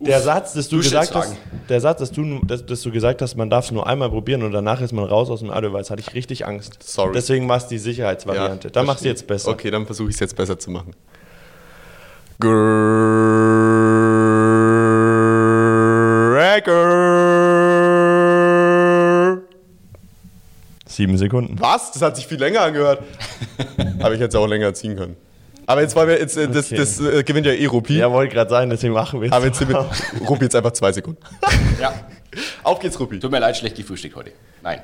Der 0.00 0.20
Satz, 0.20 0.52
dass 0.54 0.68
du 0.68 0.76
Du 0.76 0.82
gesagt 0.82 1.14
hast, 1.14 1.34
der 1.68 1.80
Satz, 1.80 1.98
dass 2.00 2.10
du, 2.12 2.40
dass, 2.44 2.64
dass 2.66 2.82
du 2.82 2.90
gesagt 2.90 3.22
hast, 3.22 3.36
man 3.36 3.48
darf 3.50 3.64
es 3.66 3.70
nur 3.70 3.86
einmal 3.86 4.08
probieren 4.10 4.42
und 4.42 4.50
danach 4.52 4.80
ist 4.80 4.92
man 4.92 5.04
raus 5.04 5.30
aus 5.30 5.40
dem 5.40 5.50
Audiobeweis, 5.50 5.90
hatte 5.90 6.00
ich 6.00 6.14
richtig 6.14 6.46
Angst. 6.46 6.78
Sorry. 6.82 7.12
Deswegen 7.14 7.48
war 7.48 7.56
es 7.58 7.66
die 7.68 7.78
Sicherheitsvariante. 7.78 8.70
dann 8.72 8.86
machst 8.86 9.04
du 9.04 9.08
jetzt 9.08 9.26
besser. 9.26 9.50
Okay, 9.50 9.70
dann 9.70 9.86
versuche 9.86 10.08
ich 10.10 10.14
es 10.16 10.20
jetzt 10.20 10.34
besser 10.36 10.58
zu 10.58 10.70
machen. 10.70 10.92
Gregor. 16.38 17.17
Sieben 20.98 21.16
Sekunden. 21.16 21.60
Was? 21.60 21.92
Das 21.92 22.02
hat 22.02 22.16
sich 22.16 22.26
viel 22.26 22.40
länger 22.40 22.60
angehört. 22.62 23.04
Aber 24.00 24.14
ich 24.14 24.20
hätte 24.20 24.30
es 24.30 24.34
auch 24.34 24.48
länger 24.48 24.74
ziehen 24.74 24.96
können. 24.96 25.16
Aber 25.64 25.80
jetzt 25.80 25.94
wollen 25.94 26.08
wir 26.08 26.18
jetzt, 26.18 26.36
äh, 26.36 26.48
das, 26.48 26.66
Okay. 26.66 26.76
das 26.76 26.98
äh, 26.98 27.22
gewinnt 27.22 27.46
ja 27.46 27.52
eh 27.52 27.66
Rupi. 27.66 27.98
Ja, 27.98 28.10
wollte 28.10 28.34
gerade 28.34 28.50
sagen, 28.50 28.68
deswegen 28.68 28.94
machen 28.94 29.20
wir 29.20 29.28
es. 29.28 29.32
Aber 29.32 29.46
jetzt 29.46 29.58
sind 29.58 29.68
wir, 29.68 29.88
Rupi 30.28 30.42
jetzt 30.46 30.56
einfach 30.56 30.72
zwei 30.72 30.90
Sekunden. 30.90 31.20
Ja, 31.80 31.94
Auf 32.64 32.80
geht's, 32.80 32.98
Rupi. 32.98 33.20
tut 33.20 33.30
mir 33.30 33.38
leid, 33.38 33.56
schlecht 33.56 33.76
gefrühstückt 33.76 34.16
heute. 34.16 34.32
Nein. 34.60 34.80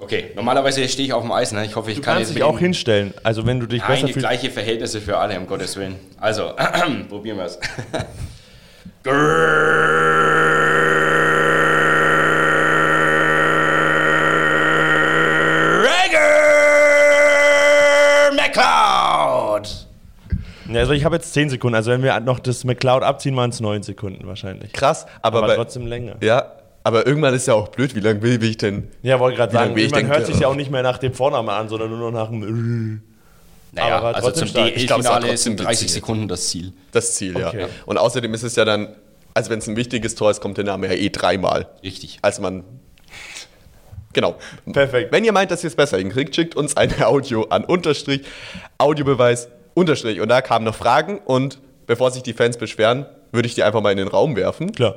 Okay, 0.00 0.32
normalerweise 0.34 0.88
stehe 0.88 1.06
ich 1.06 1.12
auf 1.12 1.22
dem 1.22 1.30
Eis, 1.30 1.52
ne? 1.52 1.64
Ich 1.64 1.76
hoffe, 1.76 1.92
ich 1.92 1.98
Du 1.98 2.02
kann 2.02 2.14
kannst 2.16 2.30
jetzt 2.30 2.36
dich 2.36 2.42
auch 2.42 2.58
hinstellen. 2.58 3.14
Also 3.22 3.46
wenn 3.46 3.60
du 3.60 3.66
dich 3.66 3.80
Nein, 3.82 3.90
besser 3.92 4.06
die 4.08 4.12
fühlst. 4.14 4.26
gleiche 4.28 4.50
Verhältnisse 4.50 5.00
für 5.00 5.18
alle, 5.18 5.38
um 5.38 5.46
Gottes 5.46 5.76
Willen. 5.76 5.94
Also, 6.18 6.52
probieren 7.08 7.36
wir 7.36 7.44
es. 7.44 7.60
Ja, 20.74 20.80
Also 20.80 20.92
ich 20.92 21.04
habe 21.04 21.16
jetzt 21.16 21.32
zehn 21.32 21.48
Sekunden. 21.50 21.74
Also 21.74 21.90
wenn 21.90 22.02
wir 22.02 22.18
noch 22.20 22.38
das 22.38 22.64
McCloud 22.64 23.02
abziehen, 23.02 23.36
waren 23.36 23.50
es 23.50 23.60
neun 23.60 23.82
Sekunden 23.82 24.26
wahrscheinlich. 24.26 24.72
Krass, 24.72 25.06
aber, 25.22 25.38
Aber 25.38 25.46
bei, 25.48 25.54
trotzdem 25.56 25.86
länger. 25.86 26.16
Ja, 26.22 26.52
aber 26.82 27.06
irgendwann 27.06 27.34
ist 27.34 27.46
ja 27.46 27.54
auch 27.54 27.68
blöd, 27.68 27.94
wie 27.94 28.00
lange 28.00 28.20
will, 28.22 28.40
will 28.40 28.50
ich 28.50 28.56
denn? 28.58 28.88
Ja, 29.02 29.18
wollte 29.20 29.36
gerade 29.38 29.52
Wie 29.52 29.56
lange 29.56 29.66
sagen, 29.68 29.76
will 29.76 29.84
ich 29.84 29.90
man 29.92 30.00
denn- 30.02 30.10
hört 30.10 30.26
sich 30.26 30.38
ja 30.40 30.48
auch 30.48 30.54
nicht 30.54 30.70
mehr 30.70 30.82
nach 30.82 30.98
dem 30.98 31.14
Vornamen 31.14 31.48
an, 31.48 31.68
sondern 31.68 31.90
nur 31.90 31.98
noch 31.98 32.12
nach 32.12 32.28
dem. 32.28 33.02
Naja, 33.72 33.96
Aber 33.98 34.14
also 34.14 34.28
trotzdem 34.28 34.46
zum 34.46 34.56
stark. 34.56 34.76
Ich 34.76 34.86
glaub, 34.86 35.00
es 35.00 35.06
war 35.06 35.14
DL-Finale 35.20 35.36
sind 35.38 35.56
trotzdem 35.56 35.66
30 35.66 35.82
witzig. 35.82 35.94
Sekunden 35.94 36.28
das 36.28 36.46
Ziel. 36.48 36.72
Das 36.92 37.14
Ziel, 37.14 37.36
Okay. 37.36 37.60
ja. 37.62 37.66
Und 37.86 37.98
außerdem 37.98 38.32
ist 38.34 38.42
es 38.44 38.54
ja 38.54 38.64
dann, 38.64 38.94
also 39.34 39.50
wenn 39.50 39.58
es 39.58 39.66
ein 39.66 39.76
wichtiges 39.76 40.14
Tor 40.14 40.30
ist, 40.30 40.40
kommt 40.40 40.58
der 40.58 40.64
Name 40.64 40.86
ja 40.86 40.92
eh 40.92 41.08
dreimal. 41.10 41.66
Richtig. 41.82 42.18
Also 42.22 42.40
man. 42.42 42.62
Genau. 44.12 44.36
Perfekt. 44.72 45.10
Wenn 45.10 45.24
ihr 45.24 45.32
meint, 45.32 45.50
dass 45.50 45.64
ihr 45.64 45.68
es 45.68 45.74
besser 45.74 45.98
hinkriegt, 45.98 46.36
schickt 46.36 46.54
uns 46.54 46.76
ein 46.76 47.02
Audio 47.02 47.46
an 47.48 47.64
Unterstrich, 47.64 48.20
Audiobeweis, 48.78 49.48
Unterstrich. 49.74 50.20
Und 50.20 50.28
da 50.28 50.40
kamen 50.40 50.64
noch 50.64 50.74
Fragen 50.74 51.18
und 51.18 51.58
bevor 51.86 52.10
sich 52.10 52.22
die 52.22 52.32
Fans 52.32 52.56
beschweren, 52.56 53.06
würde 53.32 53.46
ich 53.48 53.54
die 53.54 53.62
einfach 53.62 53.80
mal 53.80 53.90
in 53.90 53.98
den 53.98 54.08
Raum 54.08 54.36
werfen. 54.36 54.72
Klar. 54.72 54.96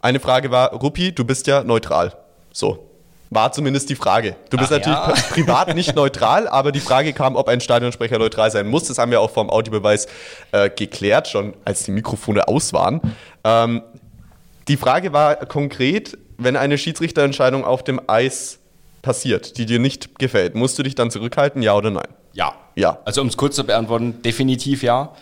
Eine 0.00 0.20
Frage 0.20 0.50
war, 0.50 0.72
Ruppi, 0.72 1.12
du 1.12 1.24
bist 1.24 1.46
ja 1.46 1.64
neutral. 1.64 2.12
So. 2.52 2.88
War 3.30 3.50
zumindest 3.50 3.88
die 3.88 3.96
Frage. 3.96 4.36
Du 4.50 4.58
bist 4.58 4.70
Ach 4.70 4.76
natürlich 4.76 4.98
ja. 4.98 5.12
pri- 5.14 5.32
privat 5.32 5.74
nicht 5.74 5.96
neutral, 5.96 6.46
aber 6.46 6.70
die 6.70 6.80
Frage 6.80 7.14
kam, 7.14 7.34
ob 7.34 7.48
ein 7.48 7.62
Stadionsprecher 7.62 8.18
neutral 8.18 8.50
sein 8.50 8.66
muss. 8.68 8.88
Das 8.88 8.98
haben 8.98 9.10
wir 9.10 9.22
auch 9.22 9.30
vom 9.30 9.48
Audiobeweis 9.48 10.06
äh, 10.52 10.68
geklärt, 10.68 11.28
schon 11.28 11.54
als 11.64 11.84
die 11.84 11.92
Mikrofone 11.92 12.46
aus 12.46 12.74
waren. 12.74 13.00
Ähm, 13.42 13.82
die 14.68 14.76
Frage 14.76 15.14
war 15.14 15.36
konkret, 15.36 16.18
wenn 16.36 16.56
eine 16.56 16.76
Schiedsrichterentscheidung 16.76 17.64
auf 17.64 17.82
dem 17.82 18.02
Eis 18.06 18.58
passiert, 19.00 19.56
die 19.56 19.64
dir 19.64 19.78
nicht 19.78 20.18
gefällt, 20.18 20.54
musst 20.54 20.78
du 20.78 20.82
dich 20.82 20.94
dann 20.94 21.10
zurückhalten, 21.10 21.62
ja 21.62 21.74
oder 21.74 21.90
nein? 21.90 22.08
Ja. 22.34 22.52
Ja. 22.74 22.98
Also 23.04 23.20
um 23.20 23.28
es 23.28 23.36
kurz 23.36 23.56
zu 23.56 23.64
beantworten, 23.64 24.22
definitiv 24.22 24.82
ja. 24.82 25.14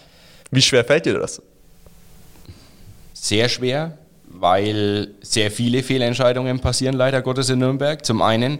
Wie 0.51 0.63
schwer 0.63 0.85
fällt 0.85 1.07
dir 1.07 1.19
das? 1.19 1.43
Sehr 3.13 3.49
schwer, 3.49 3.99
weil 4.25 5.09
sehr 5.21 5.51
viele 5.51 5.83
Fehlentscheidungen 5.83 6.61
passieren 6.61 6.95
leider 6.95 7.23
Gottes 7.23 7.51
in 7.51 7.59
Nürnberg. 7.59 8.05
Zum 8.05 8.23
einen. 8.23 8.59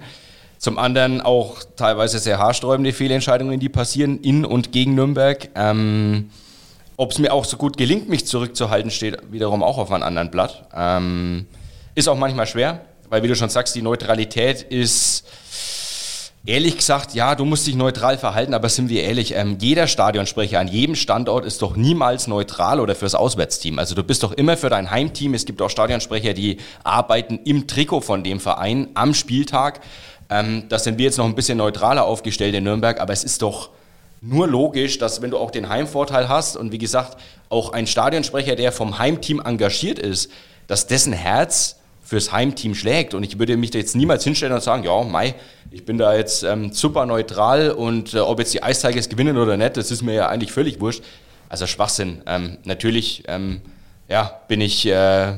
Zum 0.59 0.79
anderen 0.79 1.23
auch 1.23 1.63
teilweise 1.77 2.19
sehr 2.19 2.39
haarsträubende 2.39 2.93
Fehlentscheidungen, 2.93 3.59
die 3.59 3.71
passieren 3.71 4.21
in 4.21 4.45
und 4.45 4.73
gegen 4.73 4.95
Nürnberg. 4.95 5.49
Ähm, 5.55 6.29
Ob 6.99 7.13
es 7.13 7.19
mir 7.19 7.33
auch 7.33 7.47
so 7.47 7.57
gut 7.57 7.79
gelingt, 7.79 8.11
mich 8.11 8.27
zurückzuhalten, 8.27 8.91
steht 8.91 9.17
wiederum 9.33 9.63
auch 9.63 9.79
auf 9.79 9.91
einem 9.91 10.03
anderen 10.03 10.31
Blatt. 10.31 10.67
Ähm, 10.77 11.47
ist 11.95 12.09
auch 12.09 12.19
manchmal 12.19 12.47
schwer, 12.47 12.83
weil 13.09 13.23
wie 13.23 13.29
du 13.29 13.37
schon 13.37 13.49
sagst, 13.49 13.75
die 13.75 13.81
Neutralität 13.81 14.61
ist 14.61 15.25
Ehrlich 16.47 16.79
gesagt, 16.79 17.13
ja, 17.13 17.35
du 17.35 17.45
musst 17.45 17.67
dich 17.67 17.75
neutral 17.75 18.17
verhalten, 18.17 18.55
aber 18.55 18.71
sind 18.71 18.89
wir 18.89 19.03
ehrlich, 19.03 19.35
ähm, 19.35 19.59
jeder 19.61 19.87
Stadionsprecher 19.87 20.59
an 20.59 20.69
jedem 20.69 20.95
Standort 20.95 21.45
ist 21.45 21.61
doch 21.61 21.77
niemals 21.77 22.29
neutral 22.29 22.81
oder 22.81 22.95
fürs 22.95 23.15
Auswärtsteam. 23.15 23.79
Also 23.79 23.95
du 23.95 24.03
bist 24.03 24.23
doch 24.23 24.33
immer 24.33 24.57
für 24.57 24.71
dein 24.71 24.91
Heimteam. 24.91 25.35
Es 25.35 25.45
gibt 25.45 25.61
auch 25.61 25.69
Stadionsprecher, 25.69 26.33
die 26.33 26.57
arbeiten 26.83 27.41
im 27.45 27.67
Trikot 27.67 28.01
von 28.01 28.25
dem 28.25 28.41
Verein 28.41 28.89
am 28.95 29.13
Spieltag. 29.13 29.81
Ähm, 30.31 30.65
das 30.71 30.85
sind 30.85 30.97
wir 30.97 31.05
jetzt 31.05 31.19
noch 31.19 31.27
ein 31.27 31.35
bisschen 31.35 31.59
neutraler 31.59 32.07
aufgestellt 32.07 32.55
in 32.55 32.65
Nürnberg, 32.65 33.01
aber 33.01 33.13
es 33.13 33.23
ist 33.23 33.43
doch 33.43 33.69
nur 34.23 34.49
logisch, 34.49 34.97
dass 34.97 35.21
wenn 35.21 35.31
du 35.31 35.37
auch 35.37 35.51
den 35.51 35.69
Heimvorteil 35.69 36.31
hast 36.31 36.57
und 36.57 36.73
wie 36.73 36.79
gesagt 36.79 37.19
auch 37.51 37.75
ein 37.75 37.87
Stadionsprecher, 37.87 38.57
der 38.57 38.73
vom 38.73 38.99
Heimteam 38.99 39.43
engagiert 39.45 39.99
ist, 39.99 40.31
dass 40.69 40.87
dessen 40.87 41.13
Herz 41.13 41.80
fürs 42.11 42.33
Heimteam 42.33 42.75
schlägt. 42.75 43.15
Und 43.15 43.23
ich 43.23 43.39
würde 43.39 43.57
mich 43.57 43.71
da 43.71 43.79
jetzt 43.79 43.95
niemals 43.95 44.25
hinstellen 44.25 44.53
und 44.53 44.61
sagen, 44.61 44.83
ja, 44.83 45.01
Mai, 45.05 45.37
ich 45.71 45.85
bin 45.85 45.97
da 45.97 46.13
jetzt 46.13 46.43
ähm, 46.43 46.73
super 46.73 47.07
neutral 47.07 47.71
und 47.71 48.15
äh, 48.15 48.19
ob 48.19 48.41
jetzt 48.41 48.53
die 48.53 48.59
Ice 48.69 48.85
Tigers 48.85 49.09
gewinnen 49.09 49.39
oder 49.39 49.57
nicht, 49.57 49.77
das 49.77 49.93
ist 49.93 50.03
mir 50.03 50.15
ja 50.15 50.29
eigentlich 50.29 50.51
völlig 50.51 50.81
wurscht. 50.81 51.05
Also 51.49 51.69
Schwachsinn. 51.69 52.23
Ähm, 52.27 52.59
natürlich 52.65 53.23
ähm, 53.29 53.61
ja, 54.09 54.41
bin 54.49 54.61
ich 54.61 54.87
äh, 54.87 55.35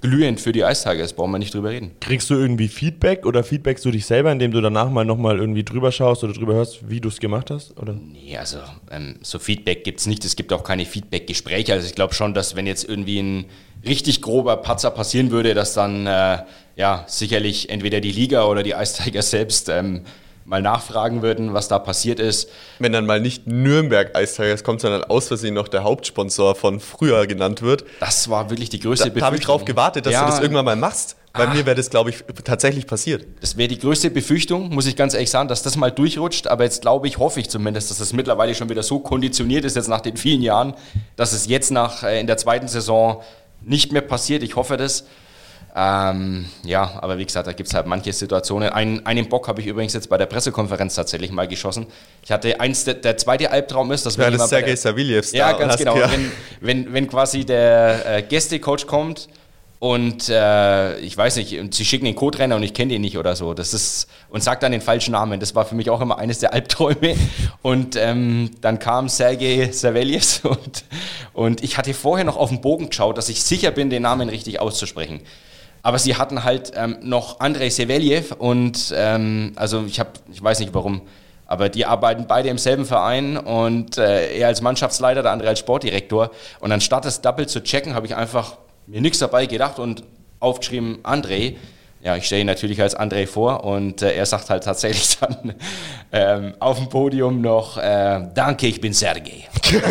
glühend 0.00 0.40
für 0.40 0.52
die 0.52 0.60
Ice 0.60 0.88
Tigers, 0.88 1.12
brauchen 1.12 1.32
wir 1.32 1.38
nicht 1.38 1.54
drüber 1.54 1.70
reden. 1.70 1.92
Kriegst 2.00 2.30
du 2.30 2.34
irgendwie 2.34 2.68
Feedback 2.68 3.26
oder 3.26 3.44
feedbackst 3.44 3.84
du 3.84 3.90
dich 3.90 4.06
selber, 4.06 4.32
indem 4.32 4.52
du 4.52 4.60
danach 4.60 4.90
mal 4.90 5.04
nochmal 5.04 5.38
irgendwie 5.38 5.64
drüber 5.64 5.92
schaust 5.92 6.24
oder 6.24 6.32
drüber 6.32 6.54
hörst, 6.54 6.88
wie 6.88 7.00
du 7.00 7.08
es 7.08 7.20
gemacht 7.20 7.50
hast? 7.50 7.78
Oder? 7.78 7.94
Nee, 7.94 8.36
also 8.36 8.58
ähm, 8.90 9.16
so 9.22 9.38
Feedback 9.38 9.84
gibt 9.84 10.00
es 10.00 10.06
nicht. 10.06 10.24
Es 10.24 10.36
gibt 10.36 10.52
auch 10.52 10.64
keine 10.64 10.84
Feedback-Gespräche. 10.84 11.72
Also 11.72 11.86
ich 11.86 11.94
glaube 11.94 12.14
schon, 12.14 12.34
dass 12.34 12.56
wenn 12.56 12.66
jetzt 12.66 12.88
irgendwie 12.88 13.20
ein 13.20 13.44
richtig 13.84 14.22
grober 14.22 14.56
Patzer 14.58 14.90
passieren 14.90 15.30
würde, 15.30 15.54
dass 15.54 15.74
dann 15.74 16.06
äh, 16.06 16.38
ja 16.76 17.04
sicherlich 17.06 17.70
entweder 17.70 18.00
die 18.00 18.12
Liga 18.12 18.44
oder 18.44 18.62
die 18.62 18.74
Tigers 18.74 19.30
selbst 19.30 19.68
ähm, 19.68 20.02
mal 20.50 20.60
nachfragen 20.60 21.22
würden, 21.22 21.54
was 21.54 21.68
da 21.68 21.78
passiert 21.78 22.18
ist. 22.18 22.48
Wenn 22.80 22.92
dann 22.92 23.06
mal 23.06 23.20
nicht 23.20 23.46
Nürnberg 23.46 24.10
Ice 24.18 24.34
Tigers 24.34 24.64
kommt, 24.64 24.80
sondern 24.80 25.04
aus 25.04 25.28
Versehen 25.28 25.54
noch 25.54 25.68
der 25.68 25.84
Hauptsponsor 25.84 26.56
von 26.56 26.80
früher 26.80 27.28
genannt 27.28 27.62
wird. 27.62 27.84
Das 28.00 28.28
war 28.28 28.50
wirklich 28.50 28.68
die 28.68 28.80
größte 28.80 29.12
Da, 29.12 29.20
da 29.20 29.26
habe 29.26 29.36
ich 29.36 29.42
drauf 29.42 29.64
gewartet, 29.64 30.06
dass 30.06 30.12
Ja. 30.12 30.24
du 30.24 30.30
das 30.32 30.40
irgendwann 30.40 30.64
mal 30.64 30.74
machst. 30.74 31.14
Bei 31.32 31.46
Ah. 31.46 31.54
mir 31.54 31.64
wäre 31.66 31.76
das, 31.76 31.88
glaube 31.88 32.10
ich, 32.10 32.24
tatsächlich 32.42 32.88
passiert. 32.88 33.24
Das 33.40 33.56
wäre 33.56 33.68
die 33.68 33.78
größte 33.78 34.10
Befürchtung, 34.10 34.74
muss 34.74 34.86
ich 34.86 34.96
ganz 34.96 35.14
ehrlich 35.14 35.30
sagen, 35.30 35.48
dass 35.48 35.62
das 35.62 35.76
mal 35.76 35.92
durchrutscht. 35.92 36.48
Aber 36.48 36.64
jetzt 36.64 36.82
glaube 36.82 37.06
ich, 37.06 37.18
hoffe 37.18 37.38
ich 37.38 37.48
zumindest, 37.48 37.88
dass 37.92 37.98
das 37.98 38.12
mittlerweile 38.12 38.52
schon 38.56 38.68
wieder 38.68 38.82
so 38.82 38.98
konditioniert 38.98 39.64
ist, 39.64 39.76
jetzt 39.76 39.86
nach 39.88 40.00
den 40.00 40.16
vielen 40.16 40.42
Jahren, 40.42 40.74
dass 41.14 41.32
es 41.32 41.46
jetzt 41.46 41.70
nach, 41.70 42.02
äh, 42.02 42.18
in 42.18 42.26
der 42.26 42.38
zweiten 42.38 42.66
Saison 42.66 43.22
nicht 43.62 43.92
mehr 43.92 44.02
passiert. 44.02 44.42
Ich 44.42 44.56
hoffe 44.56 44.76
das. 44.76 45.04
Ähm, 45.74 46.46
ja, 46.64 46.98
aber 47.00 47.18
wie 47.18 47.24
gesagt, 47.24 47.46
da 47.46 47.52
gibt 47.52 47.68
es 47.68 47.74
halt 47.74 47.86
manche 47.86 48.12
Situationen. 48.12 48.70
Einen, 48.70 49.06
einen 49.06 49.28
Bock 49.28 49.46
habe 49.46 49.60
ich 49.60 49.66
übrigens 49.66 49.92
jetzt 49.92 50.08
bei 50.08 50.18
der 50.18 50.26
Pressekonferenz 50.26 50.96
tatsächlich 50.96 51.30
mal 51.30 51.46
geschossen. 51.46 51.86
Ich 52.24 52.32
hatte 52.32 52.60
eins, 52.60 52.84
der, 52.84 52.94
der 52.94 53.16
zweite 53.16 53.50
Albtraum 53.50 53.92
ist, 53.92 54.04
dass 54.04 54.16
Ja, 54.16 54.26
wenn 54.26 54.38
das 54.38 54.48
Sergei 54.48 54.74
Saviljevs. 54.74 55.32
ja, 55.32 55.52
ganz 55.52 55.76
genau. 55.76 55.94
Wenn, 55.94 56.32
wenn, 56.60 56.92
wenn 56.92 57.06
quasi 57.06 57.44
der 57.44 58.16
äh, 58.18 58.22
Gästecoach 58.22 58.86
kommt 58.86 59.28
und 59.78 60.28
äh, 60.28 60.98
ich 60.98 61.16
weiß 61.16 61.36
nicht, 61.36 61.58
und 61.58 61.72
sie 61.72 61.84
schicken 61.84 62.04
den 62.04 62.14
Co-Trainer 62.14 62.56
und 62.56 62.62
ich 62.64 62.74
kenne 62.74 62.92
den 62.92 63.00
nicht 63.00 63.16
oder 63.16 63.36
so. 63.36 63.54
Das 63.54 63.72
ist 63.72 64.08
und 64.28 64.42
sagt 64.42 64.62
dann 64.64 64.72
den 64.72 64.82
falschen 64.82 65.12
Namen. 65.12 65.40
Das 65.40 65.54
war 65.54 65.64
für 65.64 65.76
mich 65.76 65.88
auch 65.88 66.00
immer 66.00 66.18
eines 66.18 66.40
der 66.40 66.52
Albträume. 66.52 67.16
Und 67.62 67.96
ähm, 67.96 68.50
dann 68.60 68.78
kam 68.78 69.08
Sergei 69.08 69.70
Savelyev 69.72 70.40
und, 70.44 70.84
und 71.32 71.62
ich 71.62 71.78
hatte 71.78 71.94
vorher 71.94 72.24
noch 72.24 72.36
auf 72.36 72.50
den 72.50 72.60
Bogen 72.60 72.90
geschaut, 72.90 73.16
dass 73.16 73.28
ich 73.28 73.42
sicher 73.42 73.70
bin, 73.70 73.88
den 73.88 74.02
Namen 74.02 74.28
richtig 74.28 74.60
auszusprechen. 74.60 75.20
Aber 75.82 75.98
sie 75.98 76.16
hatten 76.16 76.44
halt 76.44 76.72
ähm, 76.74 76.98
noch 77.02 77.40
Andrei 77.40 77.70
Seveljev 77.70 78.34
und 78.38 78.92
ähm, 78.94 79.52
also 79.56 79.84
ich 79.86 79.98
habe, 79.98 80.10
ich 80.30 80.42
weiß 80.42 80.60
nicht 80.60 80.74
warum, 80.74 81.02
aber 81.46 81.68
die 81.68 81.84
arbeiten 81.84 82.26
beide 82.28 82.48
im 82.48 82.58
selben 82.58 82.84
Verein 82.84 83.36
und 83.36 83.98
äh, 83.98 84.38
er 84.38 84.46
als 84.46 84.60
Mannschaftsleiter, 84.60 85.22
der 85.22 85.32
andere 85.32 85.48
als 85.48 85.58
Sportdirektor. 85.58 86.30
Und 86.60 86.70
anstatt 86.70 87.04
das 87.04 87.22
Double 87.22 87.48
zu 87.48 87.60
checken, 87.62 87.94
habe 87.94 88.06
ich 88.06 88.14
einfach 88.14 88.56
mir 88.86 89.00
nichts 89.00 89.18
dabei 89.18 89.46
gedacht 89.46 89.80
und 89.80 90.04
aufgeschrieben 90.38 91.02
André. 91.02 91.56
Ja, 92.02 92.16
ich 92.16 92.26
stelle 92.26 92.42
ihn 92.42 92.46
natürlich 92.46 92.80
als 92.80 92.96
André 92.96 93.26
vor 93.26 93.64
und 93.64 94.00
äh, 94.00 94.14
er 94.14 94.26
sagt 94.26 94.48
halt 94.48 94.64
tatsächlich 94.64 95.18
dann 95.20 95.54
ähm, 96.12 96.54
auf 96.60 96.78
dem 96.78 96.88
Podium 96.88 97.40
noch, 97.40 97.78
äh, 97.78 98.28
danke, 98.32 98.68
ich 98.68 98.80
bin 98.80 98.92
Sergej. 98.92 99.48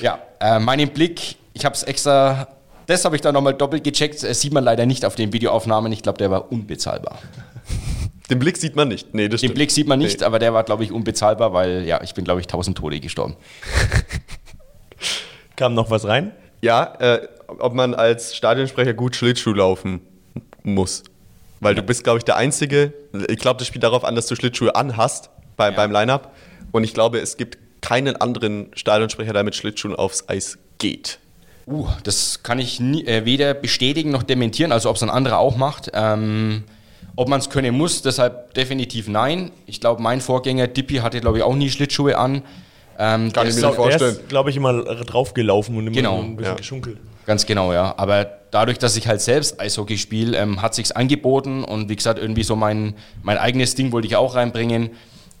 ja, 0.00 0.18
äh, 0.40 0.58
meinen 0.58 0.88
Blick, 0.88 1.36
ich 1.52 1.64
habe 1.64 1.74
es 1.74 1.82
extra, 1.82 2.48
das 2.86 3.04
habe 3.04 3.16
ich 3.16 3.22
dann 3.22 3.34
nochmal 3.34 3.54
doppelt 3.54 3.84
gecheckt, 3.84 4.22
äh, 4.22 4.34
sieht 4.34 4.52
man 4.52 4.64
leider 4.64 4.86
nicht 4.86 5.04
auf 5.04 5.14
den 5.14 5.32
Videoaufnahmen, 5.32 5.92
ich 5.92 6.02
glaube, 6.02 6.18
der 6.18 6.30
war 6.30 6.50
unbezahlbar. 6.52 7.18
Den 8.28 8.40
Blick 8.40 8.56
sieht 8.56 8.74
man 8.74 8.88
nicht. 8.88 9.14
Nee, 9.14 9.28
das 9.28 9.40
Den 9.40 9.48
stimmt. 9.50 9.54
Blick 9.54 9.70
sieht 9.70 9.86
man 9.86 10.00
nicht, 10.00 10.18
Nee. 10.18 10.26
aber 10.26 10.40
der 10.40 10.52
war, 10.52 10.64
glaube 10.64 10.82
ich, 10.82 10.90
unbezahlbar, 10.90 11.52
weil 11.52 11.84
ja, 11.84 12.02
ich 12.02 12.12
bin, 12.14 12.24
glaube 12.24 12.40
ich, 12.40 12.48
tausend 12.48 12.76
Tode 12.76 12.98
gestorben. 12.98 13.36
Kam 15.56 15.74
noch 15.74 15.90
was 15.90 16.06
rein? 16.06 16.32
Ja, 16.60 16.94
äh, 16.98 17.28
ob 17.58 17.74
man 17.74 17.94
als 17.94 18.34
Stadionsprecher 18.34 18.94
gut 18.94 19.14
Schlittschuh 19.14 19.52
laufen 19.52 20.00
muss. 20.64 21.04
Weil 21.60 21.74
du 21.74 21.82
bist, 21.82 22.04
glaube 22.04 22.18
ich, 22.18 22.24
der 22.24 22.36
Einzige. 22.36 22.92
Ich 23.28 23.38
glaube, 23.38 23.58
das 23.58 23.66
spielt 23.68 23.84
darauf 23.84 24.04
an, 24.04 24.14
dass 24.14 24.26
du 24.26 24.34
Schlittschuhe 24.34 24.74
anhast 24.74 25.30
bei, 25.56 25.70
beim 25.70 25.90
Line-Up. 25.92 26.34
Und 26.72 26.84
ich 26.84 26.92
glaube, 26.94 27.18
es 27.20 27.36
gibt 27.36 27.58
keinen 27.80 28.16
anderen 28.16 28.70
Stadionsprecher, 28.74 29.32
der 29.32 29.44
mit 29.44 29.54
Schlittschuhen 29.54 29.94
aufs 29.94 30.28
Eis 30.28 30.58
geht. 30.78 31.18
Uh, 31.66 31.88
das 32.04 32.44
kann 32.44 32.60
ich 32.60 32.78
nie, 32.78 33.04
äh, 33.06 33.24
weder 33.24 33.52
bestätigen 33.52 34.10
noch 34.10 34.22
dementieren, 34.22 34.70
also 34.70 34.88
ob 34.88 34.96
es 34.96 35.02
ein 35.02 35.10
anderer 35.10 35.38
auch 35.38 35.56
macht. 35.56 35.90
Ähm, 35.94 36.62
ob 37.16 37.28
man 37.28 37.40
es 37.40 37.50
können 37.50 37.74
muss, 37.74 38.02
deshalb 38.02 38.54
definitiv 38.54 39.08
nein. 39.08 39.50
Ich 39.66 39.80
glaube, 39.80 40.00
mein 40.00 40.20
Vorgänger 40.20 40.68
Dippy 40.68 40.96
hatte, 40.96 41.20
glaube 41.20 41.38
ich, 41.38 41.42
auch 41.42 41.54
nie 41.54 41.70
Schlittschuhe 41.70 42.16
an. 42.18 42.42
Ähm, 42.98 43.32
Kann 43.32 43.44
ich 43.44 43.50
ist 43.54 43.60
mir 43.60 43.68
nicht 43.68 43.76
vorstellen. 43.76 44.16
Glaube 44.28 44.50
ich, 44.50 44.56
immer 44.56 44.82
draufgelaufen 44.82 45.76
und 45.76 45.86
immer 45.86 45.96
Genau, 45.96 46.20
ein 46.20 46.36
bisschen 46.36 46.52
ja. 46.52 46.56
geschunkelt. 46.56 46.98
Ganz 47.26 47.44
genau, 47.46 47.72
ja. 47.72 47.94
Aber 47.96 48.26
dadurch, 48.50 48.78
dass 48.78 48.96
ich 48.96 49.08
halt 49.08 49.20
selbst 49.20 49.60
Eishockey 49.60 49.98
spiele, 49.98 50.36
ähm, 50.36 50.62
hat 50.62 50.74
sich's 50.74 50.92
angeboten 50.92 51.64
und 51.64 51.88
wie 51.88 51.96
gesagt, 51.96 52.20
irgendwie 52.20 52.44
so 52.44 52.54
mein, 52.54 52.94
mein 53.22 53.38
eigenes 53.38 53.74
Ding 53.74 53.90
wollte 53.92 54.06
ich 54.06 54.16
auch 54.16 54.34
reinbringen. 54.34 54.90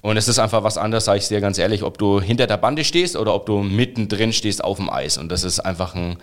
Und 0.06 0.16
es 0.16 0.28
ist 0.28 0.38
einfach 0.38 0.62
was 0.62 0.78
anderes, 0.78 1.06
sage 1.06 1.18
ich 1.18 1.26
dir 1.26 1.40
ganz 1.40 1.58
ehrlich, 1.58 1.82
ob 1.82 1.98
du 1.98 2.20
hinter 2.20 2.46
der 2.46 2.58
Bande 2.58 2.84
stehst 2.84 3.16
oder 3.16 3.34
ob 3.34 3.44
du 3.44 3.64
mittendrin 3.64 4.32
stehst 4.32 4.62
auf 4.62 4.76
dem 4.76 4.88
Eis. 4.88 5.18
Und 5.18 5.32
das 5.32 5.42
ist 5.42 5.58
einfach 5.58 5.96
ein 5.96 6.18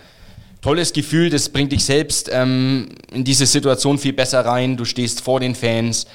tolles 0.62 0.94
Gefühl, 0.94 1.28
das 1.28 1.50
bringt 1.50 1.70
dich 1.70 1.84
selbst 1.84 2.30
ähm, 2.32 2.88
in 3.12 3.24
diese 3.24 3.44
Situation 3.44 3.98
viel 3.98 4.14
besser 4.14 4.42
rein. 4.46 4.78
Du 4.78 4.86
stehst 4.86 5.20
vor 5.20 5.38
den 5.38 5.54
Fans. 5.54 6.06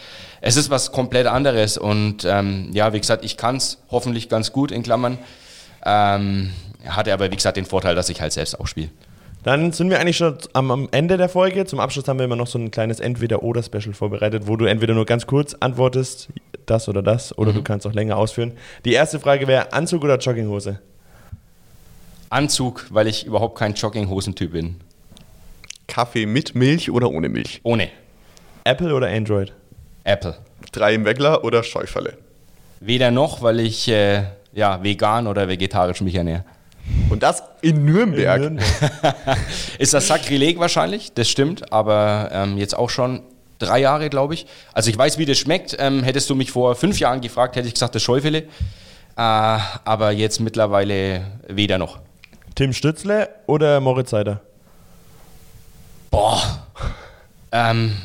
Es 0.41 0.57
ist 0.57 0.71
was 0.71 0.91
komplett 0.91 1.27
anderes. 1.27 1.77
Und 1.77 2.25
ähm, 2.25 2.71
ja, 2.73 2.91
wie 2.91 2.99
gesagt, 2.99 3.23
ich 3.23 3.37
kann's 3.37 3.77
hoffentlich 3.91 4.29
ganz 4.29 4.51
gut 4.51 4.71
in 4.71 4.81
Klammern. 4.81 5.19
Ähm, 5.85 6.49
hatte 6.87 7.13
aber, 7.13 7.29
wie 7.29 7.35
gesagt, 7.35 7.55
den 7.55 7.65
Vorteil, 7.65 7.93
dass 7.93 8.09
ich 8.09 8.19
halt 8.19 8.33
selbst 8.33 8.59
auch 8.59 8.65
spiele. 8.65 8.89
Dann 9.43 9.71
sind 9.73 9.91
wir 9.91 9.99
eigentlich 9.99 10.17
schon 10.17 10.37
am 10.53 10.89
Ende 10.91 11.17
der 11.17 11.29
Folge. 11.29 11.65
Zum 11.65 11.79
Abschluss 11.79 12.07
haben 12.07 12.17
wir 12.17 12.25
immer 12.25 12.35
noch 12.35 12.47
so 12.47 12.57
ein 12.57 12.71
kleines 12.71 12.99
Entweder-Oder-Special 12.99 13.93
vorbereitet, 13.93 14.47
wo 14.47 14.57
du 14.57 14.65
entweder 14.65 14.95
nur 14.95 15.05
ganz 15.05 15.27
kurz 15.27 15.53
antwortest, 15.53 16.29
das 16.65 16.89
oder 16.89 17.01
das, 17.01 17.37
oder 17.37 17.53
du 17.53 17.61
kannst 17.63 17.85
auch 17.87 17.93
länger 17.93 18.17
ausführen. 18.17 18.53
Die 18.85 18.93
erste 18.93 19.19
Frage 19.19 19.47
wäre: 19.47 19.73
Anzug 19.73 20.03
oder 20.03 20.17
Jogginghose? 20.17 20.79
Anzug, 22.29 22.85
weil 22.89 23.07
ich 23.07 23.25
überhaupt 23.25 23.57
kein 23.57 23.73
Jogginghosentyp 23.73 24.51
bin. 24.51 24.75
Kaffee 25.87 26.25
mit 26.25 26.53
Milch 26.53 26.91
oder 26.91 27.09
ohne 27.09 27.29
Milch? 27.29 27.59
Ohne 27.63 27.89
Apple 28.63 28.93
oder 28.93 29.07
Android? 29.07 29.53
Apple. 30.03 30.37
Drei 30.71 30.93
im 30.93 31.05
Weckler 31.05 31.43
oder 31.43 31.63
Schäuferle? 31.63 32.17
Weder 32.79 33.11
noch, 33.11 33.41
weil 33.41 33.59
ich 33.59 33.87
äh, 33.87 34.23
ja, 34.53 34.83
vegan 34.83 35.27
oder 35.27 35.47
vegetarisch 35.47 36.01
mich 36.01 36.15
ernähre. 36.15 36.45
Und 37.09 37.23
das 37.23 37.43
in 37.61 37.85
Nürnberg. 37.85 38.39
Nürnberg. 38.39 38.67
Ist 39.79 39.93
das 39.93 40.07
Sakrileg 40.07 40.59
wahrscheinlich, 40.59 41.13
das 41.13 41.29
stimmt, 41.29 41.71
aber 41.71 42.29
ähm, 42.31 42.57
jetzt 42.57 42.77
auch 42.77 42.89
schon 42.89 43.21
drei 43.59 43.79
Jahre, 43.79 44.09
glaube 44.09 44.33
ich. 44.33 44.47
Also 44.73 44.89
ich 44.89 44.97
weiß, 44.97 45.17
wie 45.17 45.25
das 45.25 45.37
schmeckt. 45.37 45.75
Ähm, 45.79 46.03
hättest 46.03 46.29
du 46.29 46.35
mich 46.35 46.51
vor 46.51 46.75
fünf 46.75 46.99
Jahren 46.99 47.21
gefragt, 47.21 47.55
hätte 47.55 47.67
ich 47.67 47.73
gesagt, 47.73 47.93
das 47.93 48.01
Schäufele. 48.01 48.39
Äh, 48.39 48.45
aber 49.17 50.11
jetzt 50.11 50.39
mittlerweile 50.39 51.21
weder 51.47 51.77
noch. 51.77 51.99
Tim 52.55 52.73
Stützle 52.73 53.29
oder 53.45 53.79
Moritz 53.79 54.09
Seider? 54.09 54.41
Boah. 56.09 56.41
Ähm, 57.51 57.95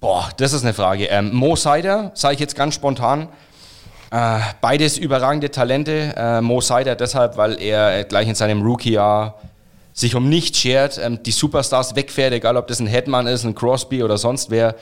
boah, 0.00 0.28
das 0.36 0.52
ist 0.52 0.62
eine 0.62 0.74
Frage. 0.74 1.06
Ähm, 1.06 1.34
Mo 1.34 1.56
Seider, 1.56 2.12
sage 2.14 2.34
ich 2.34 2.40
jetzt 2.40 2.54
ganz 2.54 2.74
spontan. 2.74 3.28
Äh, 4.10 4.40
beides 4.60 4.98
überragende 4.98 5.50
Talente. 5.50 6.14
Äh, 6.16 6.40
Mo 6.40 6.60
Seider 6.60 6.96
deshalb, 6.96 7.36
weil 7.36 7.60
er 7.60 8.04
gleich 8.04 8.28
in 8.28 8.34
seinem 8.34 8.62
Rookie-Jahr 8.62 9.40
sich 9.92 10.14
um 10.14 10.28
nichts 10.28 10.58
schert, 10.58 10.98
ähm, 11.02 11.22
die 11.22 11.30
Superstars 11.30 11.96
wegfährt, 11.96 12.32
egal 12.32 12.56
ob 12.56 12.66
das 12.68 12.80
ein 12.80 12.86
Headman 12.86 13.26
ist, 13.26 13.44
ein 13.44 13.54
Crosby 13.54 14.02
oder 14.02 14.18
sonst 14.18 14.50
wer. 14.50 14.76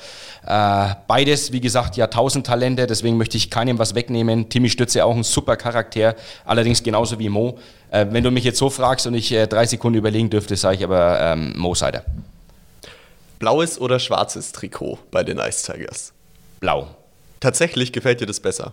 Äh, 0.46 0.94
beides, 1.06 1.52
wie 1.52 1.60
gesagt, 1.60 1.96
Jahrtausend-Talente, 1.96 2.86
deswegen 2.86 3.16
möchte 3.16 3.36
ich 3.36 3.50
keinem 3.50 3.78
was 3.78 3.94
wegnehmen. 3.94 4.48
Timmy 4.48 4.70
Stütze 4.70 5.04
auch 5.04 5.14
ein 5.14 5.24
super 5.24 5.56
Charakter, 5.56 6.14
allerdings 6.44 6.82
genauso 6.82 7.18
wie 7.18 7.28
Mo. 7.28 7.58
Äh, 7.90 8.06
wenn 8.10 8.24
du 8.24 8.30
mich 8.30 8.44
jetzt 8.44 8.58
so 8.58 8.70
fragst 8.70 9.06
und 9.06 9.14
ich 9.14 9.32
äh, 9.32 9.46
drei 9.46 9.66
Sekunden 9.66 9.98
überlegen 9.98 10.30
dürfte, 10.30 10.56
sage 10.56 10.76
ich 10.76 10.84
aber 10.84 11.20
ähm, 11.20 11.54
Mo 11.56 11.74
Seider. 11.74 12.04
Blaues 13.38 13.80
oder 13.80 13.98
schwarzes 13.98 14.52
Trikot 14.52 14.98
bei 15.10 15.22
den 15.22 15.38
Ice 15.38 15.72
Tigers? 15.72 16.12
Blau. 16.60 16.88
Tatsächlich 17.40 17.92
gefällt 17.92 18.20
dir 18.20 18.26
das 18.26 18.40
besser? 18.40 18.72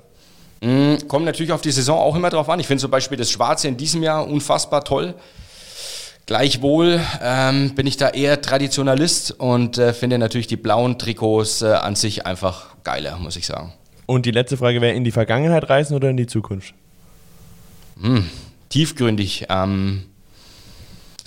Mm, 0.61 0.95
kommt 1.07 1.25
natürlich 1.25 1.51
auf 1.51 1.61
die 1.61 1.71
Saison 1.71 1.99
auch 1.99 2.15
immer 2.15 2.29
drauf 2.29 2.49
an. 2.49 2.59
Ich 2.59 2.67
finde 2.67 2.81
zum 2.81 2.91
Beispiel 2.91 3.17
das 3.17 3.29
Schwarze 3.29 3.67
in 3.67 3.77
diesem 3.77 4.01
Jahr 4.01 4.27
unfassbar 4.27 4.83
toll. 4.83 5.13
Gleichwohl 6.25 6.99
ähm, 7.21 7.75
bin 7.75 7.85
ich 7.85 7.97
da 7.97 8.09
eher 8.09 8.41
Traditionalist 8.41 9.31
und 9.31 9.77
äh, 9.77 9.93
finde 9.93 10.17
natürlich 10.17 10.47
die 10.47 10.57
blauen 10.57 10.97
Trikots 10.97 11.61
äh, 11.61 11.67
an 11.67 11.95
sich 11.95 12.25
einfach 12.25 12.75
geiler, 12.83 13.17
muss 13.17 13.35
ich 13.35 13.45
sagen. 13.45 13.73
Und 14.07 14.25
die 14.25 14.31
letzte 14.31 14.57
Frage 14.57 14.81
wäre, 14.81 14.95
in 14.95 15.03
die 15.03 15.11
Vergangenheit 15.11 15.69
reisen 15.69 15.95
oder 15.95 16.09
in 16.09 16.17
die 16.17 16.25
Zukunft? 16.25 16.73
Hm, 18.01 18.27
tiefgründig. 18.69 19.45
Ähm, 19.49 20.03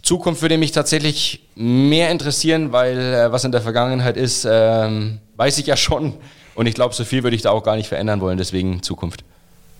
Zukunft 0.02 0.42
würde 0.42 0.58
mich 0.58 0.72
tatsächlich 0.72 1.46
mehr 1.54 2.10
interessieren, 2.10 2.72
weil 2.72 2.98
äh, 2.98 3.30
was 3.30 3.44
in 3.44 3.52
der 3.52 3.60
Vergangenheit 3.60 4.16
ist, 4.16 4.46
ähm, 4.50 5.18
weiß 5.36 5.58
ich 5.58 5.66
ja 5.66 5.76
schon. 5.76 6.14
Und 6.54 6.66
ich 6.66 6.74
glaube, 6.74 6.94
so 6.94 7.04
viel 7.04 7.22
würde 7.22 7.36
ich 7.36 7.42
da 7.42 7.50
auch 7.50 7.62
gar 7.62 7.76
nicht 7.76 7.88
verändern 7.88 8.20
wollen, 8.20 8.38
deswegen 8.38 8.82
Zukunft. 8.82 9.22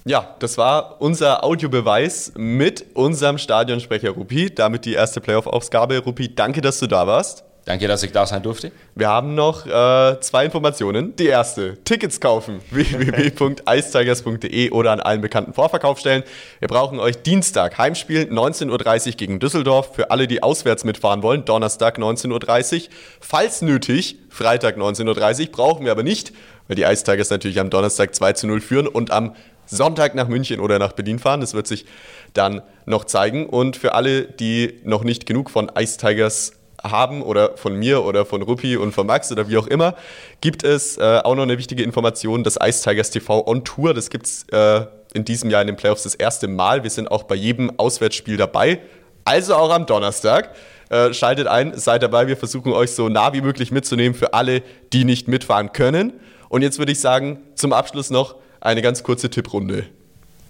Ja, 0.08 0.34
das 0.38 0.56
war 0.56 1.02
unser 1.02 1.44
Audiobeweis 1.44 2.32
mit 2.34 2.86
unserem 2.94 3.36
Stadionsprecher 3.36 4.12
Rupi. 4.12 4.48
Damit 4.48 4.86
die 4.86 4.94
erste 4.94 5.20
Playoff-Aufgabe. 5.20 5.98
Rupi, 5.98 6.34
danke, 6.34 6.62
dass 6.62 6.78
du 6.78 6.86
da 6.86 7.06
warst. 7.06 7.44
Danke, 7.66 7.88
dass 7.88 8.02
ich 8.02 8.10
da 8.10 8.24
sein 8.24 8.42
durfte. 8.42 8.72
Wir 8.94 9.08
haben 9.08 9.34
noch 9.34 9.66
äh, 9.66 10.18
zwei 10.20 10.46
Informationen. 10.46 11.14
Die 11.16 11.26
erste, 11.26 11.76
Tickets 11.84 12.18
kaufen, 12.18 12.62
www.eistigers.de 12.70 14.70
oder 14.70 14.92
an 14.92 15.00
allen 15.00 15.20
bekannten 15.20 15.52
Vorverkaufsstellen. 15.52 16.22
Wir 16.60 16.68
brauchen 16.68 17.00
euch 17.00 17.22
Dienstag, 17.22 17.76
Heimspiel 17.76 18.30
19.30 18.32 19.08
Uhr 19.08 19.12
gegen 19.12 19.40
Düsseldorf. 19.40 19.94
Für 19.94 20.10
alle, 20.10 20.26
die 20.26 20.42
auswärts 20.42 20.84
mitfahren 20.84 21.22
wollen, 21.22 21.44
Donnerstag 21.44 21.98
19.30 21.98 22.84
Uhr. 22.84 22.88
Falls 23.20 23.60
nötig, 23.60 24.16
Freitag 24.30 24.78
19.30 24.78 25.40
Uhr, 25.40 25.52
brauchen 25.52 25.84
wir 25.84 25.92
aber 25.92 26.02
nicht, 26.02 26.32
weil 26.68 26.76
die 26.76 26.84
Ice 26.84 27.04
Tigers 27.04 27.28
natürlich 27.28 27.60
am 27.60 27.68
Donnerstag 27.68 28.14
2 28.14 28.32
zu 28.32 28.46
0 28.46 28.62
führen 28.62 28.86
und 28.86 29.10
am 29.10 29.34
Sonntag 29.68 30.14
nach 30.14 30.28
München 30.28 30.60
oder 30.60 30.78
nach 30.78 30.92
Berlin 30.92 31.18
fahren. 31.18 31.40
Das 31.40 31.54
wird 31.54 31.66
sich 31.66 31.86
dann 32.34 32.62
noch 32.86 33.04
zeigen. 33.04 33.46
Und 33.46 33.76
für 33.76 33.94
alle, 33.94 34.22
die 34.22 34.80
noch 34.84 35.04
nicht 35.04 35.26
genug 35.26 35.50
von 35.50 35.70
Ice 35.78 35.98
Tigers 35.98 36.52
haben 36.82 37.22
oder 37.22 37.56
von 37.56 37.74
mir 37.74 38.04
oder 38.04 38.24
von 38.24 38.42
Ruppi 38.42 38.76
und 38.76 38.92
von 38.92 39.06
Max 39.06 39.32
oder 39.32 39.48
wie 39.48 39.56
auch 39.56 39.66
immer, 39.66 39.94
gibt 40.40 40.62
es 40.64 40.96
äh, 40.96 41.20
auch 41.24 41.34
noch 41.34 41.42
eine 41.42 41.58
wichtige 41.58 41.82
Information, 41.82 42.44
das 42.44 42.56
Ice 42.62 42.82
Tigers 42.82 43.10
TV 43.10 43.46
on 43.46 43.64
Tour. 43.64 43.94
Das 43.94 44.10
gibt 44.10 44.26
es 44.26 44.44
äh, 44.50 44.86
in 45.14 45.24
diesem 45.24 45.50
Jahr 45.50 45.60
in 45.60 45.66
den 45.66 45.76
Playoffs 45.76 46.04
das 46.04 46.14
erste 46.14 46.48
Mal. 46.48 46.82
Wir 46.82 46.90
sind 46.90 47.10
auch 47.10 47.24
bei 47.24 47.34
jedem 47.34 47.78
Auswärtsspiel 47.78 48.36
dabei, 48.36 48.80
also 49.24 49.54
auch 49.54 49.70
am 49.70 49.86
Donnerstag. 49.86 50.54
Äh, 50.90 51.12
schaltet 51.12 51.46
ein, 51.46 51.76
seid 51.76 52.02
dabei. 52.02 52.28
Wir 52.28 52.36
versuchen 52.36 52.72
euch 52.72 52.92
so 52.92 53.08
nah 53.08 53.34
wie 53.34 53.42
möglich 53.42 53.70
mitzunehmen 53.70 54.16
für 54.16 54.32
alle, 54.32 54.62
die 54.92 55.04
nicht 55.04 55.28
mitfahren 55.28 55.72
können. 55.72 56.14
Und 56.48 56.62
jetzt 56.62 56.78
würde 56.78 56.92
ich 56.92 57.00
sagen, 57.00 57.40
zum 57.54 57.74
Abschluss 57.74 58.08
noch 58.08 58.36
eine 58.60 58.82
ganz 58.82 59.02
kurze 59.02 59.30
Tipprunde. 59.30 59.84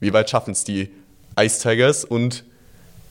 Wie 0.01 0.13
weit 0.13 0.31
schaffen 0.31 0.53
es 0.53 0.65
die 0.65 0.91
Ice 1.39 1.61
Tigers 1.61 2.05
und 2.05 2.45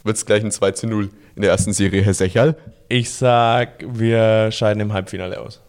wird 0.04 0.18
es 0.18 0.26
gleich 0.26 0.44
ein 0.44 0.52
2 0.52 0.72
zu 0.72 0.88
0 0.88 1.10
in 1.36 1.42
der 1.42 1.52
ersten 1.52 1.74
Serie, 1.74 2.02
Herr 2.02 2.14
Sechal? 2.14 2.56
Ich 2.90 3.10
sag, 3.12 3.84
wir 3.86 4.52
scheiden 4.52 4.80
im 4.82 4.94
Halbfinale 4.94 5.40
aus. 5.40 5.60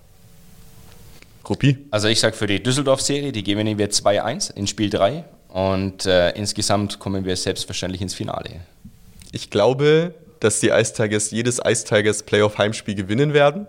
Ruppi? 1.48 1.78
Also 1.90 2.08
ich 2.08 2.20
sag 2.20 2.36
für 2.36 2.46
die 2.46 2.62
Düsseldorf-Serie, 2.62 3.32
die 3.32 3.42
gewinnen 3.42 3.78
wir 3.78 3.90
2-1 3.90 4.54
in 4.54 4.66
Spiel 4.66 4.90
3 4.90 5.24
und 5.48 6.06
äh, 6.06 6.30
insgesamt 6.32 6.98
kommen 6.98 7.24
wir 7.24 7.36
selbstverständlich 7.36 8.02
ins 8.02 8.14
Finale. 8.14 8.60
Ich 9.32 9.50
glaube, 9.50 10.14
dass 10.40 10.60
die 10.60 10.68
Ice 10.68 10.92
Tigers 10.92 11.30
jedes 11.30 11.60
Ice 11.64 11.84
Tigers 11.84 12.22
Playoff-Heimspiel 12.22 12.94
gewinnen 12.94 13.32
werden 13.32 13.66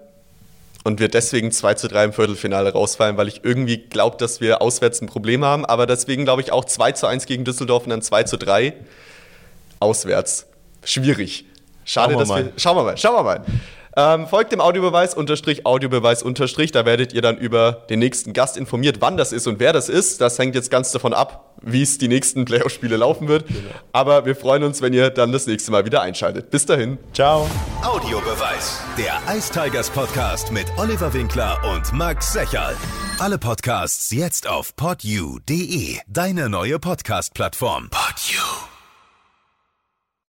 und 0.83 0.99
wir 0.99 1.09
deswegen 1.09 1.51
2 1.51 1.73
zu 1.73 1.87
3 1.87 2.05
im 2.05 2.13
Viertelfinale 2.13 2.71
rausfallen, 2.71 3.17
weil 3.17 3.27
ich 3.27 3.43
irgendwie 3.43 3.77
glaube, 3.77 4.17
dass 4.17 4.41
wir 4.41 4.61
auswärts 4.61 5.01
ein 5.01 5.07
Problem 5.07 5.43
haben. 5.43 5.65
Aber 5.65 5.85
deswegen 5.85 6.23
glaube 6.23 6.41
ich 6.41 6.51
auch 6.51 6.65
2 6.65 6.93
zu 6.93 7.07
1 7.07 7.25
gegen 7.25 7.43
Düsseldorf 7.43 7.83
und 7.83 7.89
dann 7.89 8.01
2 8.01 8.23
zu 8.23 8.37
3 8.37 8.73
auswärts. 9.79 10.47
Schwierig. 10.83 11.45
Schade, 11.85 12.13
Schauen 12.13 12.13
wir 12.13 12.19
dass 12.19 12.29
mal. 12.29 12.45
wir. 12.45 12.53
Schauen 12.57 12.77
wir 12.77 12.83
mal, 12.83 12.97
schauen 12.97 13.15
wir 13.15 13.23
mal. 13.23 13.45
Ähm, 13.99 14.27
folgt 14.27 14.53
dem 14.53 14.61
Audiobeweis 14.61 15.13
unterstrich 15.13 15.65
Audiobeweis 15.65 16.23
unterstrich. 16.23 16.71
Da 16.71 16.85
werdet 16.85 17.11
ihr 17.11 17.21
dann 17.21 17.37
über 17.37 17.83
den 17.89 17.99
nächsten 17.99 18.31
Gast 18.31 18.55
informiert, 18.55 18.97
wann 19.01 19.17
das 19.17 19.33
ist 19.33 19.45
und 19.45 19.59
wer 19.59 19.73
das 19.73 19.89
ist. 19.89 20.21
Das 20.21 20.39
hängt 20.39 20.55
jetzt 20.55 20.71
ganz 20.71 20.93
davon 20.93 21.13
ab, 21.13 21.53
wie 21.61 21.81
es 21.81 21.97
die 21.97 22.07
nächsten 22.07 22.45
Playoff-Spiele 22.45 22.95
laufen 22.95 23.27
wird. 23.27 23.43
Aber 23.91 24.25
wir 24.25 24.37
freuen 24.37 24.63
uns, 24.63 24.81
wenn 24.81 24.93
ihr 24.93 25.09
dann 25.09 25.33
das 25.33 25.47
nächste 25.47 25.71
Mal 25.71 25.83
wieder 25.83 26.01
einschaltet. 26.01 26.49
Bis 26.49 26.65
dahin. 26.65 26.97
Ciao. 27.13 27.49
Audiobeweis. 27.83 28.79
Der 28.97 29.19
Ice 29.35 29.51
Tigers 29.51 29.89
Podcast 29.89 30.53
mit 30.53 30.67
Oliver 30.77 31.13
Winkler 31.13 31.59
und 31.73 31.91
Max 31.91 32.31
Secherl. 32.31 32.77
Alle 33.19 33.37
Podcasts 33.37 34.11
jetzt 34.11 34.47
auf 34.47 34.77
podyou.de. 34.77 35.97
Deine 36.07 36.47
neue 36.47 36.79
Podcast-Plattform. 36.79 37.89
Podyou. 37.89 38.78